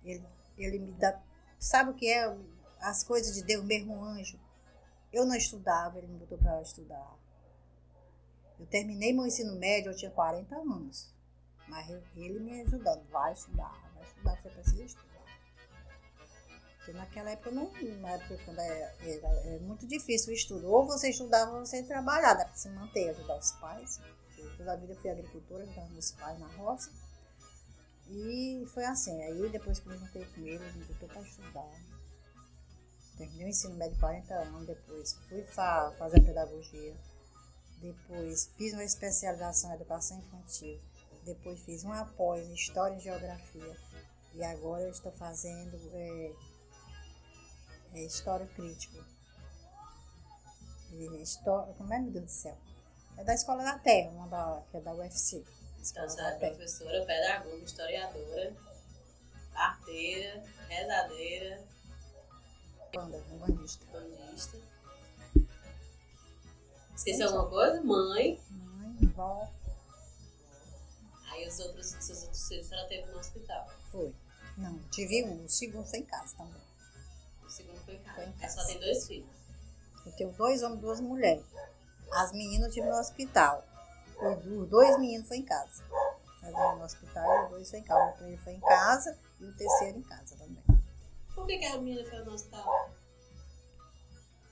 Ele, 0.05 0.25
ele 0.57 0.79
me 0.79 0.93
dá. 0.93 1.21
Sabe 1.59 1.91
o 1.91 1.95
que 1.95 2.09
é? 2.09 2.29
As 2.81 3.05
coisas 3.05 3.35
de 3.35 3.43
Deus, 3.43 3.65
mesmo 3.65 4.03
anjo. 4.03 4.39
Eu 5.13 5.27
não 5.27 5.35
estudava, 5.35 5.99
ele 5.99 6.07
me 6.07 6.19
botou 6.19 6.39
para 6.39 6.63
estudar. 6.63 7.19
Eu 8.59 8.67
terminei 8.67 9.13
meu 9.13 9.27
ensino 9.27 9.57
médio, 9.57 9.91
eu 9.91 9.97
tinha 9.97 10.11
40 10.11 10.55
anos. 10.55 11.13
Mas 11.67 11.89
ele 12.17 12.41
me 12.41 12.63
ajudando, 12.63 13.03
vai 13.11 13.33
estudar, 13.33 13.73
vai 13.95 14.05
estudar, 14.05 14.37
você 14.37 14.49
precisa 14.51 14.83
estudar. 14.83 15.11
Porque 16.77 16.93
naquela 16.93 17.31
época, 17.31 17.51
não, 17.51 17.71
na 18.01 18.11
época 18.11 18.39
quando 18.45 18.59
é, 18.59 18.95
era, 19.03 19.29
é 19.55 19.59
muito 19.61 19.87
difícil 19.87 20.33
o 20.33 20.35
estudo. 20.35 20.71
Ou 20.71 20.87
você 20.87 21.11
estudava 21.11 21.53
ou 21.53 21.65
você 21.65 21.83
trabalhava, 21.83 22.45
para 22.45 22.55
se 22.55 22.69
manter, 22.71 23.11
ajudar 23.11 23.39
os 23.39 23.53
pais. 23.53 24.01
Eu, 24.37 24.57
toda 24.57 24.73
a 24.73 24.77
vida 24.77 24.95
fui 24.97 25.11
agricultora, 25.11 25.65
ajudando 25.65 25.91
meus 25.93 26.13
pais 26.13 26.39
na 26.39 26.49
roça. 26.49 26.91
E 28.09 28.65
foi 28.75 28.85
assim, 28.85 29.23
aí 29.23 29.49
depois 29.51 29.79
que 29.79 29.87
eu 29.87 29.93
me 29.93 29.99
juntei 29.99 30.25
com 30.25 30.41
ele, 30.41 30.65
ele 30.65 30.79
me 30.79 30.85
botou 30.85 31.09
para 31.09 31.23
estudar. 31.23 32.00
Terminei 33.21 33.47
o 33.47 33.49
ensino 33.51 33.75
médio 33.77 33.99
40 33.99 34.35
anos, 34.35 34.67
depois 34.67 35.13
fui 35.29 35.43
fa 35.43 35.93
fazer 35.99 36.21
pedagogia 36.23 36.97
depois 37.81 38.51
fiz 38.57 38.75
uma 38.75 38.85
especialização 38.85 39.71
em 39.71 39.75
educação 39.75 40.19
infantil, 40.19 40.79
depois 41.25 41.59
fiz 41.61 41.83
um 41.83 41.93
após 41.93 42.47
em 42.47 42.55
História 42.55 42.95
e 42.95 43.01
Geografia, 43.01 43.77
e 44.35 44.45
agora 44.45 44.83
eu 44.83 44.91
estou 44.91 45.11
fazendo 45.13 45.77
é, 45.95 46.33
é, 47.95 48.01
História 48.05 48.47
Crítica. 48.49 49.03
História, 51.23 51.73
como 51.75 51.95
é, 51.95 51.99
meu 52.01 52.11
Deus 52.11 52.25
do 52.27 52.31
céu? 52.31 52.59
É 53.17 53.25
da 53.25 53.35
Escola 53.35 53.63
da 53.63 53.79
Terra, 53.79 54.11
uma 54.11 54.29
da, 54.29 54.63
que 54.71 54.77
é 54.77 54.81
da 54.81 54.93
UFC. 54.93 55.43
Então, 55.79 56.09
você 56.09 56.21
é 56.21 56.37
professora, 56.37 57.07
pedagoga, 57.07 57.57
historiadora, 57.57 58.57
arteira, 59.55 60.43
rezadeira. 60.69 61.65
Banda, 62.93 63.25
bandista. 63.39 63.87
Bandista. 63.93 64.59
Esqueceu 66.97 67.29
alguma 67.29 67.49
coisa? 67.49 67.83
Mãe. 67.83 68.41
Mãe, 68.51 69.07
vó. 69.15 69.49
Aí 71.31 71.47
os 71.47 71.59
outros, 71.61 71.87
seus 71.87 72.23
outros 72.23 72.49
filhos 72.49 72.73
ela 72.73 72.87
teve 72.89 73.11
no 73.11 73.19
hospital. 73.19 73.67
Foi. 73.91 74.13
Não, 74.57 74.79
tive 74.91 75.25
um. 75.25 75.45
O 75.45 75.49
segundo 75.49 75.87
foi 75.87 76.01
em 76.01 76.05
casa 76.05 76.37
também. 76.37 76.61
O 77.45 77.49
segundo 77.49 77.81
foi 77.85 77.95
em 77.95 78.03
casa. 78.03 78.17
Foi 78.17 78.27
em 78.27 78.33
casa. 78.33 78.45
Aí 78.45 78.51
só 78.51 78.67
tem 78.67 78.81
dois 78.81 79.07
filhos. 79.07 79.31
Eu 80.05 80.13
tenho 80.13 80.33
dois 80.33 80.63
homens 80.63 80.79
e 80.79 80.83
duas 80.83 81.01
mulheres. 81.01 81.45
As 82.13 82.33
meninas 82.33 82.69
eu 82.69 82.75
tive 82.75 82.89
no 82.89 82.99
hospital. 82.99 83.65
Os 84.21 84.69
dois 84.69 84.99
meninos 84.99 85.29
foi 85.29 85.39
em 85.39 85.45
casa. 85.45 85.83
As 86.43 86.53
meninas 86.53 86.79
no 86.79 86.85
hospital 86.85 87.25
e 87.25 87.45
os 87.45 87.51
dois 87.51 87.71
foi 87.71 87.79
em 87.79 87.85
casa. 87.85 88.11
O 88.11 88.17
primeiro 88.17 88.43
foi 88.43 88.53
em 88.53 88.61
casa 88.61 89.19
e 89.41 89.45
o 89.45 89.57
terceiro 89.57 89.99
em 89.99 90.03
casa 90.03 90.37
também. 90.37 90.60
Por 91.35 91.47
que, 91.47 91.59
que 91.59 91.67
a 91.67 91.79
menina 91.79 92.09
foi 92.09 92.25
no 92.25 92.33
hospital? 92.33 92.91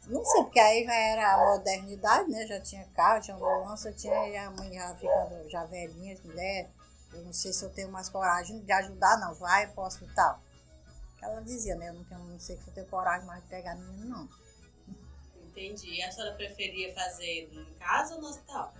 Não 0.09 0.25
sei, 0.25 0.43
porque 0.43 0.59
aí 0.59 0.85
já 0.85 0.95
era 0.95 1.35
a 1.35 1.45
modernidade, 1.45 2.31
né? 2.31 2.47
Já 2.47 2.61
tinha 2.61 2.85
carro, 2.95 3.21
tinha 3.21 3.37
ambulância, 3.37 3.93
tinha 3.93 4.47
a 4.47 4.51
mãe 4.51 4.73
já 4.73 4.95
ficando 4.97 5.51
já 5.51 5.65
velhinha, 5.67 6.17
mulher. 6.25 6.71
Eu 7.13 7.23
não 7.25 7.33
sei 7.33 7.53
se 7.53 7.63
eu 7.63 7.71
tenho 7.71 7.91
mais 7.91 8.09
coragem 8.09 8.61
de 8.61 8.73
ajudar, 8.73 9.19
não. 9.19 9.35
Vai 9.35 9.67
para 9.67 9.83
o 9.83 9.87
hospital. 9.87 10.41
Ela 11.21 11.41
dizia, 11.43 11.75
né? 11.77 11.91
Eu 11.91 11.95
não, 11.95 12.05
tenho, 12.05 12.21
não 12.21 12.41
sei 12.41 12.57
se 12.57 12.67
eu 12.69 12.73
tenho 12.73 12.87
coragem 12.87 13.27
mais 13.27 13.43
de 13.43 13.49
pegar 13.49 13.73
a 13.73 13.75
menina, 13.75 14.05
não. 14.07 14.29
Entendi. 15.47 15.91
E 15.91 16.03
a 16.03 16.11
senhora 16.11 16.35
preferia 16.35 16.95
fazer 16.95 17.51
em 17.53 17.75
casa 17.75 18.15
ou 18.15 18.23
no 18.23 18.29
hospital? 18.29 18.73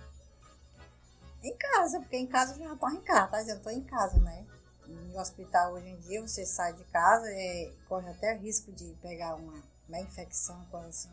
Em 1.43 1.55
casa, 1.55 1.99
porque 1.99 2.17
em 2.17 2.27
casa 2.27 2.53
eu 2.53 2.67
já 2.67 2.73
estou 2.73 2.89
em 2.89 3.01
casa, 3.01 3.27
tá 3.27 3.39
dizendo? 3.39 3.57
Estou 3.57 3.71
em 3.71 3.83
casa, 3.83 4.17
né? 4.19 4.45
No 4.89 5.19
hospital 5.19 5.73
hoje 5.73 5.87
em 5.87 5.99
dia 5.99 6.21
você 6.21 6.45
sai 6.45 6.73
de 6.73 6.83
casa, 6.85 7.27
é, 7.29 7.71
corre 7.87 8.09
até 8.09 8.33
risco 8.35 8.71
de 8.71 8.93
pegar 9.01 9.35
uma 9.35 9.61
uma 9.89 9.99
infecção, 9.99 10.63
coisa 10.65 10.87
assim. 10.87 11.09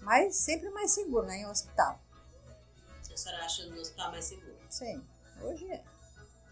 Mas 0.00 0.36
sempre 0.36 0.70
mais 0.70 0.90
seguro, 0.90 1.26
né? 1.26 1.38
Em 1.38 1.46
hospital. 1.46 2.00
A 3.12 3.16
senhora 3.16 3.44
acha 3.44 3.66
no 3.66 3.80
hospital 3.80 4.10
mais 4.10 4.24
seguro? 4.24 4.56
Sim, 4.68 5.06
hoje 5.40 5.70
é. 5.70 5.84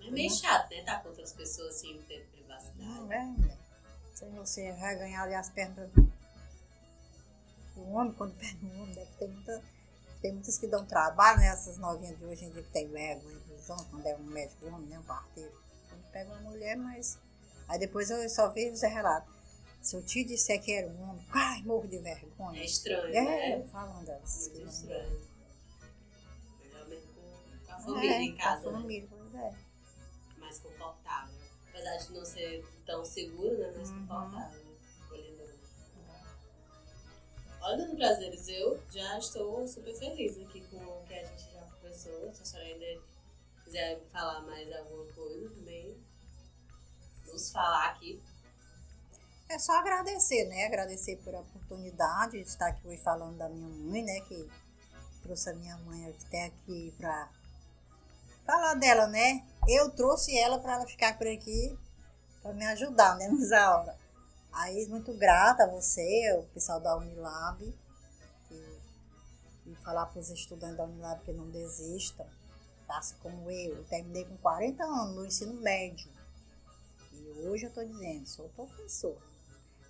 É 0.02 0.10
meio 0.10 0.30
chato, 0.30 0.70
né? 0.70 0.78
Estar 0.78 0.96
tá 0.96 1.02
com 1.02 1.08
outras 1.08 1.32
pessoas 1.32 1.76
assim, 1.76 1.96
não 1.96 2.02
ter 2.04 2.24
privacidade. 2.28 2.78
Não 2.78 3.12
é, 3.12 3.24
né? 3.24 3.58
Se 4.14 4.24
você 4.26 4.72
vai 4.74 4.96
ganhar 4.96 5.22
ali 5.22 5.34
as 5.34 5.48
pernas 5.50 5.90
do 5.92 6.12
homem, 7.90 8.12
quando 8.12 8.34
pega 8.38 8.64
o 8.64 8.82
homem, 8.82 8.94
né? 8.94 9.06
Que 9.06 9.16
tem, 9.18 9.28
muita, 9.28 9.62
tem 10.20 10.32
muitas 10.32 10.58
que 10.58 10.66
dão 10.66 10.86
trabalho, 10.86 11.40
né? 11.40 11.48
Essas 11.48 11.78
novinhas 11.78 12.16
de 12.18 12.24
hoje 12.24 12.44
em 12.44 12.50
dia 12.50 12.62
que 12.62 12.70
tem 12.70 12.88
vergonha, 12.88 13.40
quando 13.90 14.06
é 14.06 14.16
um 14.16 14.24
médico 14.24 14.66
homem, 14.66 14.88
né? 14.88 14.98
Um 14.98 15.04
parteiro. 15.04 15.61
Pega 16.12 16.30
uma 16.32 16.50
mulher, 16.50 16.76
mas. 16.76 17.18
Aí 17.68 17.78
depois 17.78 18.10
eu 18.10 18.28
só 18.28 18.48
vejo 18.50 18.74
os 18.74 18.82
relatos. 18.82 19.32
Se 19.80 19.96
eu 19.96 20.02
te 20.02 20.22
disser 20.24 20.62
que 20.62 20.72
era 20.72 20.86
um 20.86 21.10
homem, 21.10 21.26
ai, 21.30 21.62
morro 21.62 21.88
de 21.88 21.98
vergonha. 21.98 22.60
É 22.60 22.64
estranho, 22.64 23.14
é, 23.14 23.58
né? 23.58 23.68
falando 23.72 24.10
assim. 24.10 24.50
Muito 24.50 24.68
estranho. 24.68 25.20
Geralmente 26.62 27.06
com 27.66 27.72
a 27.72 27.78
família 27.78 28.14
é, 28.14 28.22
em 28.22 28.36
casa, 28.36 28.62
com 28.62 28.68
a 28.68 28.72
né? 28.72 28.78
família, 28.80 29.08
pois 29.10 29.34
é. 29.34 29.52
Mais 30.38 30.58
confortável. 30.60 31.34
Apesar 31.68 31.96
de 31.96 32.12
não 32.12 32.24
ser 32.24 32.64
tão 32.86 33.04
seguro, 33.04 33.58
né? 33.58 33.72
Mais 33.72 33.90
Uhum. 33.90 34.06
confortável. 34.06 34.60
Acolhedor. 35.04 35.48
Olha, 37.62 37.76
dando 37.78 37.96
prazeres, 37.96 38.48
eu 38.48 38.80
já 38.90 39.18
estou 39.18 39.66
super 39.66 39.94
feliz 39.94 40.38
aqui 40.38 40.60
com 40.68 40.76
o 40.76 41.04
que 41.06 41.14
a 41.14 41.24
gente 41.24 41.52
já 41.52 41.60
conversou. 41.62 42.30
Se 42.32 42.42
a 42.42 42.44
senhora 42.44 42.68
ainda 42.68 43.02
quiser 43.72 44.02
falar 44.12 44.42
mais 44.42 44.70
alguma 44.70 45.06
coisa 45.14 45.48
também, 45.48 45.96
nos 47.26 47.50
falar 47.50 47.88
aqui. 47.88 48.22
É 49.48 49.58
só 49.58 49.72
agradecer, 49.78 50.44
né? 50.44 50.66
Agradecer 50.66 51.16
por 51.24 51.34
a 51.34 51.40
oportunidade 51.40 52.32
de 52.32 52.46
estar 52.46 52.66
aqui 52.66 52.86
hoje 52.86 53.02
falando 53.02 53.38
da 53.38 53.48
minha 53.48 53.68
mãe, 53.68 54.02
né? 54.02 54.20
Que 54.28 54.46
trouxe 55.22 55.48
a 55.48 55.54
minha 55.54 55.76
mãe 55.78 56.06
até 56.10 56.46
aqui 56.46 56.94
para 56.98 57.30
falar 58.44 58.74
dela, 58.74 59.06
né? 59.06 59.42
Eu 59.66 59.90
trouxe 59.90 60.36
ela 60.36 60.58
para 60.58 60.74
ela 60.74 60.86
ficar 60.86 61.16
por 61.16 61.26
aqui 61.26 61.78
para 62.42 62.52
me 62.52 62.66
ajudar, 62.66 63.16
né? 63.16 63.26
Hora. 63.68 63.98
Aí, 64.52 64.86
muito 64.86 65.14
grata 65.14 65.64
a 65.64 65.70
você, 65.70 66.36
o 66.38 66.42
pessoal 66.52 66.78
da 66.78 66.94
Unilab, 66.98 67.74
que, 68.48 68.80
e 69.66 69.74
falar 69.76 70.04
para 70.06 70.20
os 70.20 70.28
estudantes 70.28 70.76
da 70.76 70.84
Unilab 70.84 71.24
que 71.24 71.32
não 71.32 71.48
desistam. 71.50 72.26
Como 73.22 73.50
eu. 73.50 73.76
Eu 73.76 73.84
terminei 73.84 74.24
com 74.24 74.36
40 74.36 74.84
anos 74.84 75.16
no 75.16 75.26
ensino 75.26 75.54
médio. 75.54 76.10
E 77.12 77.46
hoje 77.46 77.64
eu 77.64 77.68
estou 77.68 77.84
dizendo, 77.84 78.26
sou 78.26 78.48
professor. 78.50 79.16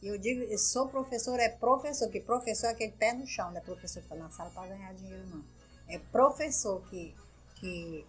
E 0.03 0.09
eu 0.09 0.19
digo, 0.19 0.43
eu 0.43 0.59
sou 0.59 0.89
professor, 0.89 1.39
é 1.39 1.49
professor, 1.49 2.11
que 2.11 2.21
professor 2.21 2.67
é 2.67 2.71
aquele 2.71 2.93
pé 2.93 3.13
no 3.13 3.27
chão, 3.27 3.51
não 3.51 3.59
é 3.59 3.61
professor 3.61 4.01
que 4.01 4.07
está 4.07 4.17
na 4.17 4.31
sala 4.31 4.51
para 4.51 4.69
ganhar 4.69 4.93
dinheiro, 4.95 5.27
não. 5.29 5.45
É 5.89 5.99
professor 5.99 6.83
que, 6.89 7.15
que. 7.57 8.07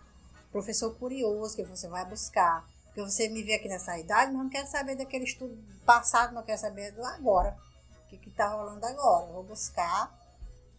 Professor 0.52 0.96
curioso 0.96 1.56
que 1.56 1.64
você 1.64 1.88
vai 1.88 2.06
buscar, 2.06 2.68
Porque 2.86 3.02
você 3.02 3.28
me 3.28 3.42
vê 3.42 3.56
aqui 3.56 3.68
nessa 3.68 3.98
idade, 3.98 4.32
mas 4.32 4.44
não 4.44 4.50
quer 4.50 4.68
saber 4.68 4.96
daquele 4.96 5.24
estudo 5.24 5.58
passado, 5.84 6.34
não 6.34 6.44
quer 6.44 6.58
saber 6.58 6.92
do 6.92 7.04
agora. 7.04 7.58
O 8.06 8.08
que 8.08 8.30
está 8.30 8.50
rolando 8.50 8.86
agora. 8.86 9.28
Eu 9.28 9.34
vou 9.34 9.44
buscar, 9.44 10.16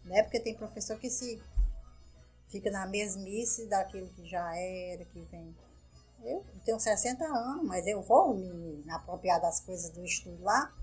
né? 0.05 0.23
Porque 0.23 0.39
tem 0.39 0.55
professor 0.55 0.97
que 0.97 1.09
se 1.09 1.41
fica 2.47 2.71
na 2.71 2.85
mesmice 2.85 3.67
daquilo 3.67 4.07
que 4.09 4.27
já 4.27 4.55
era, 4.55 5.05
que 5.05 5.21
vem. 5.31 5.55
Eu 6.23 6.43
tenho 6.63 6.79
60 6.79 7.23
anos, 7.23 7.65
mas 7.65 7.85
eu 7.85 8.01
vou 8.01 8.33
me 8.33 8.89
apropriar 8.91 9.39
das 9.39 9.59
coisas 9.59 9.91
do 9.91 10.03
estudo 10.03 10.43
lá. 10.43 10.73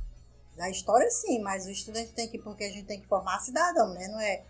Da 0.56 0.68
história, 0.68 1.10
sim, 1.10 1.40
mas 1.40 1.66
o 1.66 1.70
estudante 1.70 2.12
tem 2.12 2.28
que, 2.28 2.38
porque 2.38 2.64
a 2.64 2.70
gente 2.70 2.86
tem 2.86 3.00
que 3.00 3.08
formar 3.08 3.40
cidadão, 3.40 3.94
né? 3.94 4.06
Não 4.08 4.20
é. 4.20 4.44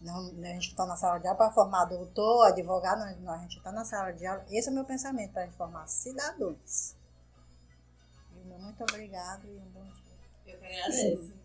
Não, 0.00 0.28
a 0.28 0.52
gente 0.54 0.68
está 0.68 0.86
na 0.86 0.96
sala 0.96 1.18
de 1.18 1.26
aula 1.26 1.36
para 1.36 1.52
formar 1.52 1.84
doutor, 1.86 2.46
advogado, 2.46 3.00
não, 3.00 3.20
não 3.20 3.32
a 3.34 3.38
gente 3.38 3.56
está 3.58 3.72
na 3.72 3.84
sala 3.84 4.12
de 4.12 4.26
aula. 4.26 4.44
Esse 4.50 4.68
é 4.68 4.70
o 4.72 4.74
meu 4.74 4.84
pensamento, 4.84 5.32
para 5.32 5.42
a 5.42 5.46
gente 5.46 5.56
formar 5.56 5.86
cidadãos. 5.86 6.94
Muito 8.80 8.82
obrigado 8.82 9.46
e 9.46 9.56
um 9.56 9.70
bom 9.72 9.84
dia. 9.84 10.54
Eu 10.54 10.58
que 10.58 10.66
agradeço. 10.66 11.39